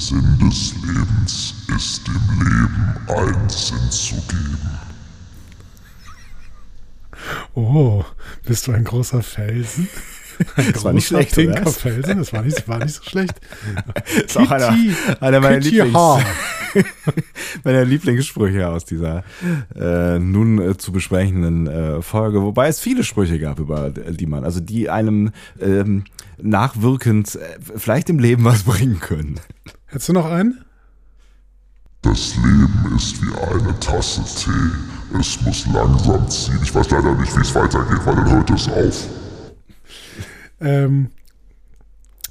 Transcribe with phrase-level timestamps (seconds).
[0.00, 4.58] Sinn des Lebens ist dem Leben einen Sinn zu geben.
[7.54, 8.02] Oh,
[8.46, 9.90] bist du ein großer Felsen?
[10.56, 11.66] Ein das war nicht schlecht, oder?
[11.66, 13.34] Felsen, das war nicht, war nicht so schlecht.
[13.94, 14.74] das ist auch einer,
[15.20, 15.94] einer meiner, Lieblings,
[17.64, 19.22] meiner Lieblingssprüche aus dieser
[19.76, 24.44] äh, nun äh, zu besprechenden äh, Folge, wobei es viele Sprüche gab, über die man,
[24.44, 26.04] also die einem ähm,
[26.40, 29.38] nachwirkend äh, vielleicht im Leben was bringen können.
[29.90, 30.64] Hättest du noch einen?
[32.02, 35.18] Das Leben ist wie eine Tasse Tee.
[35.18, 36.60] Es muss langsam ziehen.
[36.62, 39.08] Ich weiß leider nicht, wie es weitergeht, weil dann hört es auf.
[40.60, 41.10] Ähm,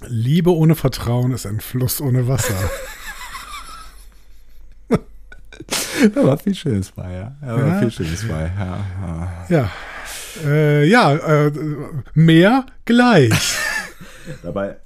[0.08, 2.56] Liebe ohne Vertrauen ist ein Fluss ohne Wasser.
[6.16, 7.36] da war viel Schönes bei, ja.
[7.42, 7.80] Da war ja.
[7.80, 9.46] viel Schönes bei, ja.
[9.50, 9.72] Ja,
[10.46, 11.52] äh, ja äh,
[12.14, 13.58] mehr gleich.
[14.44, 14.78] Dabei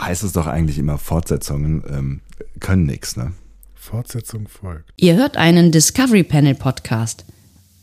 [0.00, 2.20] heißt es doch eigentlich immer, Fortsetzungen ähm,
[2.58, 3.32] können nichts, ne?
[3.74, 4.90] Fortsetzung folgt.
[4.96, 7.24] Ihr hört einen Discovery Panel Podcast.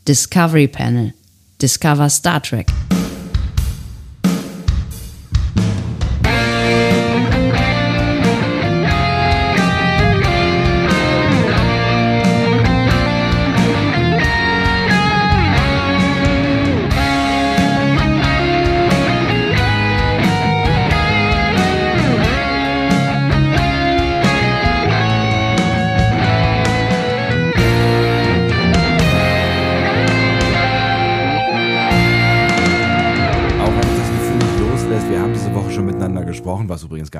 [0.06, 1.12] Discovery Panel.
[1.60, 2.68] Discover Star Trek.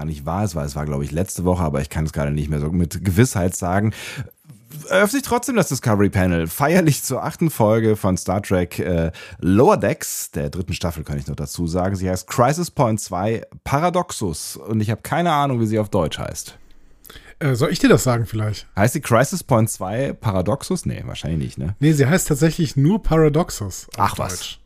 [0.09, 2.33] Nicht wahr ist, weil es war, glaube ich, letzte Woche, aber ich kann es gerade
[2.33, 3.92] nicht mehr so mit Gewissheit sagen.
[4.89, 9.77] Eröffnet sich trotzdem das Discovery Panel feierlich zur achten Folge von Star Trek äh, Lower
[9.77, 11.97] Decks, der dritten Staffel, kann ich noch dazu sagen.
[11.97, 16.19] Sie heißt Crisis Point 2 Paradoxus und ich habe keine Ahnung, wie sie auf Deutsch
[16.19, 16.59] heißt.
[17.41, 18.67] Äh, soll ich dir das sagen vielleicht?
[18.77, 20.87] Heißt die Crisis Point 2 Paradoxus?
[20.87, 21.77] Nee, wahrscheinlich nicht, ne?
[21.78, 23.89] Nee, sie heißt tatsächlich nur Paradoxus.
[23.97, 24.19] Ach Deutsch.
[24.19, 24.59] was.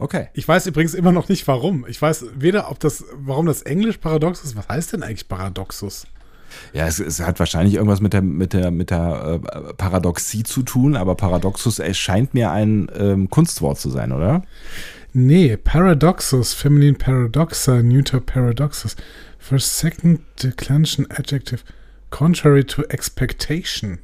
[0.00, 0.28] Okay.
[0.32, 1.84] Ich weiß übrigens immer noch nicht warum.
[1.86, 4.56] Ich weiß weder, ob das, warum das Englisch paradox ist.
[4.56, 6.06] Was heißt denn eigentlich Paradoxus?
[6.72, 10.62] Ja, es, es hat wahrscheinlich irgendwas mit der, mit der, mit der äh, Paradoxie zu
[10.62, 14.42] tun, aber Paradoxus erscheint mir ein ähm, Kunstwort zu sein, oder?
[15.12, 18.96] Nee, Paradoxus, Feminine Paradoxa, Neuter Paradoxus.
[19.38, 21.62] First, second declension adjective,
[22.08, 23.98] contrary to expectation.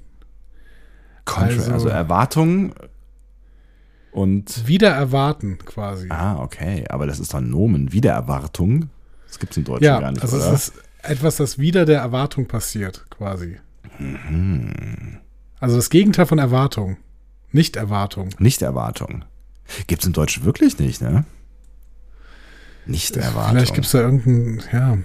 [1.24, 2.74] Contrary, also, also Erwartung
[4.16, 6.08] und wieder erwarten quasi.
[6.08, 6.86] Ah, okay.
[6.88, 7.92] Aber das ist doch Nomen.
[7.92, 8.88] Wiedererwartung.
[9.26, 10.22] Das gibt es im Deutschen ja, gar nicht.
[10.22, 10.54] Also oder?
[10.54, 13.58] es ist etwas, das wieder der Erwartung passiert, quasi.
[13.98, 15.18] Mhm.
[15.60, 16.96] Also das Gegenteil von Erwartung.
[17.52, 18.30] Nicht Erwartung.
[18.38, 19.26] Nicht Erwartung.
[19.86, 21.24] Gibt es im Deutschen wirklich nicht, ne?
[22.86, 23.56] Nicht Erwartung.
[23.56, 24.96] Vielleicht gibt es da irgendein, ja,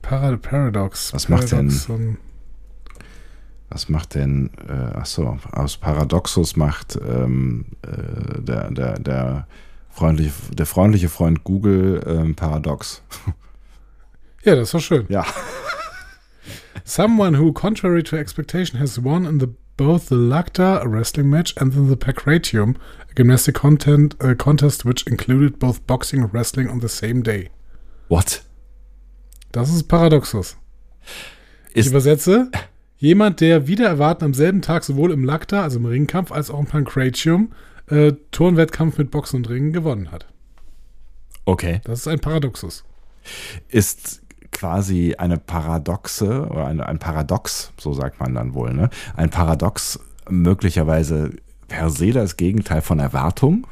[0.00, 1.12] Paradox.
[1.12, 2.18] Was Paradox macht denn?
[3.70, 9.46] Was macht denn, äh, ach so, aus Paradoxus macht ähm, äh, der, der, der,
[9.90, 13.02] freundliche, der freundliche Freund Google ähm, Paradox.
[14.44, 15.04] Ja, das ist doch schön.
[15.08, 15.26] Ja.
[16.84, 21.54] Someone who, contrary to expectation, has won in the, both the Lacta, a wrestling match,
[21.58, 22.76] and in the Pancratium,
[23.10, 27.50] a gymnastic content, uh, contest which included both boxing and wrestling on the same day.
[28.06, 28.42] What?
[29.52, 30.56] Das ist Paradoxus.
[31.74, 32.50] Ist ich übersetze.
[32.98, 36.58] Jemand, der wieder erwarten am selben Tag sowohl im Lacta, also im Ringkampf, als auch
[36.58, 37.52] im Pancratium,
[37.86, 40.26] äh, Turnwettkampf mit Boxen und Ringen gewonnen hat.
[41.44, 41.80] Okay.
[41.84, 42.84] Das ist ein Paradoxus.
[43.68, 48.90] Ist quasi eine Paradoxe oder eine, ein Paradox, so sagt man dann wohl, ne?
[49.16, 51.30] Ein Paradox möglicherweise
[51.68, 53.66] per se das Gegenteil von Erwartung?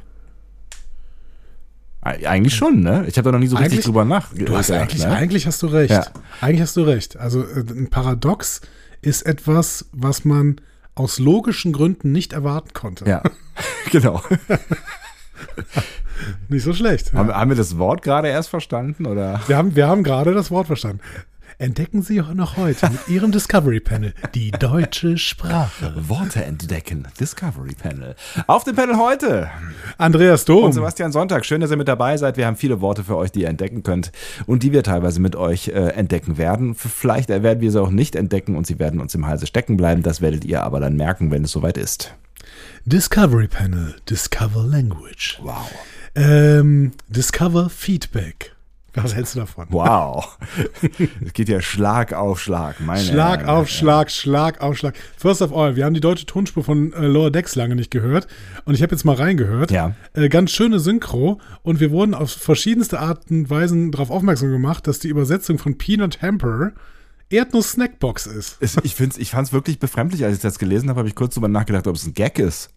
[2.01, 3.05] Eigentlich schon, ne?
[3.09, 4.49] Ich habe da noch nie so richtig drüber nachgedacht.
[4.49, 5.11] Du hast eigentlich, ne?
[5.11, 5.91] eigentlich hast du recht.
[5.91, 6.07] Ja.
[6.41, 7.17] Eigentlich hast du recht.
[7.17, 8.61] Also äh, ein Paradox
[9.07, 10.57] ist etwas, was man
[10.97, 13.09] aus logischen Gründen nicht erwarten konnte.
[13.09, 13.23] Ja,
[13.93, 14.21] genau.
[16.49, 17.13] nicht so schlecht.
[17.13, 19.07] Haben, haben, wir das Wort gerade erst verstanden?
[19.07, 19.41] Oder?
[19.47, 21.01] Wir haben, wir haben gerade das Wort verstanden.
[21.59, 25.95] Entdecken Sie noch heute mit Ihrem Discovery Panel die deutsche Sprache.
[25.97, 27.09] Worte entdecken.
[27.19, 28.15] Discovery Panel.
[28.47, 29.49] Auf dem Panel heute.
[29.97, 30.65] Andreas Dom.
[30.65, 31.47] Und Sebastian Sonntag.
[31.47, 32.37] Schön, dass ihr mit dabei seid.
[32.37, 34.13] Wir haben viele Worte für euch, die ihr entdecken könnt
[34.45, 36.75] und die wir teilweise mit euch äh, entdecken werden.
[36.75, 40.03] Vielleicht werden wir sie auch nicht entdecken und sie werden uns im Halse stecken bleiben.
[40.03, 42.15] Das werdet ihr aber dann merken, wenn es soweit ist.
[42.85, 43.97] Discovery Panel.
[44.11, 45.39] Discover Language.
[45.43, 45.71] Wow.
[46.15, 48.56] Ähm, Discover Feedback.
[48.97, 49.67] Was hältst du davon?
[49.71, 50.39] Wow.
[51.25, 52.81] Es geht ja Schlag auf Schlag.
[52.81, 54.95] Meine Schlag Herren, auf Schlag, Schlag auf Schlag.
[55.17, 58.27] First of all, wir haben die deutsche Tonspur von äh, Lower Decks lange nicht gehört.
[58.65, 59.71] Und ich habe jetzt mal reingehört.
[59.71, 59.95] Ja.
[60.15, 61.41] Äh, ganz schöne Synchro.
[61.63, 65.77] Und wir wurden auf verschiedenste Arten und Weisen darauf aufmerksam gemacht, dass die Übersetzung von
[65.79, 66.73] Peanut Hamper
[67.29, 68.59] Erdnuss-Snackbox ist.
[68.61, 71.49] Ich, ich fand es wirklich befremdlich, als ich das gelesen habe, habe ich kurz drüber
[71.49, 72.71] nachgedacht, ob es ein Gag ist.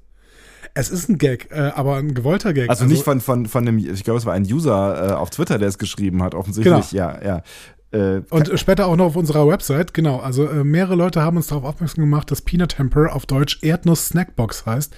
[0.74, 2.70] Es ist ein Gag, äh, aber ein gewollter Gag.
[2.70, 5.30] Also, also nicht von, von, von dem, ich glaube, es war ein User äh, auf
[5.30, 7.04] Twitter, der es geschrieben hat, offensichtlich, genau.
[7.04, 7.44] ja, ja.
[7.92, 10.20] Äh, und später auch noch auf unserer Website, genau.
[10.20, 14.66] Also äh, mehrere Leute haben uns darauf aufmerksam gemacht, dass Peanut Temper auf Deutsch Erdnuss-Snackbox
[14.66, 14.96] heißt.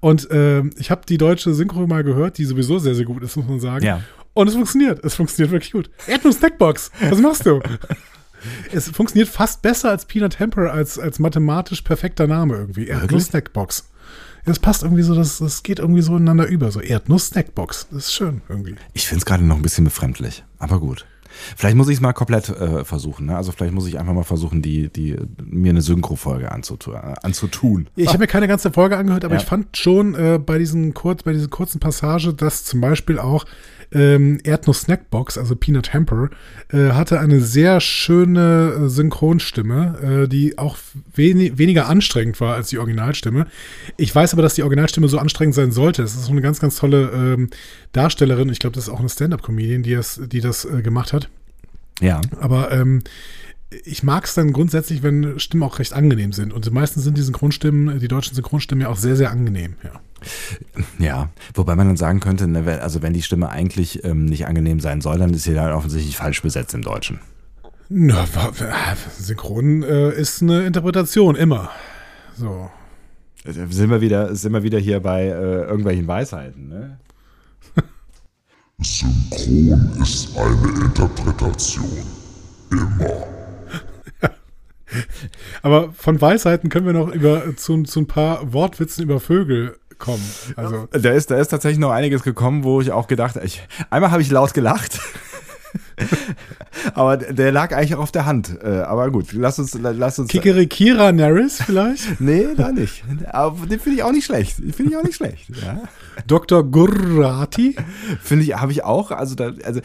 [0.00, 3.36] Und äh, ich habe die deutsche Synchro mal gehört, die sowieso sehr, sehr gut ist,
[3.36, 3.84] muss man sagen.
[3.84, 4.02] Ja.
[4.34, 5.02] Und es funktioniert.
[5.02, 5.90] Es funktioniert wirklich gut.
[6.06, 7.60] Erdnuss-Snackbox, was machst du?
[8.72, 12.88] es funktioniert fast besser als Peanut Temper, als, als mathematisch perfekter Name irgendwie.
[12.88, 13.88] Erdnuss-Snackbox.
[14.46, 16.70] Das passt irgendwie so, das, das geht irgendwie so ineinander über.
[16.70, 17.88] So Erdnuss-Snackbox.
[17.90, 18.76] Das ist schön irgendwie.
[18.94, 21.04] Ich finde es gerade noch ein bisschen befremdlich, aber gut.
[21.56, 23.26] Vielleicht muss ich es mal komplett äh, versuchen.
[23.26, 23.36] Ne?
[23.36, 26.94] Also vielleicht muss ich einfach mal versuchen, die, die, mir eine Synchro-Folge anzutun.
[26.94, 27.88] Äh, anzutun.
[27.96, 29.40] Ich habe mir keine ganze Folge angehört, aber ja.
[29.40, 33.44] ich fand schon äh, bei, diesen kurz, bei dieser kurzen Passage, dass zum Beispiel auch
[33.92, 36.30] ähm, Erdnuss Snackbox, also Peanut Hamper,
[36.70, 40.76] äh, hatte eine sehr schöne äh, Synchronstimme, äh, die auch
[41.14, 43.46] weni weniger anstrengend war als die Originalstimme.
[43.96, 46.02] Ich weiß aber, dass die Originalstimme so anstrengend sein sollte.
[46.02, 47.50] Es ist so eine ganz, ganz tolle ähm,
[47.92, 48.48] Darstellerin.
[48.48, 51.28] Ich glaube, das ist auch eine Stand-up-Comedian, die das, die das äh, gemacht hat.
[52.00, 52.20] Ja.
[52.40, 53.02] Aber ähm,
[53.84, 56.52] ich mag es dann grundsätzlich, wenn Stimmen auch recht angenehm sind.
[56.52, 60.00] Und meistens sind die Synchronstimmen, die deutschen Synchronstimmen ja auch sehr, sehr angenehm, ja.
[60.98, 64.80] Ja, wobei man dann sagen könnte, ne, also wenn die Stimme eigentlich ähm, nicht angenehm
[64.80, 67.20] sein soll, dann ist sie dann offensichtlich falsch besetzt im Deutschen.
[67.88, 68.26] Na,
[69.16, 71.70] Synchron äh, ist eine Interpretation, immer.
[72.36, 72.68] So.
[73.44, 76.98] Sind wir wieder, sind wir wieder hier bei äh, irgendwelchen Weisheiten, ne?
[78.82, 82.02] Synchron ist eine Interpretation.
[82.72, 83.26] Immer.
[85.62, 90.22] Aber von Weisheiten können wir noch über zu, zu ein paar Wortwitzen über Vögel kommen.
[90.56, 94.10] Also da ist, da ist tatsächlich noch einiges gekommen, wo ich auch gedacht, ich, einmal
[94.10, 95.00] habe ich laut gelacht.
[96.94, 98.56] aber der lag eigentlich auch auf der Hand.
[98.62, 100.30] Äh, aber gut, lass uns, lass uns.
[100.30, 102.20] Kikerikira Naris vielleicht?
[102.20, 103.04] nee, da nicht.
[103.30, 104.56] Aber den finde ich auch nicht schlecht.
[104.56, 105.48] Finde ich auch nicht schlecht.
[105.62, 105.82] Ja.
[106.26, 106.64] Dr.
[106.64, 107.76] Gurrati?
[108.22, 109.10] Finde ich, habe ich auch.
[109.10, 109.80] Also, da, also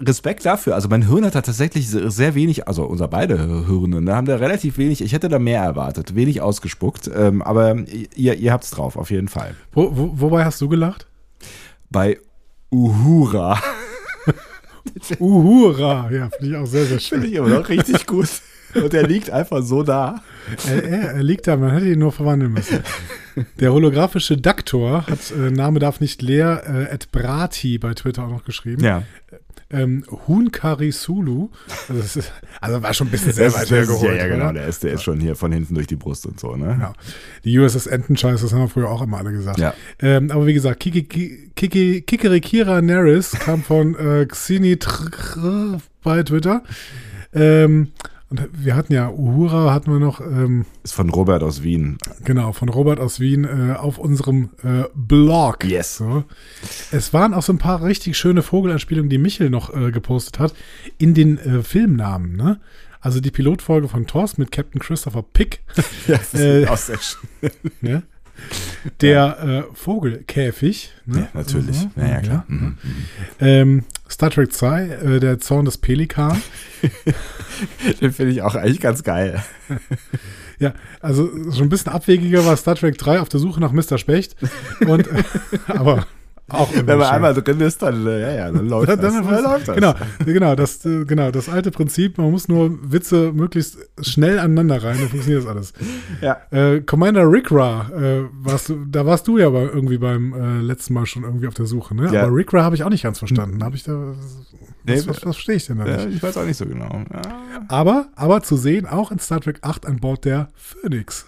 [0.00, 0.74] Respekt dafür.
[0.74, 4.36] Also mein Hirn hat da tatsächlich sehr wenig, also unser beide Hirne, da haben da
[4.36, 7.10] relativ wenig, ich hätte da mehr erwartet, wenig ausgespuckt.
[7.14, 7.76] Ähm, aber
[8.14, 9.54] ihr, ihr habt's drauf, auf jeden Fall.
[9.72, 11.06] Wo, wo, wobei hast du gelacht?
[11.90, 12.18] Bei
[12.70, 13.58] Uhura.
[15.18, 17.20] Uhura, ja, finde ich auch sehr, sehr schön.
[17.20, 18.28] Finde ich immer noch richtig gut.
[18.74, 20.22] Und er liegt einfach so da.
[20.66, 22.80] Er, er, er, liegt da, man hätte ihn nur verwandeln müssen.
[23.60, 28.30] Der holographische Daktor hat, äh, Name darf nicht leer, äh, at Brati bei Twitter auch
[28.30, 28.82] noch geschrieben.
[28.82, 29.04] Ja.
[29.70, 31.48] Ähm, Hunkari Sulu.
[31.88, 34.16] Also, ist, also, war schon ein bisschen sehr weit hergeholt.
[34.16, 34.52] Ja, ja, genau.
[34.52, 36.76] Der ist, der ist schon hier von hinten durch die Brust und so, ne?
[36.80, 36.92] Ja.
[37.44, 39.58] Die USS Entenscheiß, das haben wir früher auch immer alle gesagt.
[39.58, 39.74] Ja.
[40.00, 44.78] Ähm, aber wie gesagt, Kiki, Kiki, Kikerikira Neris kam von äh, Xini
[46.02, 46.62] bei Twitter.
[47.32, 47.92] Ähm,
[48.30, 50.20] und wir hatten ja Uhura, hatten wir noch.
[50.20, 51.98] Ähm, ist von Robert aus Wien.
[52.24, 55.64] Genau, von Robert aus Wien äh, auf unserem äh, Blog.
[55.64, 55.98] Yes.
[55.98, 56.24] So.
[56.90, 60.54] Es waren auch so ein paar richtig schöne Vogelanspielungen, die Michel noch äh, gepostet hat,
[60.98, 62.60] in den äh, Filmnamen, ne?
[63.00, 65.60] Also die Pilotfolge von Thorsten mit Captain Christopher Pick.
[66.08, 67.50] ja, das ist äh, auch sehr schön.
[67.82, 68.02] Ne?
[69.00, 69.58] Der ja.
[69.58, 70.92] äh, Vogelkäfig.
[71.06, 71.20] Ne?
[71.20, 71.84] Ja, natürlich.
[71.84, 71.90] Mhm.
[71.96, 72.44] Ja, ja, klar.
[72.48, 72.78] Mhm.
[73.40, 76.40] Ähm, Star Trek 2, äh, der Zorn des Pelikan.
[78.00, 79.42] Den finde ich auch eigentlich ganz geil.
[80.58, 83.98] ja, also schon ein bisschen abwegiger war Star Trek 3 auf der Suche nach Mr.
[83.98, 84.36] Specht.
[84.86, 85.08] Und,
[85.66, 86.06] aber
[86.48, 87.14] auch Wenn man schön.
[87.14, 89.14] einmal drin ist, dann, äh, ja, ja, dann läuft dann, das.
[89.14, 89.74] Dann läuft das.
[89.74, 94.82] Genau, genau das, äh, genau, das alte Prinzip, man muss nur Witze möglichst schnell aneinander
[94.82, 95.72] rein, dann funktioniert das alles.
[96.20, 96.36] Ja.
[96.50, 101.06] Äh, Commander Rickra, äh, warst da warst du ja aber irgendwie beim äh, letzten Mal
[101.06, 102.12] schon irgendwie auf der Suche, ne?
[102.12, 102.24] Ja.
[102.24, 103.64] Aber Rickra habe ich auch nicht ganz verstanden.
[103.64, 103.92] Habe ich da.
[103.92, 104.16] Was,
[104.84, 106.16] nee, was, was verstehe ich denn da nicht?
[106.16, 107.04] ich weiß auch nicht so genau.
[107.68, 111.26] Aber, aber zu sehen, auch in Star Trek 8 an Bord der Phoenix.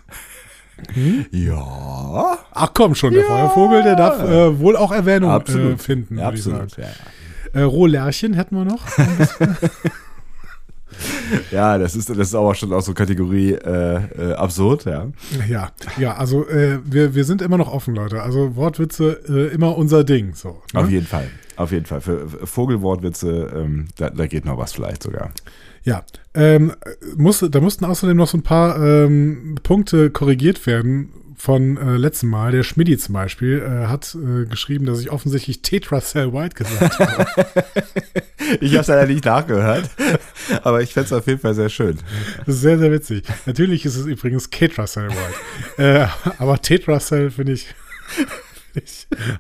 [0.93, 1.27] Hm?
[1.31, 2.39] Ja.
[2.53, 3.29] Ach komm schon, der ja.
[3.29, 6.19] Feuervogel, der darf äh, wohl auch Erwähnung äh, finden.
[6.19, 6.77] Ja, absolut.
[6.77, 7.61] Ja, ja.
[7.61, 8.85] Äh, Rohlärchen hätten wir noch.
[11.51, 15.07] ja, das ist, das ist aber schon auch so Kategorie äh, äh, absurd, ja.
[15.49, 18.23] Ja, ja, also äh, wir, wir sind immer noch offen, Leute.
[18.23, 20.35] Also Wortwitze äh, immer unser Ding.
[20.35, 20.81] So, ne?
[20.81, 21.29] Auf jeden Fall.
[21.57, 22.03] Auf jeden Fall.
[22.03, 25.31] Für Vogelwortwitze, ähm, da, da geht noch was vielleicht sogar.
[25.87, 26.73] Ja, ähm,
[27.17, 32.29] muss, da mussten außerdem noch so ein paar ähm, Punkte korrigiert werden von äh, letztem
[32.29, 32.51] Mal.
[32.51, 37.27] Der Schmidti zum Beispiel äh, hat äh, geschrieben, dass ich offensichtlich Tetracell White gesagt habe.
[38.61, 39.89] ich habe es leider nicht nachgehört,
[40.65, 41.99] aber ich fände es auf jeden Fall sehr schön.
[42.45, 43.23] Das ist sehr, sehr witzig.
[43.47, 45.83] Natürlich ist es übrigens Tetracell White.
[45.83, 46.07] äh,
[46.39, 47.69] aber Tetracell finde ich...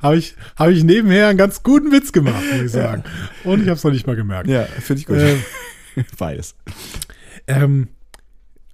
[0.00, 3.02] habe ich, hab ich nebenher einen ganz guten Witz gemacht, muss ich sagen.
[3.04, 3.50] Ja.
[3.50, 4.48] Und ich habe es noch nicht mal gemerkt.
[4.48, 5.18] Ja, finde ich gut.
[5.18, 5.36] Äh,
[6.18, 6.54] Beides.
[7.46, 7.88] Ähm,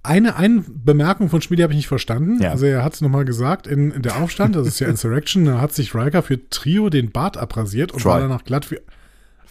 [0.03, 2.41] eine, eine Bemerkung von Schmiedi habe ich nicht verstanden.
[2.41, 2.51] Ja.
[2.51, 5.61] Also er hat es nochmal gesagt in, in der Aufstand, das ist ja Insurrection, da
[5.61, 8.11] hat sich Riker für Trio den Bart abrasiert und Troy.
[8.11, 8.79] war danach glatt wie.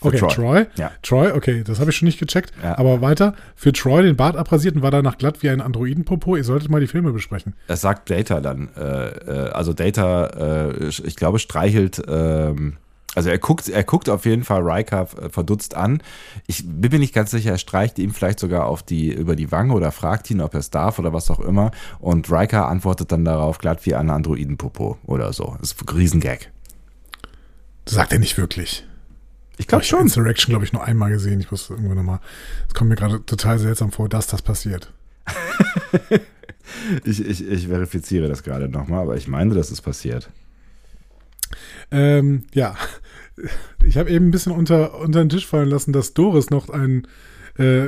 [0.05, 0.35] Okay, Troy.
[0.35, 0.67] Troy.
[0.77, 0.91] Ja.
[1.03, 2.53] Troy, okay, das habe ich schon nicht gecheckt.
[2.63, 2.77] Ja.
[2.77, 6.37] Aber weiter, für Troy den Bart abrasiert und war danach glatt wie ein Androidenpopo.
[6.37, 7.55] Ihr solltet mal die Filme besprechen.
[7.69, 8.69] Das sagt Data dann.
[8.77, 12.03] Äh, äh, also Data, äh, ich glaube, streichelt.
[12.09, 12.79] Ähm,
[13.15, 16.03] also er guckt, er guckt auf jeden Fall Riker äh, verdutzt an.
[16.47, 19.53] Ich bin mir nicht ganz sicher, er streicht ihm vielleicht sogar auf die über die
[19.53, 21.71] Wange oder fragt ihn, ob er es darf oder was auch immer.
[21.99, 25.57] Und Riker antwortet dann darauf glatt wie ein Androidenpopo oder so.
[25.61, 26.51] Das ist ein Riesengag.
[27.85, 28.87] Das sagt er nicht wirklich.
[29.59, 30.09] Ich glaube Ich habe schon.
[30.09, 31.41] Insurrection, glaube ich, nur einmal gesehen.
[31.41, 32.21] Ich muss irgendwann nochmal.
[32.69, 34.93] Es kommt mir gerade total seltsam vor, dass das passiert.
[37.05, 40.31] Ich, ich, ich verifiziere das gerade nochmal, aber ich meine, das ist passiert.
[41.91, 42.77] Ähm, ja.
[43.85, 47.07] Ich habe eben ein bisschen unter, unter den Tisch fallen lassen, dass Doris noch einen,
[47.59, 47.87] äh,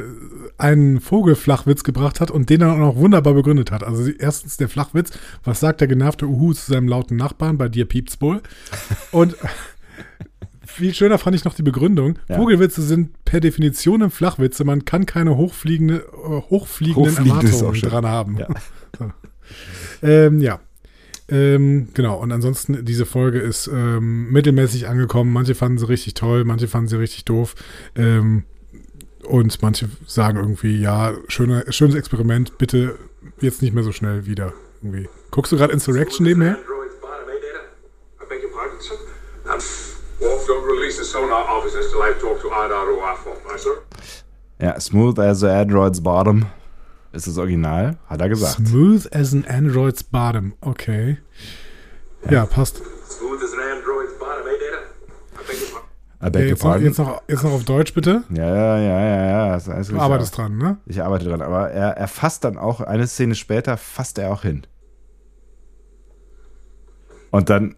[0.58, 3.84] einen Vogelflachwitz gebracht hat und den dann auch noch wunderbar begründet hat.
[3.84, 5.10] Also sie- erstens der Flachwitz,
[5.44, 8.40] was sagt der genervte Uhu zu seinem lauten Nachbarn, bei dir piept's wohl.
[9.12, 9.36] Und
[10.66, 12.18] viel schöner fand ich noch die Begründung.
[12.28, 12.36] Ja.
[12.36, 14.64] Vogelwitze sind per Definition im Flachwitze.
[14.64, 18.36] Man kann keine hochfliegende, äh, hochfliegenden Hochfliegend Erwartungen dran haben.
[18.38, 18.48] Ja.
[18.98, 19.10] So.
[20.06, 20.60] Ähm, ja.
[21.34, 25.32] Ähm, genau, und ansonsten, diese Folge ist ähm, mittelmäßig angekommen.
[25.32, 27.56] Manche fanden sie richtig toll, manche fanden sie richtig doof.
[27.96, 28.44] Ähm,
[29.24, 32.94] und manche sagen irgendwie, ja, schöne, schönes Experiment, bitte
[33.40, 34.52] jetzt nicht mehr so schnell wieder.
[34.80, 35.08] Irgendwie.
[35.32, 36.56] Guckst du gerade Insurrection nebenher?
[44.60, 46.46] Ja, smooth as the android's bottom
[47.14, 48.66] ist das Original, hat er gesagt.
[48.66, 50.54] Smooth as an android's bottom.
[50.60, 51.18] Okay.
[52.30, 52.76] Ja, passt.
[52.76, 56.26] Smooth as an android's bottom, eh, Data?
[56.26, 56.82] I beg your pardon.
[56.82, 57.18] Ja, jetzt, noch, pardon.
[57.18, 58.24] jetzt, noch, jetzt noch auf Deutsch, bitte.
[58.30, 59.56] Ja, ja, ja, ja, ja.
[59.56, 60.78] ist alles Du arbeitest dran, ne?
[60.86, 64.42] Ich arbeite dran, aber er, er fasst dann auch, eine Szene später fasst er auch
[64.42, 64.66] hin.
[67.30, 67.76] Und dann,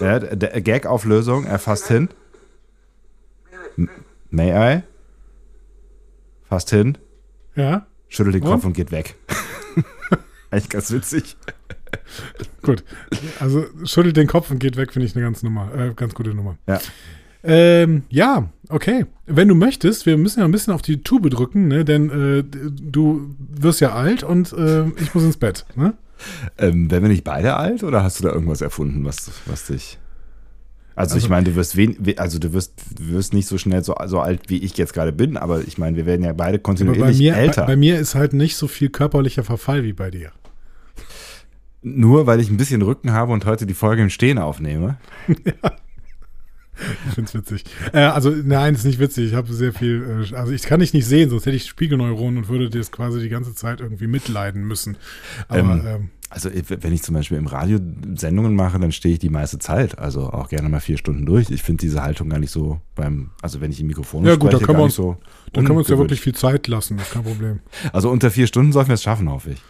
[0.00, 2.08] ja, der Gag-Auflösung, er fasst hin.
[4.30, 4.82] May I?
[6.48, 6.98] Fasst hin,
[7.56, 8.50] Ja, schüttelt den Und?
[8.50, 9.16] Kopf und geht weg.
[10.50, 11.36] Eigentlich ganz witzig.
[12.62, 12.84] gut.
[13.38, 16.34] Also schüttelt den Kopf und geht weg, finde ich eine ganz, Nummer, äh, ganz gute
[16.34, 16.56] Nummer.
[16.66, 16.80] Ja.
[17.42, 19.06] Ähm, ja, okay.
[19.26, 21.84] Wenn du möchtest, wir müssen ja ein bisschen auf die Tube drücken, ne?
[21.84, 25.64] denn äh, du wirst ja alt und äh, ich muss ins Bett.
[25.74, 25.94] Ne?
[26.58, 29.98] Ähm, werden wir nicht beide alt oder hast du da irgendwas erfunden, was, was dich.
[31.00, 33.82] Also, ich Also- meine, du wirst wen, we- also du wirst, wirst nicht so schnell
[33.84, 36.58] so, so alt, wie ich jetzt gerade bin, aber ich meine, wir werden ja beide
[36.58, 37.62] kontinuierlich bei mir, älter.
[37.62, 40.30] bei, bei mir ist halt nicht so viel körperlicher Verfall wie bei dir.
[41.82, 44.98] Nur weil ich ein bisschen Rücken habe und heute die Folge im Stehen aufnehme.
[47.08, 47.64] Ich finde es witzig.
[47.92, 49.26] Äh, also, nein, ist nicht witzig.
[49.28, 52.38] Ich habe sehr viel, äh, also ich kann dich nicht sehen, sonst hätte ich Spiegelneuronen
[52.38, 54.96] und würde das quasi die ganze Zeit irgendwie mitleiden müssen.
[55.48, 57.80] Aber Ähm, ähm, Also wenn ich zum Beispiel im Radio
[58.14, 61.50] Sendungen mache, dann stehe ich die meiste Zeit, also auch gerne mal vier Stunden durch.
[61.50, 64.52] Ich finde diese Haltung gar nicht so beim, also wenn ich im Mikrofon Ja, gut,
[64.52, 65.16] da spreche, können gar wir nicht so.
[65.52, 67.58] da können wir uns ja wirklich viel Zeit lassen, das ist kein Problem.
[67.92, 69.62] Also unter vier Stunden sollten wir es schaffen, hoffe ich.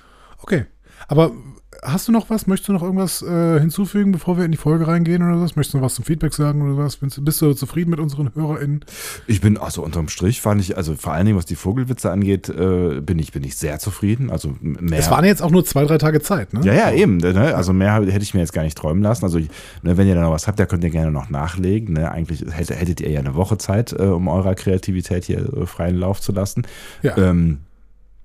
[0.42, 0.66] Okay.
[1.08, 1.32] Aber
[1.82, 2.46] hast du noch was?
[2.46, 5.56] Möchtest du noch irgendwas äh, hinzufügen, bevor wir in die Folge reingehen oder was?
[5.56, 6.96] Möchtest du noch was zum Feedback sagen oder was?
[6.96, 8.84] Bist, du zufrieden mit unseren HörerInnen?
[9.26, 12.48] Ich bin, also unterm Strich fand ich, also vor allen Dingen, was die Vogelwitze angeht,
[12.48, 14.30] äh, bin ich, bin ich sehr zufrieden.
[14.30, 14.98] Also mehr.
[14.98, 16.60] Es waren jetzt auch nur zwei, drei Tage Zeit, ne?
[16.64, 17.16] Ja, ja, eben.
[17.18, 17.54] Ne?
[17.54, 19.24] Also mehr hätte ich mir jetzt gar nicht träumen lassen.
[19.24, 21.94] Also ne, wenn ihr da noch was habt, da könnt ihr gerne noch nachlegen.
[21.94, 22.10] Ne?
[22.10, 25.96] Eigentlich hätte, hättet ihr ja eine Woche Zeit, äh, um eurer Kreativität hier äh, freien
[25.96, 26.66] Lauf zu lassen.
[27.02, 27.16] Ja.
[27.16, 27.58] Ähm,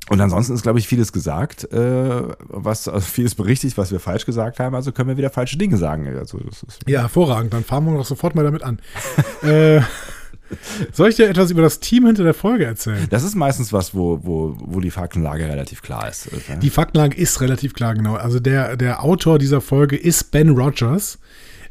[0.10, 4.26] und ansonsten ist, glaube ich, vieles gesagt, äh, was, also vieles berichtigt, was wir falsch
[4.26, 4.76] gesagt haben.
[4.76, 6.08] Also können wir wieder falsche Dinge sagen.
[6.18, 6.40] Also
[6.86, 7.54] Ja, hervorragend.
[7.54, 8.80] Dann fahren wir doch sofort mal damit an.
[9.42, 9.82] äh,
[10.92, 13.08] soll ich dir etwas über das Team hinter der Folge erzählen?
[13.10, 16.28] das ist meistens was, wo, wo, wo die Faktenlage relativ klar ist.
[16.28, 18.14] äh, Die Faktenlage ist relativ klar, genau.
[18.16, 21.18] Also der, der Autor dieser Folge ist Ben Rogers.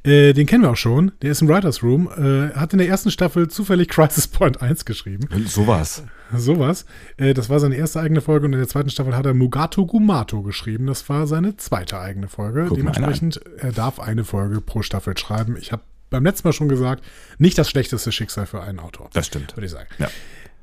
[0.04, 1.12] Äh, den kennen wir auch schon.
[1.23, 2.08] Der ist im Writers Room.
[2.08, 5.28] Äh, hat in der ersten Staffel zufällig Crisis Point 1 geschrieben.
[5.46, 6.04] Sowas.
[6.37, 6.84] Sowas.
[7.16, 9.87] Äh, das war seine erste eigene Folge und in der zweiten Staffel hat er Mugato
[9.87, 10.87] Gumato geschrieben.
[10.87, 12.66] Das war seine zweite eigene Folge.
[12.68, 15.56] Guck Dementsprechend, er darf eine Folge pro Staffel schreiben.
[15.58, 17.02] Ich habe beim letzten Mal schon gesagt,
[17.38, 19.08] nicht das schlechteste Schicksal für einen Autor.
[19.14, 19.56] Das stimmt.
[19.56, 19.88] Würde ich sagen.
[19.99, 20.08] Ja.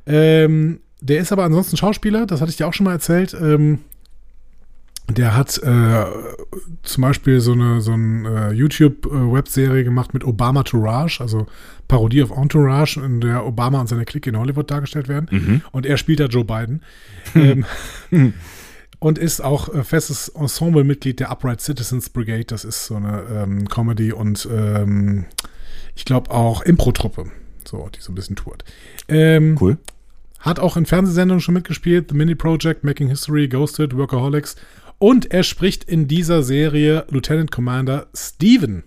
[0.05, 3.33] Ähm, der ist aber ansonsten Schauspieler, das hatte ich dir auch schon mal erzählt.
[3.33, 3.79] Ähm,
[5.17, 6.05] der hat äh,
[6.83, 11.47] zum Beispiel so eine, so eine äh, YouTube-Webserie gemacht mit Obama Tourage, also
[11.87, 15.63] Parodie auf Entourage, in der Obama und seine Clique in Hollywood dargestellt werden.
[15.71, 16.81] Und er spielt da Joe Biden.
[17.35, 17.65] ähm,
[18.99, 22.45] und ist auch äh, festes Ensemble-Mitglied der Upright Citizens Brigade.
[22.45, 25.25] Das ist so eine ähm, Comedy und ähm,
[25.95, 27.25] ich glaube auch Impro-Truppe,
[27.67, 28.63] so, die so ein bisschen tourt.
[29.07, 29.77] Ähm, Cool.
[30.39, 32.09] hat auch in Fernsehsendungen schon mitgespielt.
[32.09, 34.55] The Mini Project, Making History, Ghosted, Workaholics.
[35.01, 38.83] Und er spricht in dieser Serie Lieutenant Commander Steven.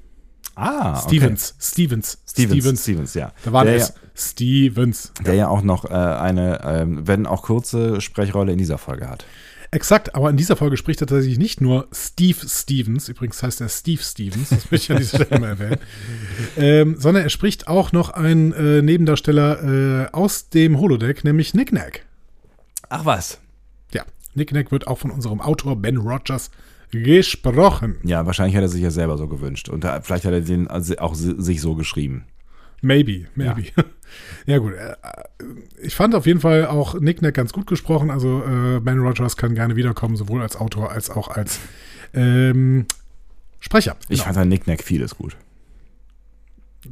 [0.55, 1.57] Ah, Stevens.
[1.61, 2.19] Stevens.
[2.25, 2.53] Stevens.
[2.53, 3.33] Stevens, Stevens ja.
[3.45, 3.95] Da war der, es.
[4.15, 5.13] Stevens.
[5.27, 9.27] Der ja auch noch äh, eine, äh, wenn auch kurze Sprechrolle in dieser Folge hat.
[9.73, 13.69] Exakt, aber in dieser Folge spricht er tatsächlich nicht nur Steve Stevens, übrigens heißt er
[13.69, 15.81] Steve Stevens, das möchte ich an dieser Stelle mal erwähnen,
[16.57, 21.73] ähm, sondern er spricht auch noch einen äh, Nebendarsteller äh, aus dem Holodeck, nämlich Nick
[21.73, 22.07] Nack.
[22.89, 23.41] Ach was.
[24.35, 26.51] Ja, Nick Nack wird auch von unserem Autor Ben Rogers
[26.91, 27.97] gesprochen.
[28.05, 30.97] Ja, wahrscheinlich hat er sich ja selber so gewünscht und vielleicht hat er den also
[30.99, 32.25] auch sich so geschrieben.
[32.83, 33.63] Maybe, maybe.
[33.63, 33.85] Ja,
[34.47, 34.75] ja gut.
[34.75, 34.95] Äh,
[35.83, 38.11] ich fand auf jeden Fall auch Nick Nack ganz gut gesprochen.
[38.11, 41.61] Also äh, Ben Rogers kann gerne wiederkommen, sowohl als Autor als auch als
[42.13, 42.85] ähm,
[43.61, 43.97] Sprecher.
[44.03, 44.25] Ich genau.
[44.25, 45.37] fand an Nick Nack vieles gut.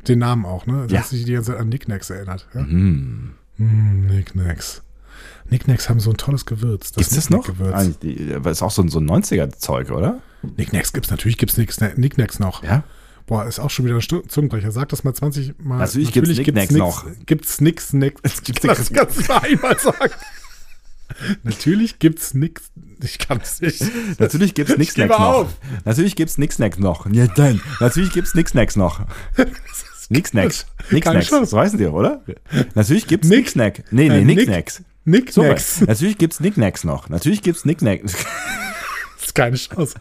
[0.09, 0.87] Den Namen auch, ne?
[0.89, 1.03] Das ja.
[1.03, 2.49] sich die ganze Zeit an Nick Nacks erinnert.
[2.55, 2.63] Ja?
[2.63, 3.35] Mhm.
[3.59, 4.35] Mm, Nick
[5.53, 5.67] Nacks.
[5.67, 6.93] Nick Nacks haben so ein tolles Gewürz.
[6.93, 7.47] Das Gibt's das noch?
[7.47, 7.99] Gewürz.
[8.43, 10.21] Das ist auch so ein, so ein 90er-Zeug, oder?
[10.57, 12.65] Nick Nacks gibt's natürlich, gibt's Nick Nacks noch.
[12.65, 12.85] Ja?
[13.27, 14.73] Boah, ist auch schon wieder ein Zungenbrecher.
[14.73, 15.79] Sag das mal 20 Mal.
[15.79, 17.07] Natürlich, natürlich gibt's, nix noch.
[17.27, 18.21] Gibt's nix, nix.
[18.43, 18.79] Gibt's nix.
[18.79, 20.13] Das kannst du mal einmal sagen.
[21.43, 22.73] Natürlich gibt's nix.
[23.03, 23.83] Ich kann's nicht.
[24.19, 25.49] Natürlich gibt's nix Snacks noch.
[25.85, 27.07] Natürlich gibt's nix Snacks noch.
[27.13, 27.61] Ja, dann.
[27.81, 29.01] Natürlich gibt's nix Snacks noch.
[30.09, 30.67] Nix Snacks.
[30.91, 31.31] Nix Snacks.
[31.31, 32.23] Das weißen Sie, oder?
[32.75, 33.85] Natürlich gibt's Nick Snack.
[33.91, 34.83] Nee, nee, Nick Snacks.
[35.05, 35.81] Nick Snacks.
[35.81, 37.09] Natürlich gibt's Nick Snacks noch.
[37.09, 38.15] Natürlich gibt's Nick Snacks
[39.33, 39.95] ist keine Chance.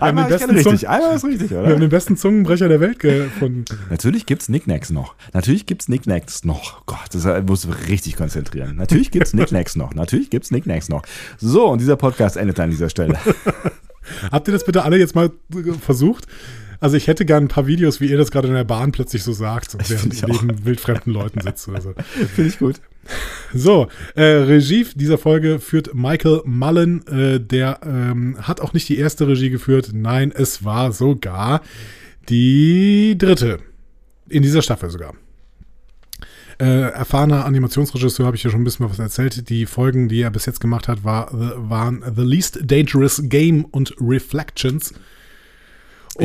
[0.00, 1.64] Einmal ist richtig, einmal ist richtig, oder?
[1.64, 3.64] Wir haben den besten Zungenbrecher der Welt gefunden.
[3.90, 5.14] Natürlich gibt's Nicknacks noch.
[5.32, 6.86] Natürlich gibt's Nicknacks noch.
[6.86, 8.76] Gott, das muss richtig konzentrieren.
[8.76, 9.94] Natürlich gibt's Nicknacks noch.
[9.94, 11.02] Natürlich gibt's Nicknacks noch.
[11.38, 13.18] So, und dieser Podcast endet an dieser Stelle.
[14.32, 15.30] Habt ihr das bitte alle jetzt mal
[15.80, 16.26] versucht?
[16.80, 19.22] Also ich hätte gern ein paar Videos, wie ihr das gerade in der Bahn plötzlich
[19.22, 21.94] so sagt, während ihr neben wildfremden Leuten sitzt oder so.
[22.34, 22.80] Finde ich gut.
[23.52, 27.06] So, äh, Regie dieser Folge führt Michael Mullen.
[27.06, 29.90] Äh, der ähm, hat auch nicht die erste Regie geführt.
[29.92, 31.60] Nein, es war sogar
[32.28, 33.58] die dritte.
[34.28, 35.14] In dieser Staffel sogar.
[36.60, 39.48] Äh, erfahrener Animationsregisseur, habe ich ja schon ein bisschen was erzählt.
[39.48, 43.94] Die Folgen, die er bis jetzt gemacht hat, war, waren The Least Dangerous Game und
[44.00, 44.94] Reflections.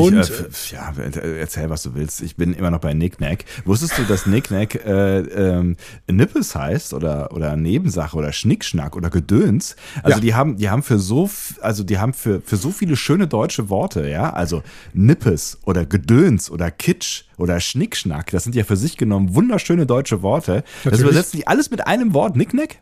[0.02, 0.94] Und ich, äh, ja,
[1.40, 2.22] erzähl, was du willst.
[2.22, 3.46] Ich bin immer noch bei Nicknack.
[3.66, 5.78] Wusstest du, dass Nicknack äh, ähm,
[6.08, 9.76] Nippes heißt oder oder Nebensache oder Schnickschnack oder Gedöns?
[10.04, 10.22] Also ja.
[10.22, 11.30] die haben die haben für so
[11.62, 14.32] also die haben für für so viele schöne deutsche Worte, ja?
[14.32, 19.86] Also Nippes oder Gedöns oder Kitsch oder Schnickschnack, das sind ja für sich genommen wunderschöne
[19.86, 20.64] deutsche Worte.
[20.84, 20.92] Natürlich.
[20.92, 22.78] Das übersetzen die alles mit einem Wort, Nicknack?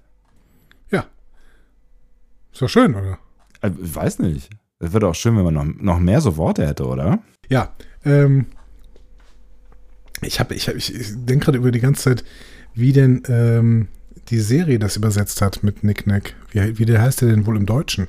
[0.91, 1.05] Ja.
[2.51, 3.17] Ist doch schön, oder?
[3.57, 4.49] Ich äh, weiß nicht.
[4.83, 7.19] Es wäre auch schön, wenn man noch, noch mehr so Worte hätte, oder?
[7.47, 7.73] Ja.
[8.03, 8.47] Ähm,
[10.21, 12.23] ich habe, ich, hab, ich denke gerade über die ganze Zeit,
[12.73, 13.87] wie denn ähm,
[14.29, 16.35] die Serie das übersetzt hat mit Nicknack.
[16.51, 18.07] Wie, wie der heißt der denn wohl im Deutschen?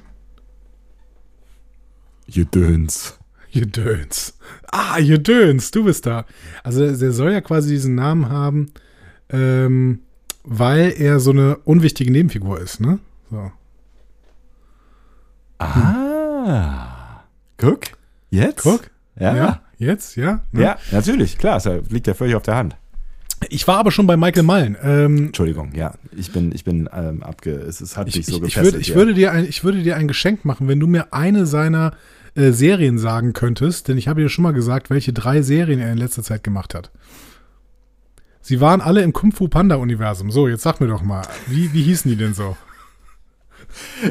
[2.26, 3.18] Jedöns.
[3.50, 4.36] Jedöns.
[4.72, 6.26] Ah, Jedöns, du bist da.
[6.64, 8.72] Also der soll ja quasi diesen Namen haben,
[9.28, 10.00] ähm,
[10.42, 12.98] weil er so eine unwichtige Nebenfigur ist, ne?
[13.30, 13.52] So.
[15.58, 16.13] Ah.
[16.44, 17.24] Ah.
[17.56, 17.80] Guck.
[18.30, 18.62] Jetzt?
[18.62, 18.90] Guck.
[19.18, 19.36] Ja.
[19.36, 20.40] ja jetzt, ja.
[20.52, 20.62] Ne?
[20.62, 22.76] Ja, natürlich, klar, das liegt ja völlig auf der Hand.
[23.48, 24.76] Ich war aber schon bei Michael Mullen.
[24.82, 28.66] Ähm, Entschuldigung, ja, ich bin, ich bin ähm, abge, es, es hat mich so gefesselt.
[28.66, 31.12] Ich, würde, ich, würde dir ein, ich würde dir ein Geschenk machen, wenn du mir
[31.12, 31.92] eine seiner
[32.34, 35.92] äh, Serien sagen könntest, denn ich habe dir schon mal gesagt, welche drei Serien er
[35.92, 36.90] in letzter Zeit gemacht hat.
[38.40, 40.30] Sie waren alle im Kung Fu Panda Universum.
[40.30, 42.56] So, jetzt sag mir doch mal, wie, wie hießen die denn so?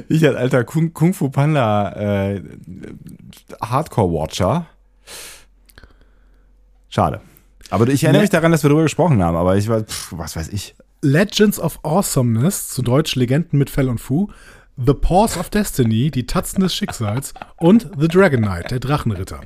[0.10, 2.41] Ich als alter Kung, Kung Fu Panda äh,
[3.62, 4.65] Hardcore-Watcher.
[6.89, 7.21] Schade.
[7.69, 10.36] Aber ich erinnere mich daran, dass wir darüber gesprochen haben, aber ich weiß, pff, was
[10.36, 10.76] weiß ich.
[11.02, 14.30] Legends of Awesomeness, zu Deutsch Legenden mit Fell und Fu,
[14.75, 19.41] The Pause of Destiny, die Tatzen des Schicksals und The Dragon Knight, der Drachenritter.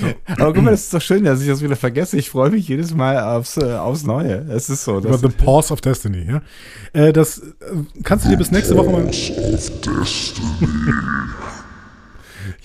[0.00, 0.06] So.
[0.26, 2.16] Aber guck mal, das ist doch schön, dass ich das wieder vergesse.
[2.16, 4.46] Ich freue mich jedes Mal aufs, äh, aufs Neue.
[4.50, 4.98] Es ist so.
[4.98, 6.42] Über The Pause of Destiny, ja.
[6.92, 7.52] Äh, das äh,
[8.02, 9.08] kannst du dir bis nächste Woche mal.
[9.08, 9.32] ich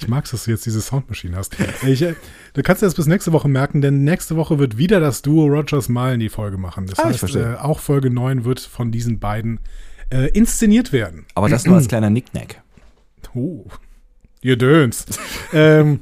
[0.08, 1.56] mag es, dass du jetzt diese Soundmaschine hast.
[1.86, 2.15] Ich, äh,
[2.53, 5.45] du kannst dir das bis nächste Woche merken, denn nächste Woche wird wieder das Duo
[5.45, 6.88] Rogers Malen die Folge machen.
[6.88, 9.60] Das ah, heißt, äh, auch Folge 9 wird von diesen beiden
[10.13, 11.26] äh, inszeniert werden.
[11.36, 12.62] Aber das nur als kleiner Nicknack.
[13.34, 13.65] Oh,
[14.41, 15.06] ihr Döns.
[15.54, 15.99] ähm,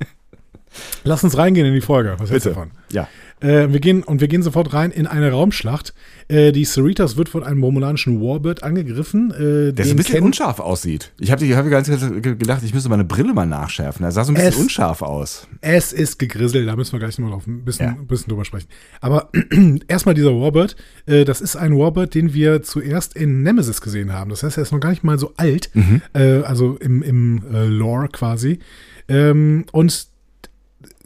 [1.03, 2.15] Lass uns reingehen in die Folge.
[2.17, 2.71] Was hältst du davon?
[2.91, 3.07] Ja.
[3.41, 5.93] Äh, wir gehen, und wir gehen sofort rein in eine Raumschlacht.
[6.27, 9.31] Äh, die Cerritos wird von einem romulanischen Warbird angegriffen.
[9.31, 11.11] Äh, Der so ein bisschen unscharf aussieht.
[11.19, 14.05] Ich habe hab ganz gedacht, ich müsste meine Brille mal nachschärfen.
[14.05, 15.47] Er sah so ein bisschen es, unscharf aus.
[15.61, 17.91] Es ist gegrisselt, da müssen wir gleich nochmal ein bisschen, ja.
[17.93, 18.67] ein bisschen drüber sprechen.
[19.01, 19.29] Aber
[19.87, 20.75] erstmal dieser Warbird.
[21.07, 24.29] Äh, das ist ein Warbird, den wir zuerst in Nemesis gesehen haben.
[24.29, 25.71] Das heißt, er ist noch gar nicht mal so alt.
[25.73, 26.01] Mhm.
[26.13, 28.59] Äh, also im, im äh, Lore quasi.
[29.07, 30.10] Ähm, und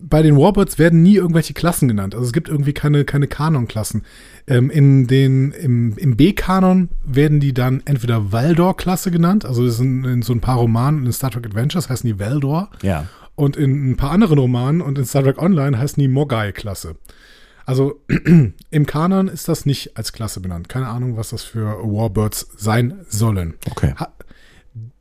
[0.01, 2.15] bei den Warbirds werden nie irgendwelche Klassen genannt.
[2.15, 4.03] Also es gibt irgendwie keine, keine Kanon-Klassen.
[4.47, 10.05] Ähm, in den, Im im B-Kanon werden die dann entweder Valdor-Klasse genannt, also das sind
[10.05, 12.69] in so ein paar Romanen in Star Trek Adventures heißen die Valdor.
[12.81, 13.07] Ja.
[13.35, 16.95] Und in ein paar anderen Romanen und in Star Trek Online heißen die Mogai-Klasse.
[17.65, 18.01] Also
[18.69, 20.69] im Kanon ist das nicht als Klasse benannt.
[20.69, 23.55] Keine Ahnung, was das für Warbirds sein sollen.
[23.69, 23.93] Okay.
[23.97, 24.14] Ha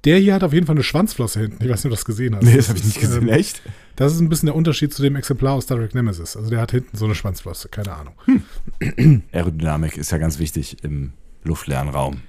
[0.05, 1.65] der hier hat auf jeden Fall eine Schwanzflosse hinten.
[1.65, 2.45] Ich weiß nicht, ob du das gesehen hast.
[2.45, 3.23] Nee, das habe ich nicht gesehen.
[3.23, 3.63] Ähm, Echt?
[3.97, 6.37] Das ist ein bisschen der Unterschied zu dem Exemplar aus Star Trek Nemesis.
[6.37, 8.15] Also der hat hinten so eine Schwanzflosse, keine Ahnung.
[8.27, 9.23] Hm.
[9.33, 12.21] Aerodynamik ist ja ganz wichtig im luftleeren Raum.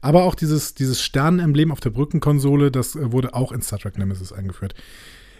[0.00, 3.96] Aber auch dieses, dieses Sternenemblem auf der Brückenkonsole, das äh, wurde auch in Star Trek
[3.96, 4.74] Nemesis eingeführt.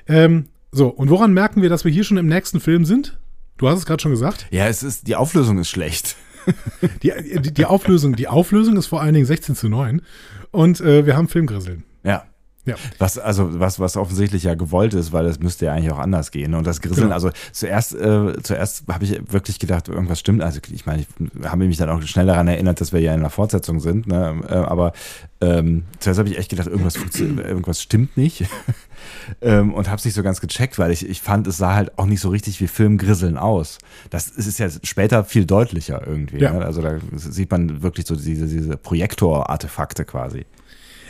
[0.07, 3.19] Ähm, so, und woran merken wir, dass wir hier schon im nächsten Film sind?
[3.59, 4.47] Du hast es gerade schon gesagt.
[4.51, 6.17] Ja, es ist, die Auflösung ist schlecht.
[7.03, 10.03] die, die, die, Auflösung, die Auflösung ist vor allen Dingen 16 zu 9.
[10.51, 11.85] Und äh, wir haben Filmgrisseln.
[12.03, 12.25] Ja.
[12.67, 12.77] Ja.
[12.99, 16.31] Was, also, was, was offensichtlich ja gewollt ist, weil es müsste ja eigentlich auch anders
[16.31, 16.55] gehen.
[16.55, 17.15] Und das Grisseln, genau.
[17.15, 20.43] also zuerst, äh, zuerst habe ich wirklich gedacht, irgendwas stimmt.
[20.43, 21.09] Also, ich meine, ich
[21.45, 24.41] habe mich dann auch schnell daran erinnert, dass wir ja in einer Fortsetzung sind, ne?
[24.49, 24.95] Äh, aber
[25.43, 28.47] ähm, zuerst habe ich echt gedacht, irgendwas, irgendwas stimmt nicht.
[29.41, 31.99] ähm, und habe es nicht so ganz gecheckt, weil ich, ich fand, es sah halt
[31.99, 33.79] auch nicht so richtig wie Filmgrisseln aus.
[34.11, 36.39] Das ist ja später viel deutlicher irgendwie.
[36.39, 36.53] Ja.
[36.53, 36.65] Ne?
[36.65, 40.47] Also da sieht man wirklich so diese, diese Projektor-Artefakte quasi.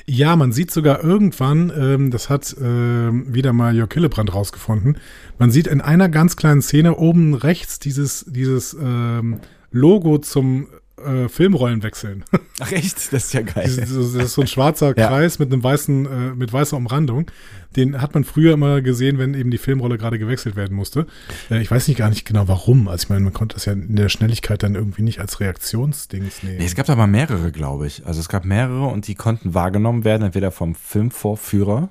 [0.07, 4.99] Ja, man sieht sogar irgendwann, ähm, das hat ähm, wieder mal Jörg Hillebrand rausgefunden,
[5.39, 10.69] man sieht in einer ganz kleinen Szene oben rechts dieses, dieses ähm, Logo zum
[11.05, 12.25] äh, Filmrollen wechseln.
[12.61, 13.13] Ach echt?
[13.13, 13.65] Das ist ja geil.
[13.65, 14.95] Das, ist so ein schwarzer.
[14.95, 17.31] Kreis mit einem weißen, äh, mit weißer Umrandung.
[17.77, 21.07] Den hat man früher immer gesehen, wenn eben die Filmrolle gerade gewechselt werden musste.
[21.51, 22.89] Äh, ich weiß nicht gar nicht genau warum.
[22.89, 26.43] Also ich meine, man konnte das ja in der Schnelligkeit dann irgendwie nicht als Reaktionsdings
[26.43, 26.59] nehmen.
[26.59, 28.07] Nee, es gab aber mehrere, glaube ich.
[28.07, 31.91] Also es gab mehrere und die konnten wahrgenommen werden, entweder vom Filmvorführer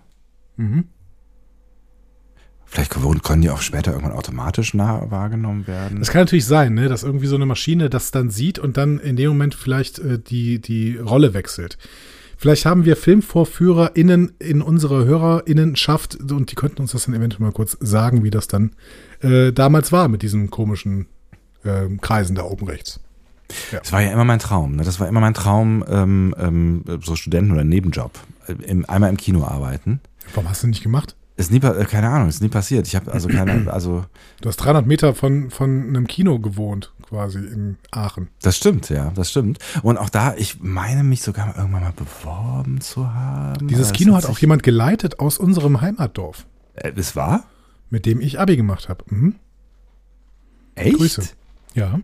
[0.58, 0.86] mhm.
[2.74, 6.00] Vielleicht können die auch später irgendwann automatisch nah wahrgenommen werden.
[6.00, 6.90] Das kann natürlich sein, ne?
[6.90, 10.18] dass irgendwie so eine Maschine das dann sieht und dann in dem Moment vielleicht äh,
[10.18, 11.78] die, die Rolle wechselt.
[12.36, 17.52] Vielleicht haben wir FilmvorführerInnen in unserer HörerInnenschaft und die könnten uns das dann eventuell mal
[17.52, 18.72] kurz sagen, wie das dann
[19.22, 21.06] äh, damals war mit diesen komischen
[21.64, 23.00] äh, Kreisen da oben rechts.
[23.72, 23.82] Ja.
[23.82, 24.78] Das war ja immer mein Traum.
[24.78, 24.84] Ne?
[24.84, 28.20] Das war immer mein Traum, ähm, ähm, so Studenten- oder Nebenjob.
[28.48, 30.02] Äh, Im, einmal im Kino arbeiten.
[30.34, 31.16] Warum hast du nicht gemacht?
[31.36, 32.88] Ist nie, äh, keine Ahnung, ist nie passiert.
[32.88, 34.06] Ich habe also keine, also.
[34.42, 38.30] Du hast 300 Meter von, von einem Kino gewohnt, quasi in Aachen.
[38.42, 39.58] Das stimmt, ja, das stimmt.
[39.82, 43.68] Und auch da, ich meine mich sogar irgendwann mal beworben zu haben.
[43.68, 46.46] Dieses Kino hat auch jemand geleitet aus unserem Heimatdorf.
[46.76, 47.46] Äh, es war?
[47.90, 49.04] Mit dem ich Abi gemacht habe.
[49.10, 49.36] Mhm.
[50.76, 50.98] Echt?
[50.98, 51.24] Grüße.
[51.74, 52.00] Ja.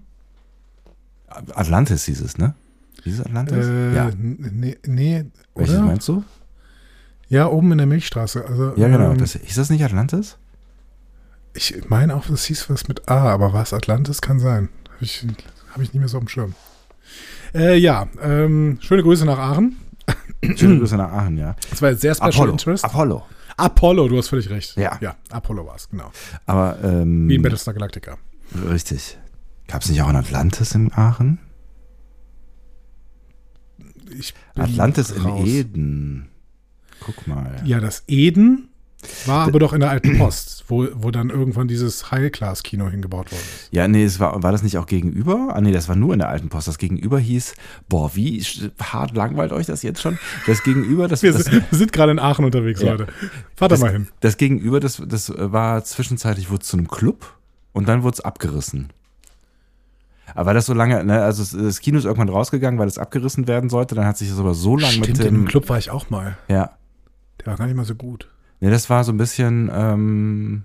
[1.28, 2.56] Atlantis hieß es, ne?
[3.04, 3.68] Hieß es Atlantis?
[3.68, 4.12] Äh, ja.
[4.18, 6.24] Nee, nee Welches meinst du?
[7.30, 8.46] Ja, oben in der Milchstraße.
[8.46, 9.12] Also, ja, genau.
[9.12, 10.38] Ähm, das, ist das nicht Atlantis?
[11.54, 14.70] Ich meine auch, das hieß was mit A, aber was Atlantis kann sein.
[14.96, 15.26] Habe ich,
[15.72, 16.56] hab ich nicht mehr so auf dem Schirm.
[17.54, 19.78] Äh, ja, ähm, schöne Grüße nach Aachen.
[20.56, 21.56] Schöne Grüße nach Aachen, ja.
[21.70, 22.52] Das war jetzt sehr Special Apollo.
[22.52, 22.86] Interest.
[22.86, 23.26] Apollo.
[23.58, 24.76] Apollo, du hast völlig recht.
[24.78, 24.98] Ja.
[25.02, 26.12] Ja, Apollo war es, genau.
[26.46, 28.18] Aber, ähm, Wie in Battlestar Galactica.
[28.70, 29.18] Richtig.
[29.68, 31.40] Gab es nicht auch ein Atlantis in Aachen?
[34.56, 35.42] Atlantis raus.
[35.42, 36.29] in Eden.
[37.00, 37.62] Guck mal.
[37.66, 38.70] Ja, das Eden
[39.26, 43.44] war aber doch in der alten Post, wo, wo dann irgendwann dieses High-Class-Kino hingebaut worden
[43.56, 43.70] ist.
[43.72, 45.52] Ja, nee, es war, war das nicht auch gegenüber?
[45.54, 46.68] Ah, nee, das war nur in der alten Post.
[46.68, 47.56] Das Gegenüber hieß,
[47.88, 48.44] boah, wie
[48.82, 50.20] hart langweilt euch das jetzt schon?
[50.48, 52.92] Das Gegenüber, das Wir, das, sind, wir sind gerade in Aachen unterwegs, ja.
[52.92, 53.08] Leute.
[53.56, 54.08] Fahrt da mal hin.
[54.20, 57.38] Das Gegenüber, das, das war zwischenzeitlich wurde zu einem Club
[57.72, 58.90] und dann wurde es abgerissen.
[60.36, 63.48] Aber weil das so lange, ne, also das Kino ist irgendwann rausgegangen, weil es abgerissen
[63.48, 65.36] werden sollte, dann hat sich das aber so lange Stimmt, mit dem.
[65.36, 66.38] Im Club war ich auch mal.
[66.50, 66.72] Ja.
[67.40, 68.30] Der war gar nicht mal so gut.
[68.60, 70.64] Nee, das war so ein bisschen, ähm,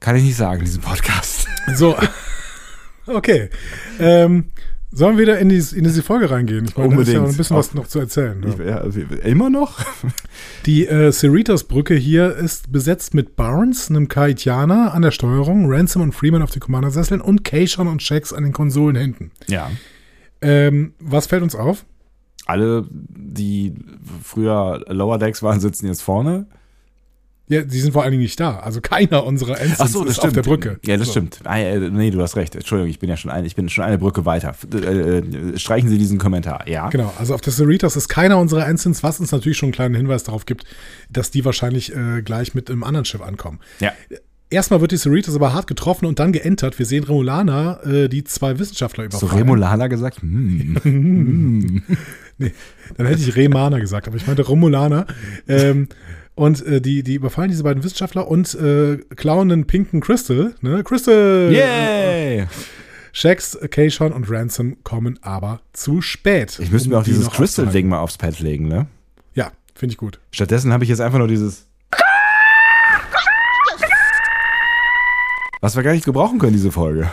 [0.00, 1.46] kann ich nicht sagen, diesen Podcast.
[1.74, 1.94] So.
[3.06, 3.50] Okay.
[4.00, 4.46] Ähm,
[4.90, 6.64] sollen wir wieder in, die, in diese Folge reingehen?
[6.64, 7.18] Ich meine, Unbedingt.
[7.18, 8.42] da ist ja ein bisschen was noch zu erzählen.
[8.46, 9.80] Ich, ja, also, immer noch?
[10.66, 16.12] Die äh, Cerritos-Brücke hier ist besetzt mit Barnes, einem Kaitianer an der Steuerung, Ransom und
[16.14, 19.30] Freeman auf den Commandersesseln und Keishon und Shax an den Konsolen hinten.
[19.46, 19.70] Ja.
[20.40, 21.84] Ähm, was fällt uns auf?
[22.48, 23.74] Alle, die
[24.24, 26.46] früher Lower Decks waren, sitzen jetzt vorne.
[27.50, 28.58] Ja, die sind vor allen Dingen nicht da.
[28.58, 30.28] Also keiner unserer Ensigns Ach so, das ist stimmt.
[30.28, 30.80] auf der Brücke.
[30.84, 31.12] Ja, das so.
[31.12, 31.40] stimmt.
[31.44, 32.54] Ah, nee, du hast recht.
[32.54, 34.54] Entschuldigung, ich bin ja schon ein, ich bin schon eine Brücke weiter.
[34.72, 34.78] Äh,
[35.18, 36.68] äh, streichen Sie diesen Kommentar.
[36.68, 36.90] Ja.
[36.90, 39.94] Genau, also auf der Cerritos ist keiner unserer Ensigns, was uns natürlich schon einen kleinen
[39.94, 40.64] Hinweis darauf gibt,
[41.10, 43.60] dass die wahrscheinlich äh, gleich mit einem anderen Schiff ankommen.
[43.80, 43.92] Ja.
[44.50, 46.78] Erstmal wird die Cerritos aber hart getroffen und dann geentert.
[46.78, 49.42] Wir sehen Remulaner, äh, die zwei Wissenschaftler So überfallen.
[49.42, 50.22] Remulana gesagt?
[50.22, 51.82] Hm.
[52.40, 52.52] Nee,
[52.96, 55.08] dann hätte ich Remaner gesagt, aber ich meinte Romulaner.
[55.48, 55.88] Ähm,
[56.36, 60.54] und äh, die, die überfallen diese beiden Wissenschaftler und äh, klauen einen pinken Crystal.
[60.60, 60.84] Ne?
[60.84, 61.50] Crystal!
[61.52, 62.46] Yay!
[63.12, 66.60] Shax, Keishon und Ransom kommen aber zu spät.
[66.60, 68.86] Ich müsste um mir auch die dieses Crystal-Ding mal aufs Pad legen, ne?
[69.34, 70.20] Ja, finde ich gut.
[70.30, 71.66] Stattdessen habe ich jetzt einfach nur dieses.
[75.60, 77.10] Was wir gar nicht gebrauchen können, diese Folge.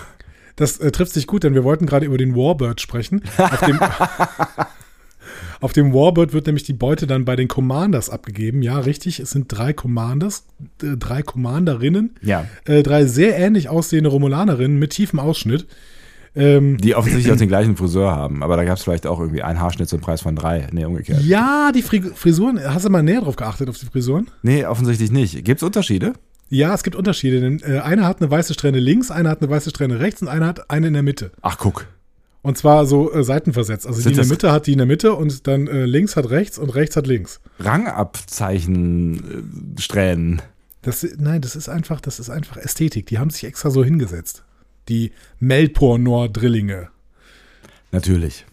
[0.56, 3.22] Das äh, trifft sich gut, denn wir wollten gerade über den Warbird sprechen.
[3.38, 3.80] Auf dem,
[5.62, 8.62] auf dem Warbird wird nämlich die Beute dann bei den Commanders abgegeben.
[8.62, 10.46] Ja, richtig, es sind drei Commanders,
[10.84, 12.46] äh, drei Commanderinnen, Ja.
[12.66, 15.66] äh, drei sehr ähnlich aussehende Romulanerinnen mit tiefem Ausschnitt.
[16.38, 19.42] Ähm, Die offensichtlich auch den gleichen Friseur haben, aber da gab es vielleicht auch irgendwie
[19.42, 20.68] einen Haarschnitt zum Preis von drei.
[20.72, 21.22] Nee, umgekehrt.
[21.24, 24.30] ja, die Fri Frisuren, hast du mal näher drauf geachtet, auf die Frisuren?
[24.44, 25.44] Nee, offensichtlich nicht.
[25.46, 26.14] Gibt es Unterschiede?
[26.50, 29.50] Ja, es gibt Unterschiede, denn äh, einer hat eine weiße Strähne links, einer hat eine
[29.50, 31.32] weiße Strähne rechts und einer hat eine in der Mitte.
[31.42, 31.88] Ach, guck.
[32.44, 33.88] Und zwar so äh, seitenversetzt.
[33.88, 36.16] Also Sind die in der Mitte hat die in der Mitte und dann äh, links
[36.16, 37.40] hat rechts und rechts hat links.
[37.60, 40.42] Rangabzeichen, äh, Strähnen.
[40.84, 43.08] Das, nein, das ist einfach, das ist einfach Ästhetik.
[43.08, 44.44] Die haben sich extra so hingesetzt.
[44.88, 46.90] Die Melpornor-Drillinge,
[47.92, 48.46] Natürlich.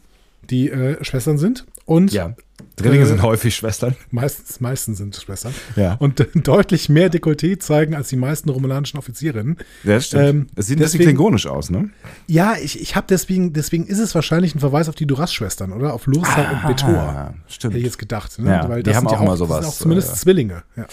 [0.49, 2.35] die äh, Schwestern sind und Ja.
[2.83, 3.97] Drillinge Äh, sind häufig Schwestern.
[4.11, 5.95] meistens, meisten sind Schwestern Ja.
[5.95, 9.57] und äh, deutlich mehr Dekolleté zeigen als die meisten romulanischen Offizierinnen.
[9.85, 10.23] Ja, das stimmt.
[10.25, 11.91] Ähm, es sieht ein bisschen deswegen- klingonisch aus, ne?
[12.27, 15.95] Ja, ich, ich habe deswegen, deswegen ist es wahrscheinlich ein Verweis auf die Duras-Schwestern, oder?
[15.95, 16.99] Auf Lursa und Betor.
[16.99, 17.73] Ah, stimmt.
[17.75, 18.39] Hätte ich jetzt gedacht.
[18.39, 18.51] Ne?
[18.51, 20.63] Ja, die haben auch ja immer sowas, Das sind auch zumindest äh, Zwillinge.
[20.77, 20.87] Ja.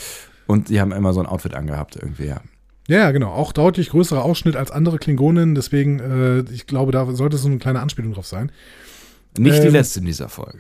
[0.48, 2.42] Und die haben immer so ein Outfit angehabt irgendwie, ja.
[2.88, 3.32] Ja, genau.
[3.32, 5.54] Auch deutlich größerer Ausschnitt als andere Klingoninnen.
[5.54, 8.52] Deswegen, äh, ich glaube, da sollte so eine kleine Anspielung drauf sein.
[9.38, 10.58] Nicht die Ähm, letzte in dieser Folge.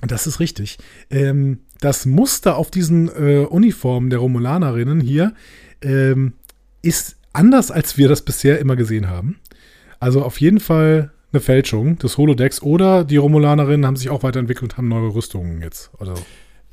[0.00, 0.78] Das ist richtig.
[1.10, 5.34] Ähm, das Muster auf diesen äh, Uniformen der Romulanerinnen hier
[5.82, 6.34] ähm,
[6.82, 9.38] ist anders, als wir das bisher immer gesehen haben.
[10.00, 14.72] Also auf jeden Fall eine Fälschung des Holodecks oder die Romulanerinnen haben sich auch weiterentwickelt
[14.72, 15.90] und haben neue Rüstungen jetzt.
[15.98, 16.22] Oder so.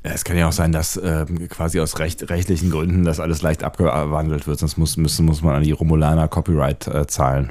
[0.02, 3.64] Es kann ja auch sein, dass ähm, quasi aus recht, rechtlichen Gründen das alles leicht
[3.64, 7.50] abgewandelt wird, sonst muss, müssen, muss man an die Romulaner Copyright äh, zahlen.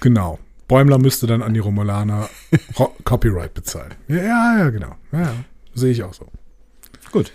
[0.00, 0.40] Genau.
[0.68, 2.28] Bäumler müsste dann an die Romulaner
[2.78, 3.94] Ro Copyright bezahlen.
[4.08, 4.96] Ja, ja, genau.
[5.12, 5.34] Ja, ja.
[5.74, 6.26] sehe ich auch so.
[7.12, 7.32] Gut.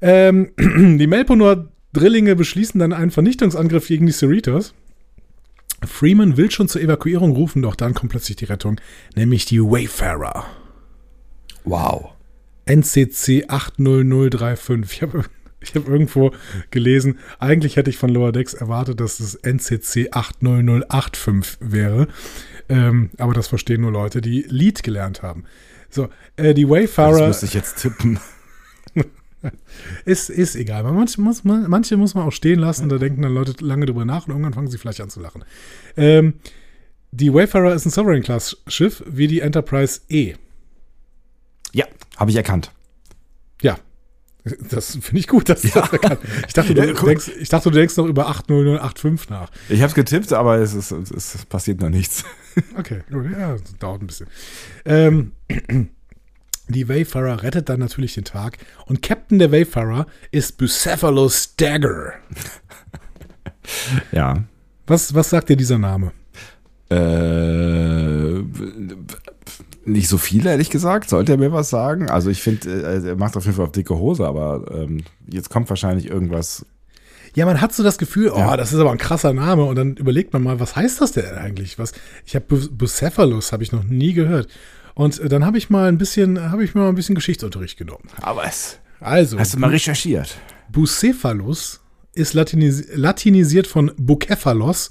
[0.00, 4.74] Ähm, die Melponor-Drillinge beschließen dann einen Vernichtungsangriff gegen die Cerritos.
[5.84, 8.80] Freeman will schon zur Evakuierung rufen, doch dann kommt plötzlich die Rettung,
[9.16, 10.46] nämlich die Wayfarer.
[11.64, 12.10] Wow.
[12.66, 14.92] NCC 80035.
[14.92, 15.24] Ich habe
[15.60, 16.32] ich hab irgendwo
[16.70, 22.08] gelesen, eigentlich hätte ich von Lower Decks erwartet, dass es NCC 80085 wäre.
[22.70, 25.44] Ähm, aber das verstehen nur Leute, die Lead gelernt haben.
[25.90, 28.20] So, äh, die Das Wayfarer müsste ich jetzt tippen.
[30.04, 30.84] ist, ist egal.
[30.84, 34.04] Manche muss, man, manche muss man auch stehen lassen, da denken dann Leute lange drüber
[34.04, 35.44] nach und irgendwann fangen sie vielleicht an zu lachen.
[35.96, 36.34] Ähm,
[37.10, 40.34] die Wayfarer ist ein Sovereign-Class-Schiff wie die Enterprise E.
[41.72, 42.70] Ja, habe ich erkannt.
[43.62, 43.78] Ja.
[44.70, 47.70] Das finde ich gut, dass du das erkannt Ich dachte, du Ja, denkst, ich dachte,
[47.70, 49.50] du denkst noch über 80085 nach.
[49.68, 52.24] Ich habe es getippt, aber es, ist, es passiert noch nichts.
[52.76, 54.26] Okay, gut, ja, das dauert ein bisschen.
[54.84, 55.32] Ähm,
[56.68, 62.14] die Wayfarer rettet dann natürlich den Tag und Captain der Wayfarer ist Bucephalus Dagger.
[64.10, 64.42] Ja.
[64.86, 66.12] Was, was sagt dir dieser Name?
[66.90, 68.42] Äh,
[69.84, 71.08] nicht so viel, ehrlich gesagt.
[71.08, 72.10] Sollte er mir was sagen?
[72.10, 75.50] Also ich finde, äh, er macht auf jeden Fall auf dicke Hose, aber ähm, jetzt
[75.50, 76.66] kommt wahrscheinlich irgendwas.
[77.34, 78.56] Ja, man hat so das Gefühl, oh, Ja.
[78.56, 79.64] das ist aber ein krasser Name.
[79.64, 81.78] Und dann überlegt man mal, was heißt das denn eigentlich?
[81.78, 81.92] Was,
[82.26, 84.48] ich habe Bucephalus, habe ich noch nie gehört.
[84.94, 88.08] Und äh, dann habe ich mal ein bisschen, habe ich mal ein bisschen Geschichtsunterricht genommen.
[88.20, 88.78] Aber es.
[89.00, 90.36] Also, Hast du mal recherchiert?
[90.70, 91.80] Bucephalus
[92.14, 94.90] ist latinis latinisiert von Bucephalos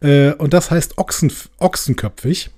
[0.00, 2.50] äh, und das heißt Ochsen, Ochsenköpfig.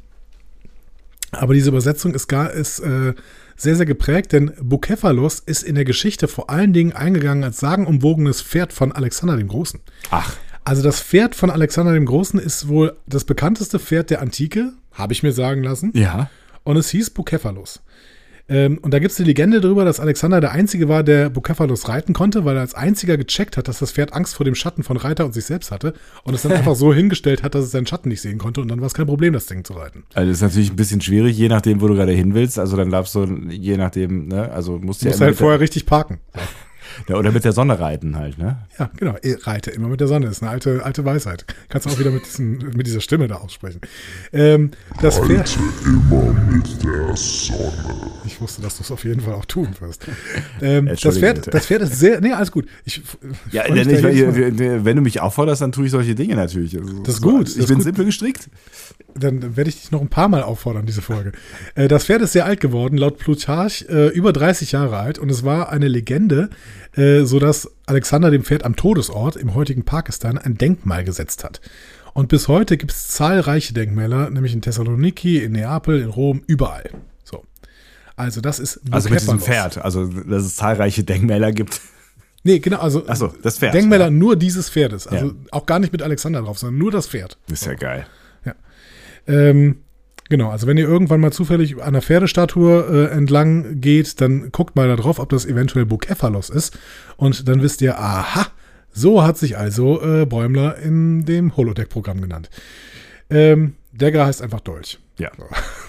[1.33, 3.13] Aber diese Übersetzung ist, gar, ist äh,
[3.59, 8.41] sehr, sehr geprägt, denn Bucephalus ist in der Geschichte vor allen Dingen eingegangen als sagenumwogenes
[8.41, 9.81] Pferd von Alexander dem Großen.
[10.11, 14.73] Ach, Also das Pferd von Alexander dem Großen ist wohl das bekannteste Pferd der Antike,
[14.93, 15.91] habe ich mir sagen lassen.
[15.95, 16.31] ja.
[16.65, 17.81] Und es hieß Bucephalus.
[18.49, 21.89] Ähm, und da gibt es die Legende darüber, dass Alexander der Einzige war, der Bucephalus
[21.89, 24.83] reiten konnte, weil er als einziger gecheckt hat, dass das Pferd Angst vor dem Schatten
[24.83, 27.71] von Reiter und sich selbst hatte und es dann einfach so hingestellt hat, dass es
[27.71, 30.05] seinen Schatten nicht sehen konnte und dann war es kein Problem, das Ding zu reiten.
[30.15, 32.59] Also das ist natürlich ein bisschen schwierig, je nachdem, wo du gerade hin willst.
[32.59, 35.61] Also dann darfst du, je nachdem, ne, also musst Du du musst ja halt vorher
[35.61, 36.19] richtig parken.
[37.07, 38.67] Ja, oder mit der Sonne reiten halt, ne?
[38.79, 39.15] Ja, genau.
[39.43, 40.27] Reite immer mit der Sonne.
[40.27, 41.45] Ist eine alte, alte Weisheit.
[41.69, 43.81] Kannst du auch wieder mit, diesen, mit dieser Stimme da aussprechen.
[44.33, 45.57] Ähm, das Pferd.
[45.85, 48.18] Immer mit der Sonne.
[48.29, 50.07] Ich wusste, dass du es auf jeden Fall auch tun wirst.
[50.61, 52.21] Ähm, das, Pferd, das Pferd ist sehr.
[52.21, 52.67] Nee, alles gut.
[52.85, 53.17] Ich, f-
[53.53, 56.77] Ja, da ich, wenn du mich aufforderst, dann tue ich solche Dinge natürlich.
[56.77, 57.85] Also, Das ist gut, Ich bin gut.
[57.85, 58.49] simpel gestrickt.
[59.15, 61.31] dann werde ich dich noch ein paar Mal auffordern, diese Folge.
[61.77, 65.31] Äh, das Pferd ist sehr alt geworden, laut Plutarch äh, über 30 Jahre alt und
[65.31, 66.51] es war eine Legende,
[66.97, 71.61] äh, sodass Alexander dem Pferd am Todesort im heutigen Pakistan ein Denkmal gesetzt hat.
[72.15, 76.91] Und bis heute gibt es zahlreiche Denkmäler, nämlich in Thessaloniki, in Neapel, in Rom, überall.
[78.19, 78.23] So.
[78.25, 79.41] Also das ist Also mit diesem.
[79.41, 79.79] Pferd.
[79.79, 81.81] Also, dass es zahlreiche Denkmäler gibt.
[82.45, 83.75] Nee, genau, also Ach so, das Pferd.
[83.75, 85.09] Denkmäler nur dieses Pferdes.
[85.09, 85.33] Also Ja.
[85.51, 87.37] auch gar nicht mit Alexander drauf, sondern nur das Pferd.
[87.51, 88.07] Ist ja geil.
[89.27, 89.79] Ähm,
[90.31, 94.77] genau, also wenn ihr irgendwann mal zufällig an einer Pferdestatue äh, entlang geht, dann guckt
[94.77, 96.79] mal da drauf, ob das eventuell Bukephalos ist.
[97.17, 98.47] Und dann wisst ihr, aha,
[98.93, 102.49] so hat sich also äh, Bäumler in dem Holodeck-Programm genannt.
[103.31, 104.99] Ähm, Dagger heißt einfach Dolch.
[105.19, 105.31] Ja.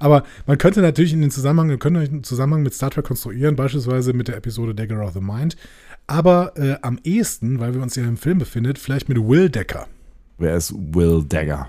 [0.00, 3.54] Aber man könnte natürlich in den Zusammenhang, wir können einen Zusammenhang mit Star Trek konstruieren,
[3.54, 5.56] beispielsweise mit der Episode Dagger of the Mind.
[6.08, 9.86] Aber äh, am ehesten, weil wir uns ja im Film befindet, vielleicht mit Will Decker.
[10.38, 11.68] Wer ist Will Dagger?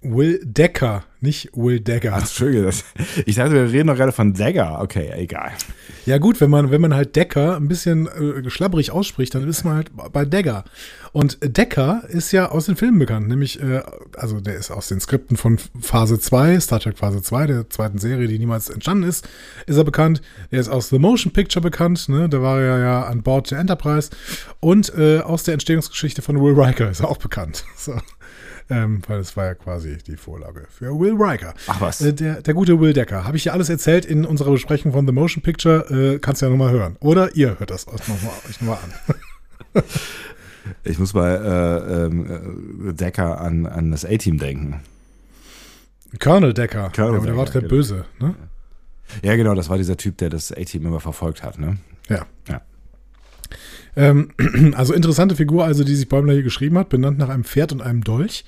[0.00, 2.16] Will Decker, nicht Will Dagger.
[2.16, 2.84] Entschuldige, das,
[3.26, 4.80] ich dachte, wir reden doch gerade von Dagger.
[4.80, 5.52] Okay, egal.
[6.08, 9.64] Ja gut, wenn man, wenn man halt Decker ein bisschen äh, schlabbrig ausspricht, dann ist
[9.64, 10.64] man halt bei Dagger.
[11.12, 13.82] Und Decker ist ja aus den Filmen bekannt, nämlich, äh,
[14.16, 17.98] also der ist aus den Skripten von Phase 2, Star Trek Phase 2, der zweiten
[17.98, 19.28] Serie, die niemals entstanden ist,
[19.66, 20.22] ist er bekannt.
[20.50, 22.26] Der ist aus The Motion Picture bekannt, ne?
[22.30, 24.08] da war er ja an Bord der Enterprise.
[24.60, 27.64] Und äh, aus der Entstehungsgeschichte von Will Riker ist er auch bekannt.
[27.76, 27.92] So.
[28.70, 31.54] Ähm, weil es war ja quasi die Vorlage für Will Riker.
[31.68, 32.02] Ach was.
[32.02, 33.24] Äh, der, der gute Will Decker.
[33.24, 36.14] Habe ich ja alles erzählt in unserer Besprechung von The Motion Picture.
[36.14, 36.96] Äh, kannst du ja nochmal hören.
[37.00, 38.78] Oder ihr hört das euch nochmal euch noch mal
[39.74, 39.84] an.
[40.84, 44.80] Ich muss bei äh, ähm, äh, Decker an, an das A-Team denken.
[46.20, 46.90] Colonel Decker.
[46.94, 47.74] Colonel ja, aber der war doch der genau.
[47.74, 48.04] Böse.
[48.18, 48.34] Ne?
[49.22, 51.78] Ja, genau, das war dieser Typ, der das A-Team immer verfolgt hat, ne?
[52.08, 52.26] Ja.
[52.48, 52.62] Ja.
[53.98, 54.30] Ähm,
[54.76, 57.82] also interessante Figur, also die sich Bäumler hier geschrieben hat, benannt nach einem Pferd und
[57.82, 58.44] einem Dolch.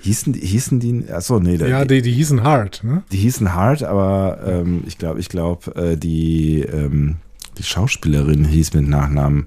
[0.00, 3.02] Hießen die, hießen die, achso, nee, Ja, die, die, hießen Hard, ne?
[3.10, 7.16] die hießen hart, aber ähm, ich glaube, ich glaube, äh, die, ähm,
[7.58, 9.46] die Schauspielerin hieß mit Nachnamen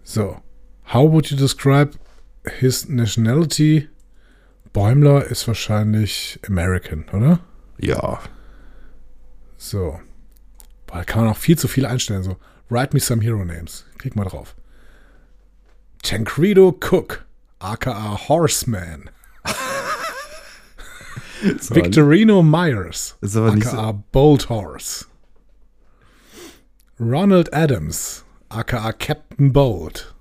[0.05, 0.41] So.
[0.85, 1.95] How would you describe
[2.59, 3.89] his nationality?
[4.73, 7.41] Bäumler ist wahrscheinlich American, oder?
[7.79, 8.21] ja.
[9.57, 10.01] So.
[10.87, 12.25] Boah, da kann man auch viel zu viel einstellen.
[12.25, 12.37] So,
[12.69, 13.85] write me some hero names.
[13.99, 14.57] Klick mal drauf.
[16.03, 17.25] Tancredo Cook,
[17.61, 19.09] aka Horseman.
[21.71, 25.07] Victorino Myers, aka Bolt Horse.
[27.03, 30.15] Ronald Adams, aka Captain Bolt.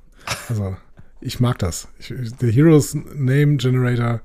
[0.49, 0.75] Also,
[1.19, 1.87] ich mag das.
[1.99, 2.11] Ich,
[2.41, 4.21] der Heroes Name Generator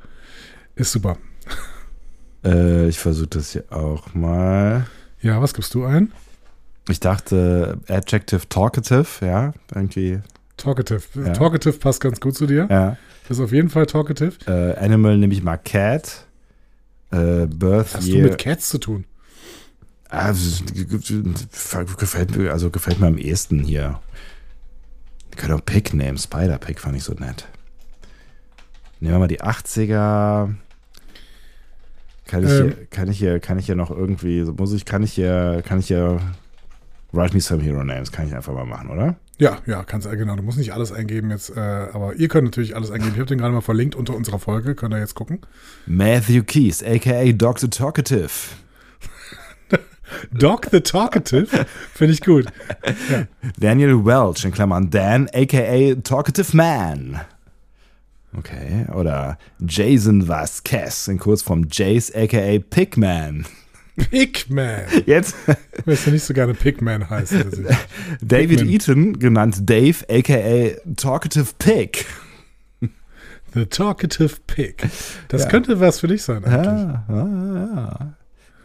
[0.74, 1.18] ist super.
[2.44, 4.86] Äh, ich versuche das hier auch mal.
[5.20, 6.12] Ja, was gibst du ein?
[6.88, 10.20] Ich dachte Adjective Talkative, ja, irgendwie.
[10.56, 11.02] Talkative.
[11.14, 11.32] Ja.
[11.32, 12.68] Talkative passt ganz gut zu dir.
[12.70, 12.96] Ja.
[13.28, 14.32] Ist auf jeden Fall Talkative.
[14.46, 16.26] Äh, Animal nehme ich mal Cat.
[17.10, 18.22] Äh, Birth Was hast Year.
[18.22, 19.04] du mit Cats zu tun?
[20.08, 20.32] Ah,
[21.98, 24.00] gefällt mir, also gefällt mir am ehesten hier.
[25.30, 26.16] Ich könnte auch Pick nehmen.
[26.16, 27.48] Spider-Pick fand ich so nett.
[29.00, 30.54] Nehmen wir mal die 80er.
[32.26, 32.64] Kann ich, Ähm.
[32.64, 35.78] hier, kann ich hier, kann ich hier noch irgendwie, muss ich, kann ich hier, kann
[35.78, 36.20] ich hier
[37.12, 39.16] Write me some hero names, kann ich einfach mal machen, oder?
[39.38, 40.34] Ja, ja, kannst genau.
[40.34, 43.12] Du musst nicht alles eingeben jetzt, äh, aber ihr könnt natürlich alles eingeben.
[43.12, 44.74] Ich habe den gerade mal verlinkt unter unserer Folge.
[44.74, 45.40] Könnt ihr jetzt gucken.
[45.86, 47.70] Matthew Keys, aka Dr.
[47.70, 48.30] Talkative.
[50.32, 52.46] Doc the Talkative finde ich gut.
[53.58, 57.20] Daniel Welch, in Klammern Dan, aka Talkative Man.
[58.38, 63.46] Okay, oder Jason Vasquez, in Kurzform Jace, aka Pigman.
[64.10, 64.82] Pigman.
[65.06, 65.34] Jetzt
[65.86, 67.32] Ich ja nicht so gerne Pigman heißt.
[67.32, 67.76] Ich-
[68.20, 68.68] David Pigman.
[68.68, 72.04] Eaton, genannt Dave, aka Talkative Pig.
[73.54, 74.82] The Talkative Pig.
[75.28, 75.48] Das Ja.
[75.48, 76.66] könnte was für dich sein eigentlich.
[76.66, 78.14] Ja, ja, ja.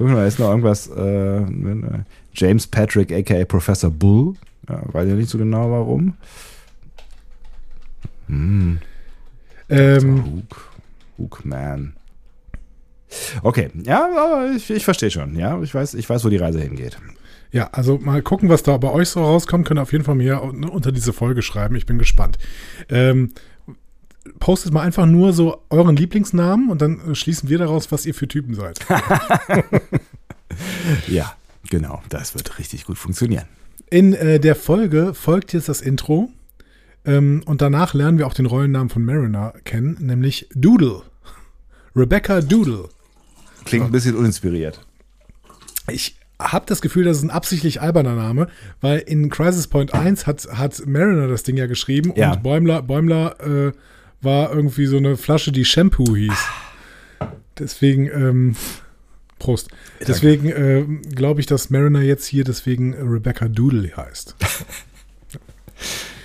[0.02, 0.88] Guck mal, ist noch irgendwas.
[0.88, 2.00] Äh, äh,
[2.34, 4.34] James Patrick, aka Professor Bull.
[4.68, 6.16] Ja, weiß ja nicht so genau warum.
[8.28, 8.80] Hm.
[9.70, 10.72] Ähm, Hook.
[11.18, 11.94] Hookman.
[13.44, 15.36] Okay, ja, aber ich, ich verstehe schon.
[15.36, 16.98] Ja, ich weiß, ich weiß, wo die Reise hingeht.
[17.52, 19.68] ja, also mal gucken, was da bei euch so rauskommt.
[19.68, 21.76] Könnt ihr auf jeden Fall mir un- unter diese Folge schreiben.
[21.76, 22.38] Ich bin gespannt.
[22.90, 23.34] Ähm,
[24.40, 28.14] postet mal einfach nur so euren Lieblingsnamen und dann äh, schließen wir daraus, was ihr
[28.14, 28.80] für Typen seid.
[31.08, 31.34] Ja,
[31.70, 32.02] genau.
[32.10, 33.46] Das wird richtig gut funktionieren.
[33.90, 36.30] In äh, der Folge folgt jetzt das Intro.
[37.06, 41.02] Ähm, und danach lernen wir auch den Rollennamen von Mariner kennen, nämlich Doodle.
[41.96, 42.90] Rebecca Doodle.
[43.66, 44.86] Klingt ein bisschen uninspiriert.
[45.90, 48.48] Ich habe das Gefühl, das ist ein absichtlich alberner Name,
[48.82, 52.34] weil in Crisis Point 1 hat, hat Mariner das Ding ja geschrieben Ja.
[52.34, 53.72] und Bäumler, Bäumler äh,
[54.22, 56.46] war irgendwie so eine Flasche, die Shampoo hieß.
[57.58, 58.56] Deswegen, ähm,
[59.40, 59.70] Prost.
[60.08, 64.36] Deswegen äh, glaube ich, dass Mariner jetzt hier deswegen Rebecca Doodle heißt.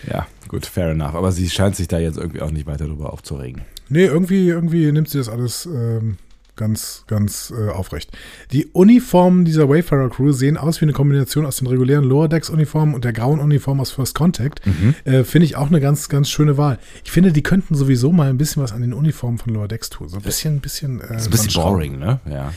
[0.06, 1.14] Ja, gut, fair enough.
[1.14, 3.62] Aber sie scheint sich da jetzt irgendwie auch nicht weiter drüber aufzuregen.
[3.88, 6.18] Nee, irgendwie, irgendwie nimmt sie das alles ähm,
[6.56, 8.10] ganz, ganz äh, aufrecht.
[8.52, 12.50] Die Uniformen dieser Wayfarer Crew sehen aus wie eine Kombination aus den regulären Lower Decks
[12.50, 14.60] Uniformen und der grauen Uniform aus First Contact.
[15.04, 16.78] Äh, Finde ich auch eine ganz, ganz schöne Wahl.
[17.04, 19.90] Ich finde, die könnten sowieso mal ein bisschen was an den Uniformen von Lower Decks
[19.90, 20.08] tun.
[20.08, 21.00] So ein bisschen, bisschen.
[21.00, 22.20] Äh, ist ein bisschen boring, ne?
[22.28, 22.52] Ja.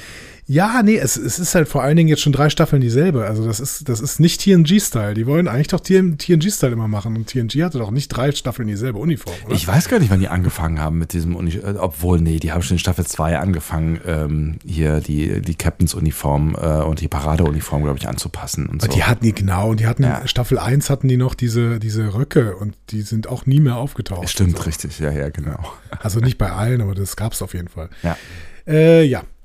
[0.52, 3.28] Ja, nee, es, es ist halt vor allen Dingen jetzt schon drei Staffeln dieselbe.
[3.28, 5.14] Also das ist, das ist nicht TNG-Style.
[5.14, 7.16] Die wollen eigentlich doch TNG-Style immer machen.
[7.16, 9.54] Und TNG hatte doch nicht drei Staffeln dieselbe Uniform, oder?
[9.54, 12.52] Ich weiß gar nicht, wann die angefangen haben mit diesem Uni äh, obwohl, nee, die
[12.52, 17.84] haben schon in Staffel 2 angefangen, ähm, hier die, die Captains-Uniform äh, und die Paradeuniform,
[17.84, 18.88] glaube ich, anzupassen und so.
[18.88, 20.26] Und die hatten die, genau, und die hatten, Ja.
[20.26, 24.28] Staffel 1 hatten die noch diese, diese Röcke und die sind auch nie mehr aufgetaucht.
[24.28, 25.60] Stimmt, Also, richtig, ja, ja, genau.
[26.00, 27.90] also nicht bei allen, aber das gab es auf jeden Fall.
[28.02, 28.18] Ja.
[28.66, 29.39] Äh, ja, so.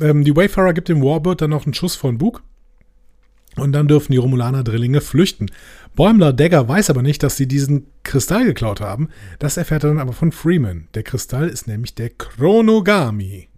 [0.00, 2.42] Ähm, die Wayfarer gibt dem Warbird dann noch einen Schuss von Bug.
[3.56, 5.50] Und dann dürfen die Romulaner-Drillinge flüchten.
[5.94, 9.10] Bäumler Dagger weiß aber nicht, dass sie diesen Kristall geklaut haben.
[9.38, 10.88] Das erfährt er dann aber von Freeman.
[10.94, 13.48] Der Kristall ist nämlich der Chronogami.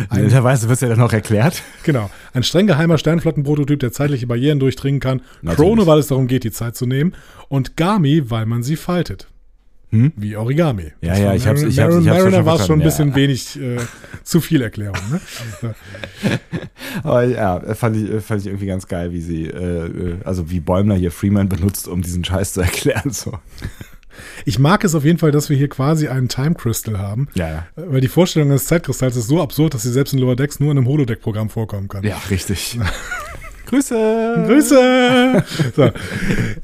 [0.14, 1.62] Netterweise wird es ja dann noch erklärt.
[1.82, 2.10] Genau.
[2.32, 5.20] Ein streng geheimer Sternflottenprototyp, der zeitliche Barrieren durchdringen kann.
[5.42, 5.56] Natürlich.
[5.56, 7.14] Chrono, weil es darum geht, die Zeit zu nehmen.
[7.48, 9.28] Und Gami, weil man sie faltet.
[9.92, 10.82] Wie Origami.
[10.84, 10.90] Hm?
[11.00, 13.14] Ja, ja, ich hab's- ich hab's- ich hab's Mariner schon war schon ein bisschen ja.
[13.16, 13.76] wenig äh,
[14.22, 14.96] zu viel Erklärung.
[15.10, 15.20] Ne?
[17.02, 20.60] Aber ja, fand ich, fand ich irgendwie ganz geil, wie sie, äh, äh, also wie
[20.60, 23.10] Bäumler hier Freeman benutzt, um diesen Scheiß zu erklären.
[23.10, 23.38] So.
[24.44, 27.28] Ich mag es auf jeden Fall, dass wir hier quasi einen Time Crystal haben.
[27.34, 27.58] Ja, ja.
[27.76, 30.60] Äh, Weil die Vorstellung des Zeitkristalls ist so absurd, dass sie selbst in Lower Decks
[30.60, 32.04] nur in einem Holodeck-Programm vorkommen kann.
[32.04, 32.78] Ja, richtig.
[33.66, 34.44] Grüße!
[34.46, 35.44] Grüße!
[35.76, 35.90] so.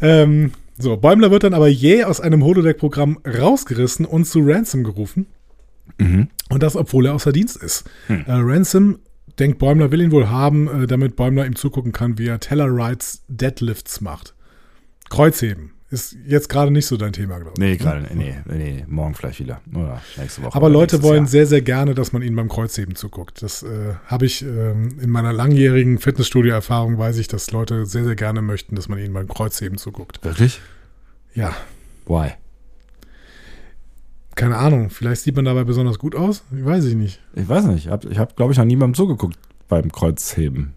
[0.00, 5.26] ähm, so, Bäumler wird dann aber jäh aus einem Holodeck-Programm rausgerissen und zu Ransom gerufen.
[5.98, 6.28] Mhm.
[6.50, 7.84] Und das, obwohl er außer Dienst ist.
[8.08, 8.24] Hm.
[8.26, 8.98] Äh, Ransom
[9.38, 13.24] denkt, Bäumler will ihn wohl haben, äh, damit Bäumler ihm zugucken kann, wie er Tellerites
[13.28, 14.34] Deadlifts macht.
[15.08, 15.72] Kreuzheben.
[15.88, 17.60] Ist jetzt gerade nicht so dein Thema, glaube ich.
[17.60, 19.60] Nee, gerade, nee, nee, nee, morgen vielleicht wieder.
[19.72, 20.56] Oder nächste Woche.
[20.56, 21.26] Aber Leute wollen Jahr.
[21.28, 23.40] sehr, sehr gerne, dass man ihnen beim Kreuzheben zuguckt.
[23.42, 28.16] Das äh, habe ich ähm, in meiner langjährigen Fitnessstudio-Erfahrung, weiß ich, dass Leute sehr, sehr
[28.16, 30.24] gerne möchten, dass man ihnen beim Kreuzheben zuguckt.
[30.24, 30.60] Wirklich?
[31.34, 31.54] Ja,
[32.06, 32.32] Why?
[34.34, 36.44] Keine Ahnung, vielleicht sieht man dabei besonders gut aus.
[36.56, 37.20] Ich weiß ich nicht.
[37.34, 37.86] Ich weiß nicht.
[37.86, 40.74] Ich habe, hab, glaube ich, noch niemandem zugeguckt beim Kreuzheben.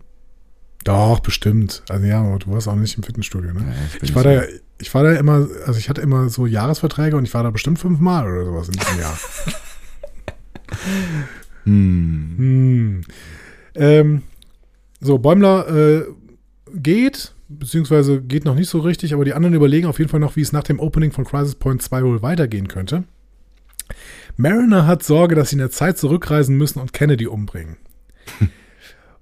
[0.86, 1.84] Doch, bestimmt.
[1.90, 3.60] Also ja, aber du warst auch nicht im Fitnessstudio, ne?
[3.60, 4.44] Ja, ich ich war da,
[4.82, 7.80] ich war da immer, also ich hatte immer so Jahresverträge und ich war da bestimmt
[7.80, 9.18] fünfmal oder sowas in diesem Jahr.
[11.66, 12.36] Hm.
[12.38, 13.02] Hm.
[13.76, 14.22] Ähm,
[15.02, 16.06] so, Bäumler äh,
[16.74, 20.36] geht, beziehungsweise geht noch nicht so richtig, aber die anderen überlegen auf jeden Fall noch,
[20.36, 23.04] wie es nach dem Opening von Crisis Point 2 wohl weitergehen könnte.
[24.38, 27.78] Mariner hat Sorge, dass sie in der Zeit zurückreisen müssen und Kennedy umbringen.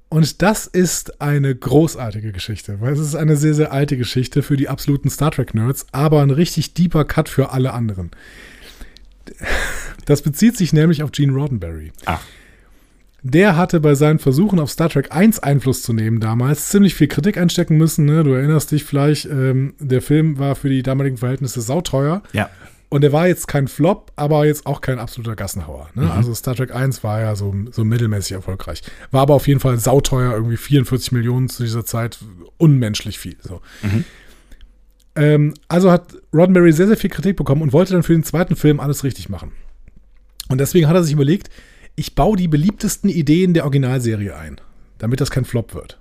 [0.10, 4.56] Und das ist eine großartige Geschichte, weil es ist eine sehr, sehr alte Geschichte für
[4.56, 8.12] die absoluten Star Trek-Nerds, aber ein richtig deeper Cut für alle anderen.
[10.06, 11.92] Das bezieht sich nämlich auf Gene Roddenberry.
[12.06, 12.22] Ach.
[13.24, 17.08] Der hatte bei seinen Versuchen auf Star Trek 1 Einfluss zu nehmen damals ziemlich viel
[17.08, 18.06] Kritik einstecken müssen.
[18.06, 18.24] Ne?
[18.24, 22.24] Du erinnerst dich vielleicht, ähm, der Film war für die damaligen Verhältnisse sauteuer.
[22.32, 22.50] Ja.
[22.90, 25.90] Und er war jetzt kein Flop, aber jetzt auch kein absoluter Gassenhauer.
[25.94, 26.04] Ne?
[26.04, 26.12] Mhm.
[26.12, 28.82] Also Star Trek 1 war ja so, so mittelmäßig erfolgreich.
[29.12, 32.20] War aber auf jeden Fall sauteuer, irgendwie 44 Millionen zu dieser Zeit,
[32.58, 33.36] unmenschlich viel.
[33.42, 33.62] So.
[33.82, 34.06] Mhm.
[35.16, 38.56] Ähm, also hat Roddenberry sehr, sehr viel Kritik bekommen und wollte dann für den zweiten
[38.56, 39.52] Film alles richtig machen.
[40.48, 41.50] Und deswegen hat er sich überlegt,
[41.96, 44.62] ich baue die beliebtesten Ideen der Originalserie ein,
[44.98, 46.00] damit das kein Flop wird.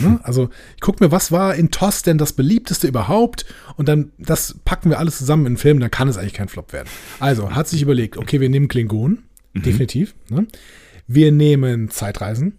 [0.00, 0.20] Ne?
[0.22, 4.58] Also ich gucke mir, was war in TOS denn das beliebteste überhaupt und dann das
[4.64, 6.88] packen wir alles zusammen in einen Film, dann kann es eigentlich kein Flop werden.
[7.18, 9.24] Also hat sich überlegt, okay, wir nehmen Klingonen,
[9.54, 10.14] definitiv.
[10.28, 10.46] Ne?
[11.06, 12.58] Wir nehmen Zeitreisen,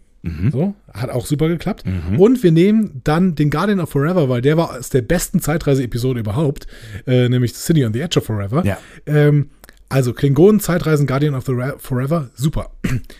[0.52, 1.84] so, hat auch super geklappt.
[2.18, 6.20] Und wir nehmen dann den Guardian of Forever, weil der war aus der besten Zeitreise-Episode
[6.20, 6.68] überhaupt,
[7.06, 8.66] äh, nämlich The City on the Edge of Forever.
[8.66, 8.78] Ja.
[9.06, 9.52] Ähm,
[9.90, 12.72] also Klingonen, Zeitreisen, Guardian of the Forever, super.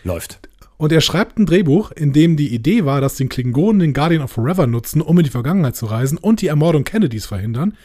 [0.04, 0.47] Läuft.
[0.78, 4.22] Und er schreibt ein Drehbuch, in dem die Idee war, dass den Klingonen den Guardian
[4.22, 7.76] of Forever nutzen, um in die Vergangenheit zu reisen und die Ermordung Kennedys verhindern.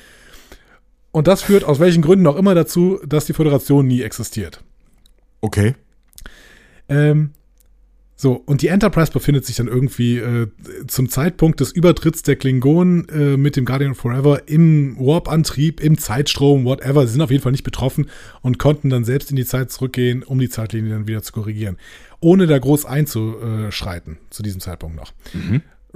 [1.11, 4.63] Und das führt aus welchen Gründen auch immer dazu, dass die Föderation nie existiert.
[5.41, 5.73] Okay.
[6.87, 7.31] Ähm,
[8.15, 10.47] so, und die Enterprise befindet sich dann irgendwie äh,
[10.87, 16.63] zum Zeitpunkt des Übertritts der Klingonen äh, mit dem Guardian Forever im Warp-Antrieb, im Zeitstrom,
[16.63, 17.07] whatever.
[17.07, 18.09] Sie sind auf jeden Fall nicht betroffen
[18.41, 21.77] und konnten dann selbst in die Zeit zurückgehen, um die Zeitlinie dann wieder zu korrigieren.
[22.19, 25.11] Ohne da groß einzuschreiten, zu diesem Zeitpunkt noch.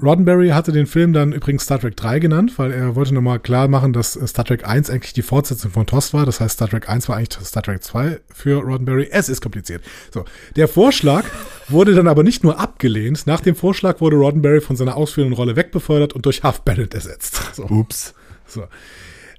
[0.01, 3.67] Roddenberry hatte den Film dann übrigens Star Trek 3 genannt, weil er wollte nochmal klar
[3.67, 6.25] machen, dass äh, Star Trek 1 eigentlich die Fortsetzung von TOS war.
[6.25, 9.07] Das heißt, Star Trek 1 war eigentlich Star Trek 2 für Roddenberry.
[9.11, 9.83] Es ist kompliziert.
[10.13, 10.25] So,
[10.55, 11.25] der Vorschlag
[11.67, 13.25] wurde dann aber nicht nur abgelehnt.
[13.25, 17.55] Nach dem Vorschlag wurde Roddenberry von seiner ausführenden Rolle wegbefördert und durch Huff Bennett ersetzt.
[17.55, 17.63] So.
[17.63, 18.13] Ups.
[18.45, 18.65] So.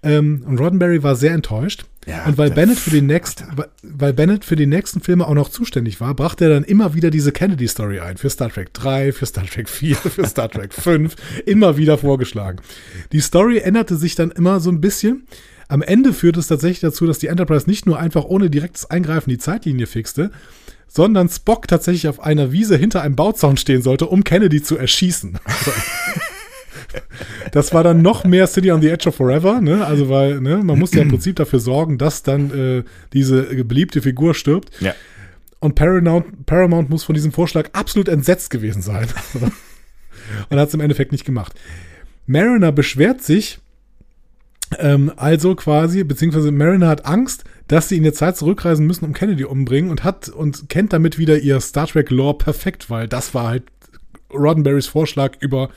[0.02, 1.84] Ähm, und Roddenberry war sehr enttäuscht.
[2.08, 3.44] Ja, und weil Bennett für den nächsten,
[3.82, 7.10] weil Bennett für die nächsten Filme auch noch zuständig war, brachte er dann immer wieder
[7.10, 8.16] diese Kennedy-Story ein.
[8.16, 11.14] Für Star Trek 3, für Star Trek 4, für Star Trek 5.
[11.44, 12.60] Immer wieder vorgeschlagen.
[13.12, 15.26] Die Story änderte sich dann immer so ein bisschen.
[15.68, 19.28] Am Ende führte es tatsächlich dazu, dass die Enterprise nicht nur einfach ohne direktes Eingreifen
[19.28, 20.30] die Zeitlinie fixte,
[20.86, 25.38] sondern Spock tatsächlich auf einer Wiese hinter einem Bauzaun stehen sollte, um Kennedy zu erschießen.
[27.52, 29.86] Das war dann noch mehr City on the Edge of Forever, ne?
[29.86, 34.02] Also weil, ne, man musste ja im Prinzip dafür sorgen, dass dann äh, diese beliebte
[34.02, 34.70] Figur stirbt.
[34.80, 34.94] Ja.
[35.60, 39.08] Und Paramount, Paramount muss von diesem Vorschlag absolut entsetzt gewesen sein.
[40.50, 41.54] Und hat es im Endeffekt nicht gemacht.
[42.26, 43.60] Mariner beschwert sich
[44.78, 49.14] ähm, also quasi, beziehungsweise Mariner hat Angst, dass sie in der Zeit zurückreisen müssen, um
[49.14, 53.34] Kennedy umbringen und hat und kennt damit wieder ihr Star Trek Lore perfekt, weil das
[53.34, 53.64] war halt
[54.32, 55.70] Roddenberrys Vorschlag über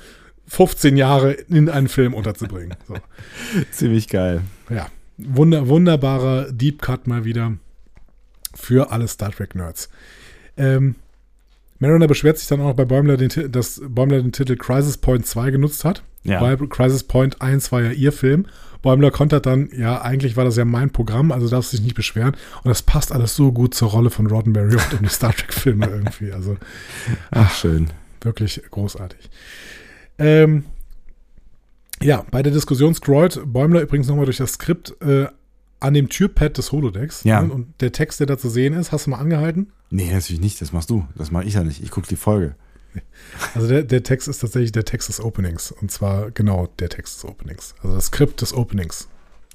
[0.47, 2.75] 15 Jahre in einen Film unterzubringen.
[2.87, 2.95] So.
[3.71, 4.41] Ziemlich geil.
[4.69, 4.87] Ja,
[5.17, 7.53] wunder, wunderbarer Deep Cut mal wieder
[8.53, 9.89] für alle Star Trek Nerds.
[10.57, 10.95] Ähm,
[11.79, 15.25] Mariner beschwert sich dann auch noch bei Bäumler, den, dass Bäumler den Titel Crisis Point
[15.25, 16.03] 2 genutzt hat.
[16.23, 16.39] Ja.
[16.39, 18.45] Weil Crisis Point 1 war ja ihr Film.
[18.81, 21.95] Bäumler kontert dann, ja, eigentlich war das ja mein Programm, also darfst du dich nicht
[21.95, 22.35] beschweren.
[22.63, 25.87] Und das passt alles so gut zur Rolle von Roddenberry und um die Star Trek-Filme
[25.87, 26.31] irgendwie.
[26.31, 26.57] Also
[27.31, 27.87] Ach, schön.
[28.21, 29.29] wirklich großartig.
[30.21, 30.65] Ähm,
[32.01, 35.27] ja, bei der Diskussion scrollt Bäumler übrigens nochmal durch das Skript äh,
[35.79, 37.23] an dem Türpad des Holodecks.
[37.23, 37.41] Ja.
[37.41, 37.51] Ne?
[37.51, 39.71] Und der Text, der da zu sehen ist, hast du mal angehalten?
[39.89, 40.61] Nee, natürlich nicht.
[40.61, 41.05] Das machst du.
[41.15, 41.83] Das mache ich ja nicht.
[41.83, 42.55] Ich gucke die Folge.
[43.55, 45.71] Also der, der Text ist tatsächlich der Text des Openings.
[45.71, 47.73] Und zwar genau der Text des Openings.
[47.81, 49.07] Also das Skript des Openings.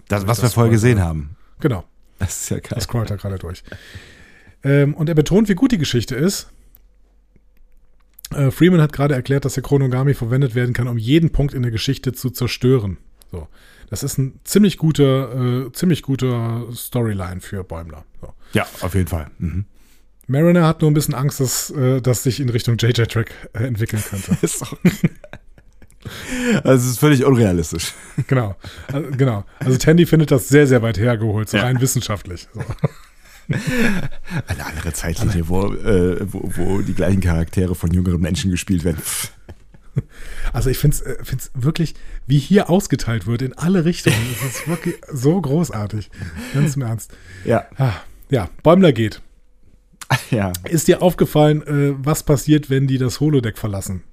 [0.09, 1.37] Das, was Das wir vorher gesehen haben.
[1.61, 1.85] Genau.
[2.19, 2.71] Das ist ja geil.
[2.71, 3.63] Das scrollt er gerade durch.
[4.65, 6.49] Ähm, und er betont, wie gut die Geschichte ist.
[8.37, 11.63] Äh, Freeman hat gerade erklärt, dass der Chronogami verwendet werden kann, um jeden Punkt in
[11.63, 12.99] der Geschichte zu zerstören.
[13.31, 13.49] So.
[13.89, 18.05] Das ist ein ziemlich guter, äh, ziemlich guter Storyline für Bäumler.
[18.21, 18.33] So.
[18.53, 19.29] Ja, auf jeden Fall.
[19.39, 19.65] Mhm.
[20.27, 24.03] Mariner hat nur ein bisschen Angst, dass äh, das sich in Richtung JJ-Track äh, entwickeln
[24.03, 24.37] könnte.
[24.43, 24.77] Ist auch
[26.63, 27.93] Also es ist völlig unrealistisch.
[28.29, 28.55] Genau.
[28.93, 29.45] Also, genau.
[29.59, 31.65] Also Tandy findet das sehr, sehr weit hergeholt, so ja.
[31.65, 32.47] rein wissenschaftlich.
[32.55, 32.61] So.
[33.49, 39.03] Eine andere Zeitlinie, wo, äh, wo, wo, die gleichen Charaktere von jüngeren Menschen gespielt werden.
[40.53, 41.17] Also ich finde es äh,
[41.55, 41.95] wirklich,
[42.27, 44.17] wie hier ausgeteilt wird in alle Richtungen.
[44.35, 46.11] Es ist wirklich so großartig.
[46.53, 47.17] Ganz im Ernst.
[47.47, 47.65] Ja.
[47.79, 47.95] Ah,
[48.29, 49.23] ja, Bäumler geht.
[50.31, 50.53] Ja.
[50.69, 54.05] Ist dir aufgefallen, äh, was passiert, wenn die das Holodeck verlassen?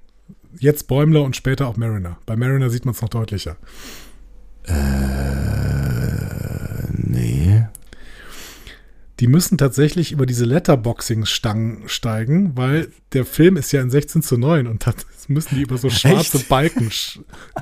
[0.58, 2.18] Jetzt Bäumler und später auch Mariner.
[2.26, 3.56] Bei Mariner sieht man es noch deutlicher.
[4.66, 4.74] Äh,
[6.92, 7.33] nee.
[9.20, 14.36] Die müssen tatsächlich über diese Letterboxing-Stangen steigen, weil der Film ist ja in 16 zu
[14.36, 14.94] 9 und das
[15.28, 16.48] müssen die über so schwarze Echt?
[16.48, 16.90] Balken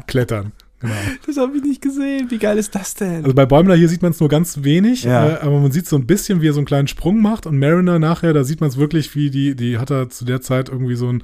[0.07, 0.53] klettern.
[0.82, 0.94] Genau.
[1.26, 2.28] Das habe ich nicht gesehen.
[2.30, 3.22] Wie geil ist das denn?
[3.22, 5.28] Also bei Bäumler hier sieht man es nur ganz wenig, ja.
[5.28, 7.46] äh, aber man sieht so ein bisschen, wie er so einen kleinen Sprung macht.
[7.46, 10.40] Und Mariner nachher, da sieht man es wirklich, wie die, die hat er zu der
[10.40, 11.22] Zeit irgendwie so, ein,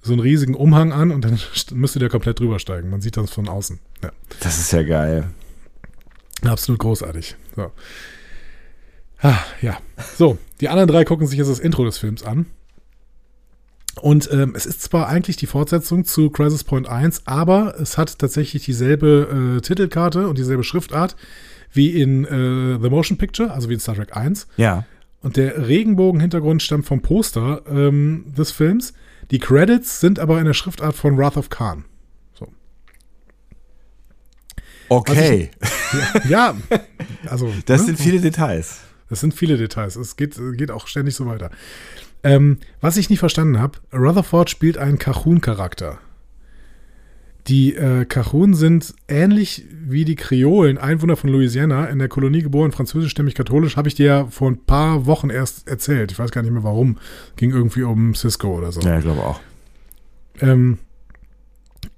[0.00, 1.38] so einen riesigen Umhang an und dann
[1.74, 2.88] müsste der komplett drüber steigen.
[2.88, 3.80] Man sieht das von außen.
[4.02, 4.12] Ja.
[4.40, 5.28] Das ist ja geil.
[6.42, 7.36] Absolut großartig.
[7.54, 7.72] So.
[9.22, 9.78] Ah, ja.
[10.16, 12.46] So, die anderen drei gucken sich jetzt das Intro des Films an.
[14.00, 18.18] Und ähm, es ist zwar eigentlich die Fortsetzung zu Crisis Point 1, aber es hat
[18.18, 21.16] tatsächlich dieselbe äh, Titelkarte und dieselbe Schriftart
[21.72, 24.48] wie in äh, The Motion Picture, also wie in Star Trek 1.
[24.58, 24.84] Ja.
[25.22, 28.92] Und der Regenbogen-Hintergrund stammt vom Poster ähm, des Films.
[29.30, 31.84] Die Credits sind aber in der Schriftart von Wrath of Khan.
[32.34, 32.48] So.
[34.88, 35.50] Okay.
[35.60, 36.80] Ich, ja, ja,
[37.26, 37.52] also.
[37.64, 37.86] Das ne?
[37.86, 38.80] sind viele Details.
[39.08, 39.96] Das sind viele Details.
[39.96, 41.50] Es geht, geht auch ständig so weiter.
[42.22, 45.98] Ähm, was ich nicht verstanden habe, Rutherford spielt einen Cajun-Charakter.
[47.46, 52.72] Die äh, Cajun sind ähnlich wie die Kreolen, Einwohner von Louisiana, in der Kolonie geboren,
[52.72, 56.10] französischstämmig katholisch, habe ich dir ja vor ein paar Wochen erst erzählt.
[56.10, 56.98] Ich weiß gar nicht mehr warum.
[57.36, 58.80] Ging irgendwie um Cisco oder so.
[58.80, 59.40] Ja, ich glaube auch.
[60.40, 60.78] Ähm,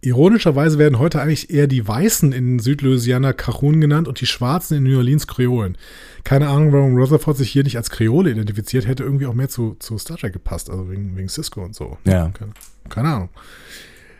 [0.01, 4.84] Ironischerweise werden heute eigentlich eher die Weißen in Südlouisiana Cajun genannt und die Schwarzen in
[4.84, 5.76] New Orleans Kreolen.
[6.22, 9.74] Keine Ahnung, warum Rutherford sich hier nicht als Kreole identifiziert, hätte irgendwie auch mehr zu,
[9.80, 11.99] zu Star Trek gepasst, also wegen, wegen Cisco und so.
[12.05, 12.28] Ja.
[12.28, 12.53] Keine,
[12.88, 13.28] keine Ahnung.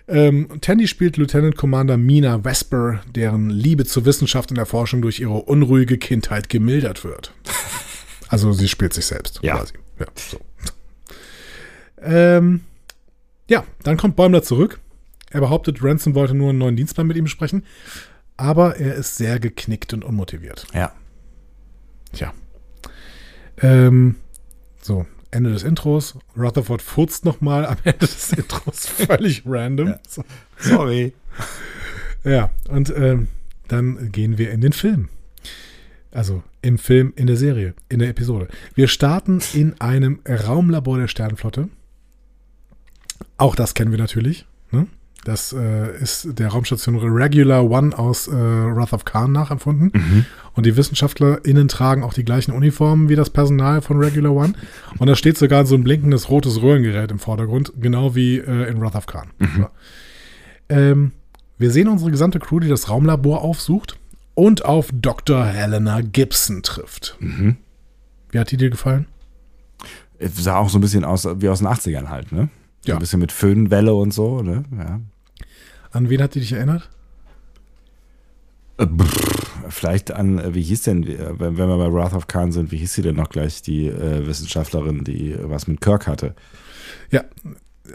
[0.09, 5.20] Ähm, Tandy spielt Lieutenant Commander Mina Vesper, deren Liebe zur Wissenschaft und der Forschung durch
[5.20, 7.33] ihre unruhige Kindheit gemildert wird.
[8.31, 9.57] Also sie spielt sich selbst ja.
[9.57, 9.72] quasi.
[9.99, 10.39] Ja, so.
[12.03, 12.61] ähm,
[13.49, 14.81] ja, dann kommt Bäumler zurück
[15.31, 17.64] er behauptet, Ransom wollte nur einen neuen Dienstplan mit ihm besprechen,
[18.37, 20.66] aber er ist sehr geknickt und unmotiviert.
[20.72, 20.93] Ja.
[22.12, 22.33] Tja.
[23.61, 24.16] Ähm,
[24.81, 26.16] so, Ende des Intros.
[26.37, 28.87] Rutherford furzt nochmal am Ende des Intros.
[28.87, 29.89] Völlig random.
[29.89, 30.01] Ja.
[30.07, 30.24] So.
[30.59, 31.12] Sorry.
[32.24, 33.29] Ja, und ähm,
[33.68, 35.09] dann gehen wir in den Film.
[36.11, 38.49] Also im Film, in der Serie, in der Episode.
[38.74, 41.68] Wir starten in einem Raumlabor der Sternenflotte.
[43.37, 44.47] Auch das kennen wir natürlich.
[44.72, 44.89] Ne?
[45.29, 49.91] Das äh, ist der Raumstation Regular One aus äh, Wrath of Khan nachempfunden.
[49.93, 50.24] Mhm.
[50.55, 54.55] Und die WissenschaftlerInnen tragen auch die gleichen Uniformen wie das Personal von Regular One.
[54.97, 58.81] Und da steht sogar so ein blinkendes rotes Röhrengerät im Vordergrund, genau wie äh, in
[58.81, 59.29] Wrath of Khan.
[59.39, 59.49] Mhm.
[59.59, 59.66] So.
[60.70, 61.12] Ähm,
[61.59, 63.99] wir sehen unsere gesamte Crew, die das Raumlabor aufsucht
[64.33, 65.45] und auf Dr.
[65.45, 67.18] Helena Gibson trifft.
[67.20, 67.59] Mhm.
[68.31, 69.05] Wie hat die dir gefallen?
[70.20, 72.49] Sah auch so ein bisschen aus wie aus den 80ern halt, ne?
[72.81, 72.97] So Ja.
[72.97, 74.64] Ein bisschen mit Föhnwelle und so, ne?
[74.74, 75.01] Ja.
[75.91, 76.89] An wen hat die dich erinnert?
[78.78, 78.86] Äh,
[79.70, 82.76] Vielleicht an, äh, wie hieß denn, äh, wenn wir bei Wrath of Khan sind, wie
[82.78, 86.34] hieß sie denn noch gleich, die äh, Wissenschaftlerin, die was mit Kirk hatte?
[87.11, 87.24] Ja,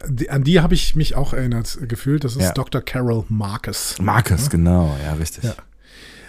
[0.07, 2.23] die, an die habe ich mich auch erinnert gefühlt.
[2.23, 2.51] Das ist Ja.
[2.53, 2.81] Dr.
[2.81, 3.95] Carol Marcus.
[4.01, 5.43] Marcus, genau, ja, richtig.
[5.45, 5.55] Ja.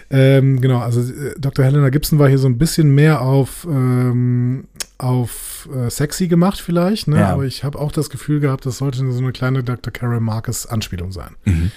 [0.09, 1.65] Ähm, genau, also äh, Dr.
[1.65, 4.65] Helena Gibson war hier so ein bisschen mehr auf, ähm,
[4.97, 7.19] auf äh, sexy gemacht vielleicht, ne?
[7.19, 7.29] Ja.
[7.29, 9.91] aber ich habe auch das Gefühl gehabt, das sollte so eine kleine Dr.
[9.91, 11.35] Carol Marcus Anspielung sein.
[11.45, 11.71] Mhm.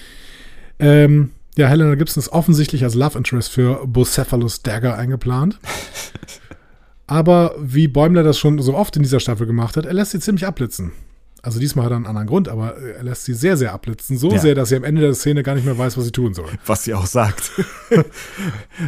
[0.79, 5.59] Ähm, ja, Helena Gibson ist offensichtlich als Love Interest für Bucephalus Dagger eingeplant.
[7.07, 10.19] Aber wie Bäumler das schon so oft in dieser Staffel gemacht hat, er lässt sie
[10.19, 10.91] ziemlich abblitzen.
[11.41, 14.17] Also diesmal hat er einen anderen Grund, aber er lässt sie sehr, sehr abblitzen.
[14.17, 14.39] So Ja.
[14.39, 16.49] sehr, dass sie am Ende der Szene gar nicht mehr weiß, was sie tun soll.
[16.65, 17.51] Was sie auch sagt.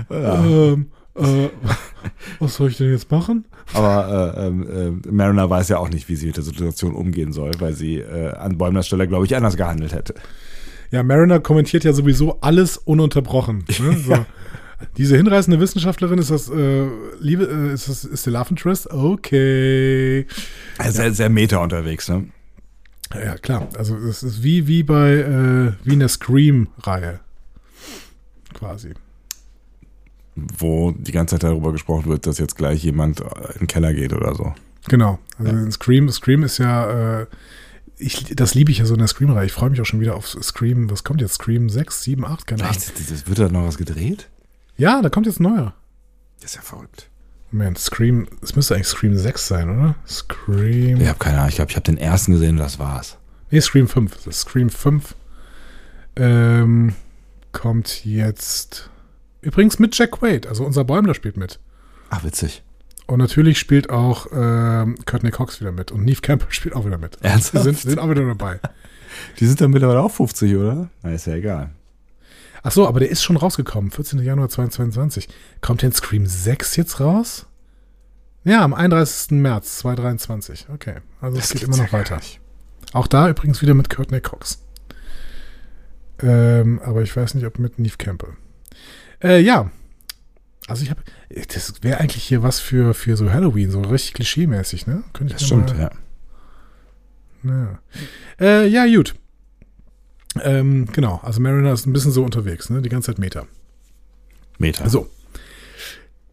[0.09, 1.49] Ähm, äh,
[2.39, 3.45] was soll ich denn jetzt machen?
[3.73, 7.33] Aber äh, ähm, äh, Mariner weiß ja auch nicht, wie sie mit der Situation umgehen
[7.33, 10.13] soll, weil sie äh, an Bäumlers Stelle, glaube ich, anders gehandelt hätte.
[10.91, 13.65] Ja, Mariner kommentiert ja sowieso alles ununterbrochen.
[13.79, 13.97] Ne?
[14.07, 14.25] So.
[14.97, 16.87] Diese hinreißende Wissenschaftlerin ist das, äh,
[17.19, 18.89] Liebe, äh, ist das, ist die Love Interest?
[18.91, 20.25] Okay.
[20.79, 22.25] Also sehr, sehr meta unterwegs, ne?
[23.13, 23.67] Ja, klar.
[23.77, 27.19] Also es ist wie, wie bei, äh, wie in der Scream-Reihe.
[28.53, 28.93] Quasi.
[30.35, 34.13] Wo die ganze Zeit darüber gesprochen wird, dass jetzt gleich jemand in den Keller geht
[34.13, 34.53] oder so.
[34.87, 35.19] Genau.
[35.37, 37.27] Also in Scream, Scream ist ja, äh,
[37.97, 39.45] ich, das liebe ich ja so in der Scream-Reihe.
[39.45, 40.89] Ich freue mich auch schon wieder auf Scream.
[40.89, 41.35] Was kommt jetzt?
[41.35, 42.47] Scream 6, 7, 8?
[42.47, 42.81] Keine Ahnung.
[43.25, 44.29] Wird da noch was gedreht?
[44.77, 45.75] Ja, da kommt jetzt ein neuer.
[46.39, 47.10] Das ist ja verrückt.
[47.51, 49.95] Moment, Scream, es müsste eigentlich Scream 6 sein, oder?
[50.07, 51.01] Scream.
[51.01, 51.49] Ich habe keine Ahnung.
[51.49, 53.17] Ich glaube, ich habe den ersten gesehen und das war's.
[53.49, 54.15] Nee, Scream 5.
[54.15, 55.15] Das ist Scream 5
[56.15, 56.93] ähm,
[57.51, 58.89] kommt jetzt.
[59.41, 61.59] Übrigens mit Jack Quaid, also unser Bäumler spielt mit.
[62.09, 62.63] Ach, witzig.
[63.07, 65.91] Und natürlich spielt auch ähm, Courtney Cox wieder mit.
[65.91, 67.17] Und Neve Campbell spielt auch wieder mit.
[67.21, 67.65] Ernsthaft?
[67.65, 68.59] Die sind, sind auch wieder dabei.
[69.39, 70.89] Die sind dann mittlerweile auch 50, oder?
[71.01, 71.71] Na, ist ja egal.
[72.63, 73.91] Ach so, aber der ist schon rausgekommen.
[73.91, 74.19] 14.
[74.19, 75.27] Januar 2022.
[75.61, 77.47] Kommt denn Scream 6 jetzt raus?
[78.43, 79.31] Ja, am 31.
[79.31, 80.67] März 2023.
[80.73, 82.19] Okay, also es geht immer noch weiter.
[82.93, 84.63] Auch da übrigens wieder mit Courtney Cox.
[86.21, 88.33] Ähm, aber ich weiß nicht, ob mit Neve Campbell.
[89.23, 89.71] Äh, ja.
[90.67, 94.87] Also ich habe, das wäre eigentlich hier was für, für so Halloween, so richtig klischee-mäßig,
[94.87, 95.03] ne?
[95.13, 95.91] Könnte ich das stimmt, mal, ja.
[97.43, 97.79] Ja.
[98.39, 99.15] Äh, ja, gut.
[100.41, 102.81] Ähm, genau, also Mariner ist ein bisschen so unterwegs, ne?
[102.81, 103.47] Die ganze Zeit Meter.
[104.57, 104.89] Meter.
[104.89, 105.07] So.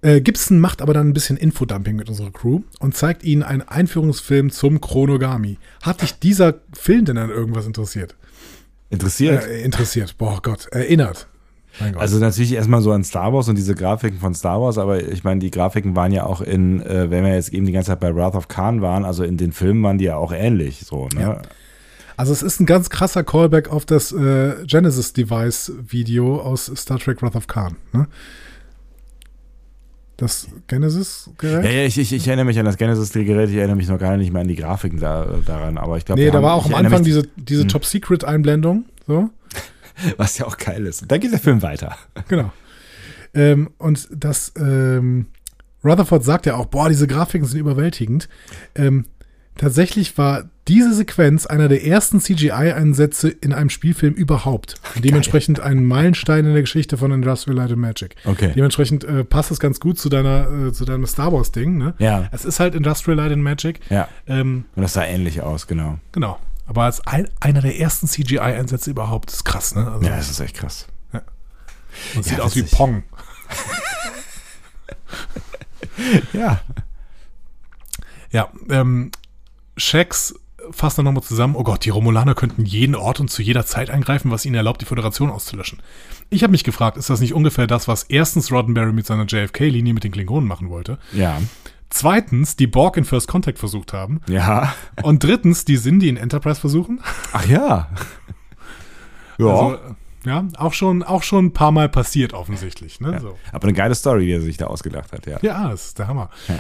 [0.01, 3.63] Äh, Gibson macht aber dann ein bisschen Infodumping mit unserer Crew und zeigt ihnen einen
[3.63, 5.59] Einführungsfilm zum Chronogami.
[5.83, 8.15] Hat dich dieser Film denn an irgendwas interessiert?
[8.91, 9.45] Interessiert?
[9.45, 11.27] Äh, interessiert, boah Gott, erinnert.
[11.97, 15.23] Also natürlich erstmal so an Star Wars und diese Grafiken von Star Wars, aber ich
[15.23, 18.01] meine, die Grafiken waren ja auch in, äh, wenn wir jetzt eben die ganze Zeit
[18.01, 21.09] bei Wrath of Khan waren, also in den Filmen waren die ja auch ähnlich so,
[21.15, 21.21] ne?
[21.21, 21.43] Ja.
[22.19, 26.99] Also es ist ein ganz krasser Callback auf das äh, Genesis Device Video aus Star
[26.99, 27.77] Trek Wrath of Khan.
[27.93, 28.09] Ne?
[30.17, 31.65] Das Genesis-Gerät?
[31.65, 34.17] Ja, ja, ich, ich, ich, erinnere mich an das Genesis-Gerät, ich erinnere mich noch gar
[34.17, 36.21] nicht mehr an die Grafiken da, daran, aber ich glaube.
[36.21, 37.69] Nee, da war auch am Anfang diese, diese hm.
[37.69, 39.31] Top-Secret-Einblendung, so.
[40.17, 41.03] Was ja auch geil ist.
[41.03, 41.97] Und dann geht der Film weiter.
[42.27, 42.53] Genau.
[43.33, 45.27] Ähm, und das, ähm,
[45.85, 48.29] Rutherford sagt ja auch, boah, diese Grafiken sind überwältigend.
[48.75, 49.05] Ähm,
[49.59, 54.75] tatsächlich war diese Sequenz einer der ersten CGI-Einsätze in einem Spielfilm überhaupt.
[54.95, 58.17] Und dementsprechend ein Meilenstein in der Geschichte von Industrial Light and Magic.
[58.25, 58.53] Okay.
[58.55, 61.77] Dementsprechend äh, passt es ganz gut zu deiner, äh, zu deinem Star Wars-Ding.
[61.79, 61.95] Ne?
[61.99, 62.29] Ja.
[62.33, 63.81] Es ist halt Industrial Light and Magic.
[63.91, 64.09] Ja.
[64.27, 65.99] Ähm, Und das sah ähnlich aus, genau.
[66.13, 66.39] Genau.
[66.67, 69.91] Aber als ein, einer der ersten CGI-Einsätze überhaupt, ist krass, ne?
[69.91, 70.87] Also, ja, das ist echt krass.
[71.15, 71.23] Ja.
[72.15, 73.05] Und ja, sieht aus wie Pong.
[76.35, 76.61] ja.
[78.31, 79.11] Ja, ähm,
[79.79, 80.35] Shax
[80.71, 83.91] fasst dann nochmal zusammen, oh Gott, die Romulaner könnten jeden Ort und zu jeder Zeit
[83.91, 85.81] angreifen, was ihnen erlaubt, die Föderation auszulöschen.
[86.31, 89.95] Ich habe mich gefragt, ist das nicht ungefähr das, was erstens Roddenberry mit seiner JFK-Linie
[89.95, 90.99] mit den Klingonen machen wollte?
[91.13, 91.41] Ja.
[91.91, 94.21] Zweitens, die Borg in First Contact versucht haben.
[94.29, 94.75] Ja.
[95.03, 97.01] Und drittens, die Sindhi in Enterprise versuchen.
[97.33, 97.89] Ach ja.
[99.39, 99.47] ja.
[99.47, 99.79] Also,
[100.25, 103.01] ja, auch schon, auch schon ein paar Mal passiert offensichtlich.
[103.01, 103.13] Ne?
[103.13, 103.21] Ja.
[103.21, 103.39] So.
[103.53, 105.39] Aber eine geile Story, die er sich da ausgedacht hat, ja.
[105.41, 106.29] Ja, das ist der Hammer.
[106.49, 106.59] Ja.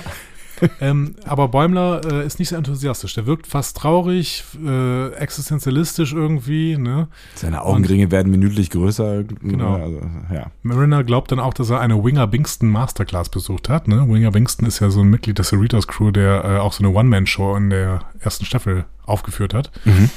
[0.80, 3.14] ähm, aber Bäumler äh, ist nicht so enthusiastisch.
[3.14, 6.76] Der wirkt fast traurig, äh, existenzialistisch irgendwie.
[6.76, 7.09] Ne?
[7.34, 9.24] Seine Augenringe Und, werden minütlich größer.
[9.24, 9.74] Genau.
[9.74, 10.00] Also,
[10.32, 10.50] ja.
[10.62, 13.88] Mariner glaubt dann auch, dass er eine Winger Bingston Masterclass besucht hat.
[13.88, 14.09] Ne?
[14.09, 16.94] Winger Bingston ist ja so ein Mitglied der Cerritos Crew, der äh, auch so eine
[16.94, 19.70] One-Man-Show in der ersten Staffel aufgeführt hat.
[19.84, 20.11] Mhm.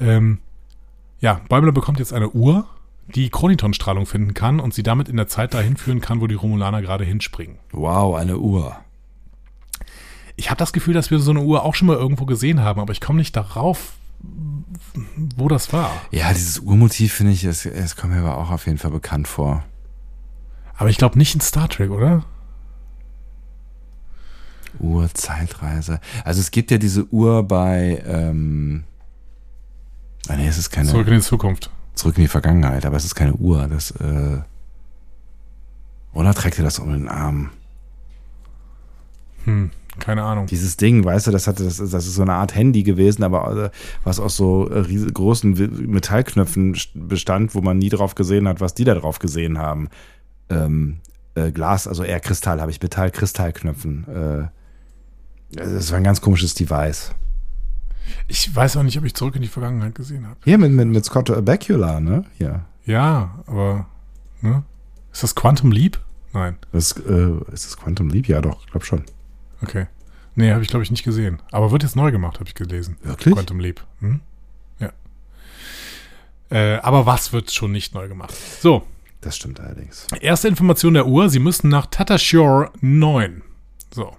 [0.00, 0.38] Ähm,
[1.20, 2.66] ja, Bäumler bekommt jetzt eine Uhr,
[3.14, 6.34] die Chroniton-Strahlung finden kann und sie damit in der Zeit dahin führen kann, wo die
[6.34, 7.58] Romulaner gerade hinspringen.
[7.72, 8.76] Wow, eine Uhr.
[10.36, 12.80] Ich habe das Gefühl, dass wir so eine Uhr auch schon mal irgendwo gesehen haben,
[12.80, 13.94] aber ich komme nicht darauf,
[15.36, 15.90] wo das war.
[16.10, 19.28] Ja, dieses Uhrmotiv finde ich, es, es kommt mir aber auch auf jeden Fall bekannt
[19.28, 19.64] vor.
[20.76, 22.24] Aber ich glaube nicht in Star Trek, oder?
[24.78, 26.00] Uhr, Zeitreise.
[26.24, 28.84] Also es gibt ja diese Uhr bei, ähm,
[30.28, 30.88] ah nee, es ist keine.
[30.88, 31.70] Zurück in die Zukunft.
[31.94, 33.66] Zurück in die Vergangenheit, aber es ist keine Uhr.
[33.68, 34.38] Das, äh,
[36.12, 37.50] oder trägt er das um den Arm?
[39.44, 39.70] Hm.
[39.98, 40.46] Keine Ahnung.
[40.46, 43.64] Dieses Ding, weißt du, das hatte, das, das ist so eine Art Handy gewesen, aber
[43.66, 43.70] äh,
[44.04, 44.82] was aus so äh,
[45.12, 45.52] großen
[45.90, 49.88] Metallknöpfen bestand, wo man nie drauf gesehen hat, was die da drauf gesehen haben.
[50.50, 50.98] Ähm,
[51.34, 54.06] äh, Glas, also eher Kristall, habe ich Metall-Kristallknöpfen.
[54.08, 54.48] Äh,
[55.52, 57.14] das war ein ganz komisches Device.
[58.28, 60.38] Ich weiß auch nicht, ob ich zurück in die Vergangenheit gesehen habe.
[60.44, 62.24] Hier mit, mit, mit Scott Bakula, ne?
[62.38, 62.64] Ja.
[62.84, 63.86] Ja, aber
[64.40, 64.62] ne?
[65.12, 65.98] Ist das Quantum Leap?
[66.32, 66.56] Nein.
[66.72, 68.28] Das, äh, ist das Quantum Leap?
[68.28, 69.02] Ja, doch, ich glaube schon.
[69.62, 69.86] Okay.
[70.34, 71.40] Nee, habe ich glaube ich nicht gesehen.
[71.50, 72.96] Aber wird jetzt neu gemacht, habe ich gelesen.
[73.02, 73.34] Wirklich?
[73.34, 73.82] Quantum Leap.
[74.00, 74.20] Hm?
[74.78, 74.92] Ja.
[76.50, 78.34] Äh, aber was wird schon nicht neu gemacht?
[78.60, 78.86] So.
[79.22, 80.06] Das stimmt allerdings.
[80.20, 83.42] Erste Information der Uhr, sie müssen nach Tata Shore 9.
[83.92, 84.16] So.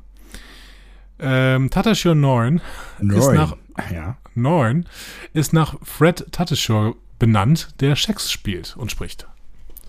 [1.19, 2.61] Ähm, Tata Shore 9,
[2.99, 3.55] 9 ist nach
[3.91, 4.17] ja.
[4.35, 4.85] 9
[5.33, 9.27] ist nach Fred Tatashore benannt, der Shax spielt und spricht.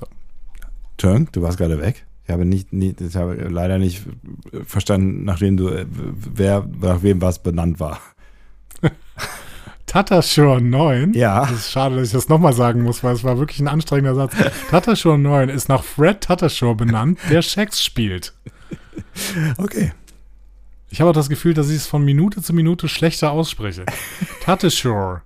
[0.01, 0.07] So.
[0.97, 2.07] Turn, du warst gerade weg.
[2.29, 4.03] Ich habe nicht, nicht ich habe leider nicht
[4.67, 8.03] verstanden, nach wem du, wer, nach wem was benannt war.
[9.87, 11.15] Tata Shore 9.
[11.15, 11.41] Ja.
[11.47, 14.15] Das ist schade, dass ich das nochmal sagen muss, weil es war wirklich ein anstrengender
[14.15, 14.35] Satz.
[14.71, 18.35] Tata Shore 9 ist nach Fred Tata Shore benannt, der Shax spielt.
[19.57, 19.93] Okay.
[20.91, 23.87] Ich habe auch das Gefühl, dass ich es von Minute zu Minute schlechter ausspreche.
[24.43, 25.23] Tata Shore.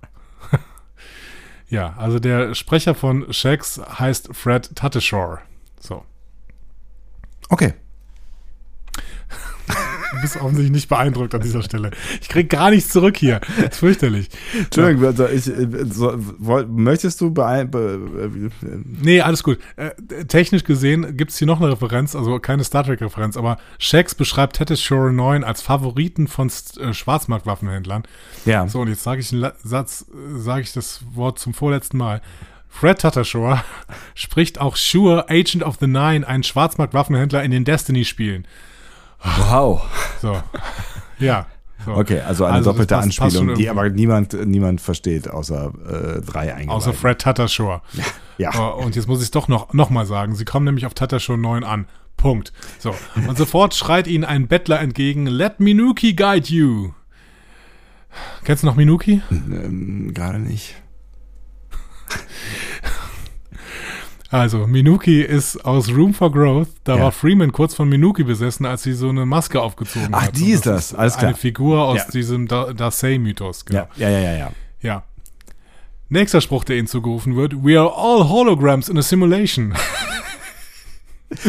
[1.69, 5.39] ja, also der Sprecher von Shax heißt Fred Tatashore.
[5.81, 6.05] So.
[7.49, 7.73] Okay.
[10.15, 11.89] Du bist offensichtlich nicht beeindruckt an dieser Stelle.
[12.21, 13.39] Ich krieg gar nichts zurück hier.
[13.57, 14.29] Das ist fürchterlich.
[14.57, 17.99] Entschuldigung, also ich, äh, so, woll- möchtest du beein be,
[18.61, 18.67] äh,
[19.01, 19.57] Nee, alles gut.
[19.75, 19.89] Äh,
[20.25, 24.59] technisch gesehen gibt es hier noch eine Referenz, also keine Star Trek-Referenz, aber Shax beschreibt
[24.79, 28.03] Shore 9 als Favoriten von äh, Schwarzmarktwaffenhändlern.
[28.45, 28.67] Ja.
[28.67, 31.97] So, und jetzt sage ich einen La- Satz, äh, sage ich das Wort zum vorletzten
[31.97, 32.21] Mal.
[32.79, 33.63] Fred Tatashore
[34.15, 38.47] spricht auch Shure, Agent of the Nine, einen Schwarzmarktwaffenhändler in den Destiny-Spielen.
[39.23, 39.81] Wow.
[40.21, 40.41] So.
[41.19, 41.45] ja.
[41.85, 41.91] So.
[41.95, 45.73] Okay, also eine Also doppelte passt- passt Anspielung, schon die aber niemand, niemand versteht, außer
[45.87, 46.69] äh, drei Eingeweihten.
[46.69, 47.81] Außer Fred Tatashore.
[48.39, 48.49] Ja.
[48.51, 50.33] Äh, Und jetzt muss ich es doch noch, noch mal sagen.
[50.33, 51.85] Sie kommen nämlich auf Tatashore 9 an.
[52.17, 52.51] Punkt.
[52.79, 52.95] So.
[53.27, 56.93] Und sofort schreit ihnen ein Bettler entgegen, Let Minuki guide you.
[58.43, 59.21] Kennst du noch Minuki?
[59.29, 60.73] Ähm, Gerade nicht.
[64.29, 66.69] Also, Minuki ist aus Room for Growth.
[66.85, 67.03] Da Ja.
[67.03, 70.35] war Freeman kurz von Minuki besessen, als sie so eine Maske aufgezogen Ach, hat.
[70.37, 70.95] die Und ist das.
[70.95, 71.27] Alles klar.
[71.29, 72.11] Eine Figur aus Ja.
[72.11, 73.63] diesem Da- Dasei-Mythos.
[73.65, 73.87] Genau.
[73.95, 74.37] Ja, ja, ja, ja.
[74.37, 74.51] ja.
[74.81, 75.03] Ja.
[76.09, 77.63] Nächster Spruch, der ihnen zugerufen wird.
[77.63, 79.75] We are all holograms in a simulation.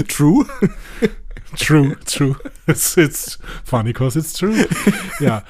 [0.09, 0.45] True?
[1.57, 2.36] True, true.
[2.66, 4.55] It's, it's funny because it's true.
[5.20, 5.42] Ja.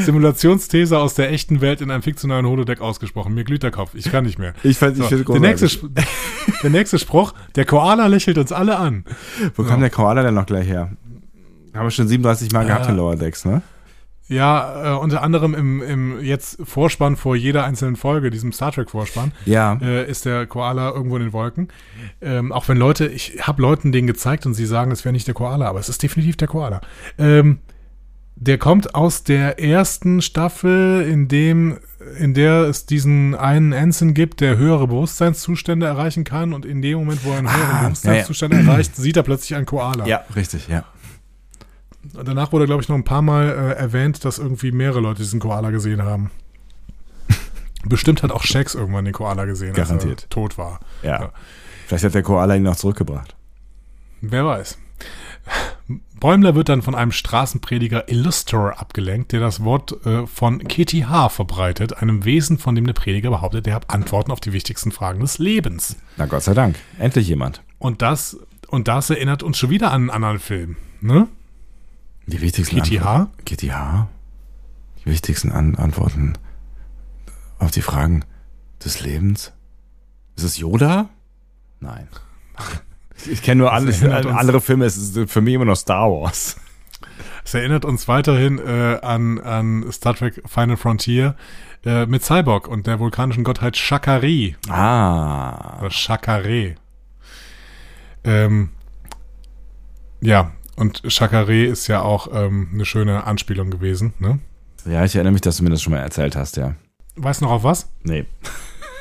[0.00, 3.34] Simulationsthese aus der echten Welt in einem fiktionalen Holodeck ausgesprochen.
[3.34, 3.94] Mir glüht der Kopf.
[3.94, 4.54] Ich kann nicht mehr.
[4.62, 5.68] Ich fand, ich So, finde der, nächste,
[6.62, 7.34] der nächste Spruch.
[7.56, 9.04] Der Koala lächelt uns alle an.
[9.54, 10.90] Wo kam der Koala denn noch gleich her?
[11.74, 13.62] Haben wir schon 37 Mal gehabt in Lower Decks, ne?
[14.30, 18.90] Ja, äh, unter anderem im, im jetzt Vorspann vor jeder einzelnen Folge, diesem Star Trek
[18.90, 19.76] Vorspann, Ja.
[19.82, 21.68] äh, ist der Koala irgendwo in den Wolken.
[22.22, 25.26] Ähm, auch wenn Leute, ich habe Leuten den gezeigt und sie sagen, es wäre nicht
[25.26, 26.80] der Koala, aber es ist definitiv der Koala.
[27.18, 27.58] Ähm,
[28.36, 31.78] der kommt aus der ersten Staffel, in dem,
[32.18, 37.00] in der es diesen einen Ensign gibt, der höhere Bewusstseinszustände erreichen kann und in dem
[37.00, 40.06] Moment, wo er einen höheren Ah, Bewusstseinszustand erreicht, sieht er plötzlich einen Koala.
[40.06, 40.84] Ja, richtig, ja.
[42.12, 45.40] Danach wurde, glaube ich, noch ein paar Mal äh, erwähnt, dass irgendwie mehrere Leute diesen
[45.40, 46.30] Koala gesehen haben.
[47.84, 50.24] Bestimmt hat auch Shax irgendwann den Koala gesehen, als Garantiert.
[50.24, 50.80] er tot war.
[51.02, 51.20] Ja.
[51.20, 51.32] Ja.
[51.86, 53.34] Vielleicht hat der Koala ihn noch zurückgebracht.
[54.20, 54.78] Wer weiß.
[56.20, 61.30] Bäumler wird dann von einem Straßenprediger Illustrator abgelenkt, der das Wort äh, von Kitty H.
[61.30, 65.20] verbreitet, einem Wesen, von dem der Prediger behauptet, er hat Antworten auf die wichtigsten Fragen
[65.20, 65.96] des Lebens.
[66.18, 66.76] Na Gott sei Dank.
[66.98, 67.62] Endlich jemand.
[67.78, 68.36] Und das,
[68.68, 70.76] und das erinnert uns schon wieder an einen anderen Film.
[71.00, 71.26] Ne?
[72.30, 73.44] Die wichtigsten Kitty Antworten.
[73.44, 74.08] Kitty H.
[75.00, 76.34] Die wichtigsten An Antworten
[77.58, 78.24] auf die Fragen
[78.84, 79.52] des Lebens.
[80.36, 81.08] Ist es Yoda?
[81.80, 82.08] Nein.
[83.30, 86.56] Ich kenne nur uns- andere Filme, es ist für mich immer noch Star Wars.
[87.44, 91.36] Es erinnert uns weiterhin äh, an, an Star Trek Final Frontier
[91.84, 94.56] äh, mit Cyborg und der vulkanischen Gottheit Shakari.
[94.70, 95.80] Ah.
[95.80, 96.76] Oder Shakare.
[98.24, 98.70] Ähm,
[100.22, 104.14] ja, und Shakare ist ja auch ähm, eine schöne Anspielung gewesen.
[104.18, 104.38] Ne?
[104.86, 106.74] Ja, ich erinnere mich, dass du mir das schon mal erzählt hast, ja.
[107.16, 107.90] Weißt du noch auf was?
[108.02, 108.24] Nee.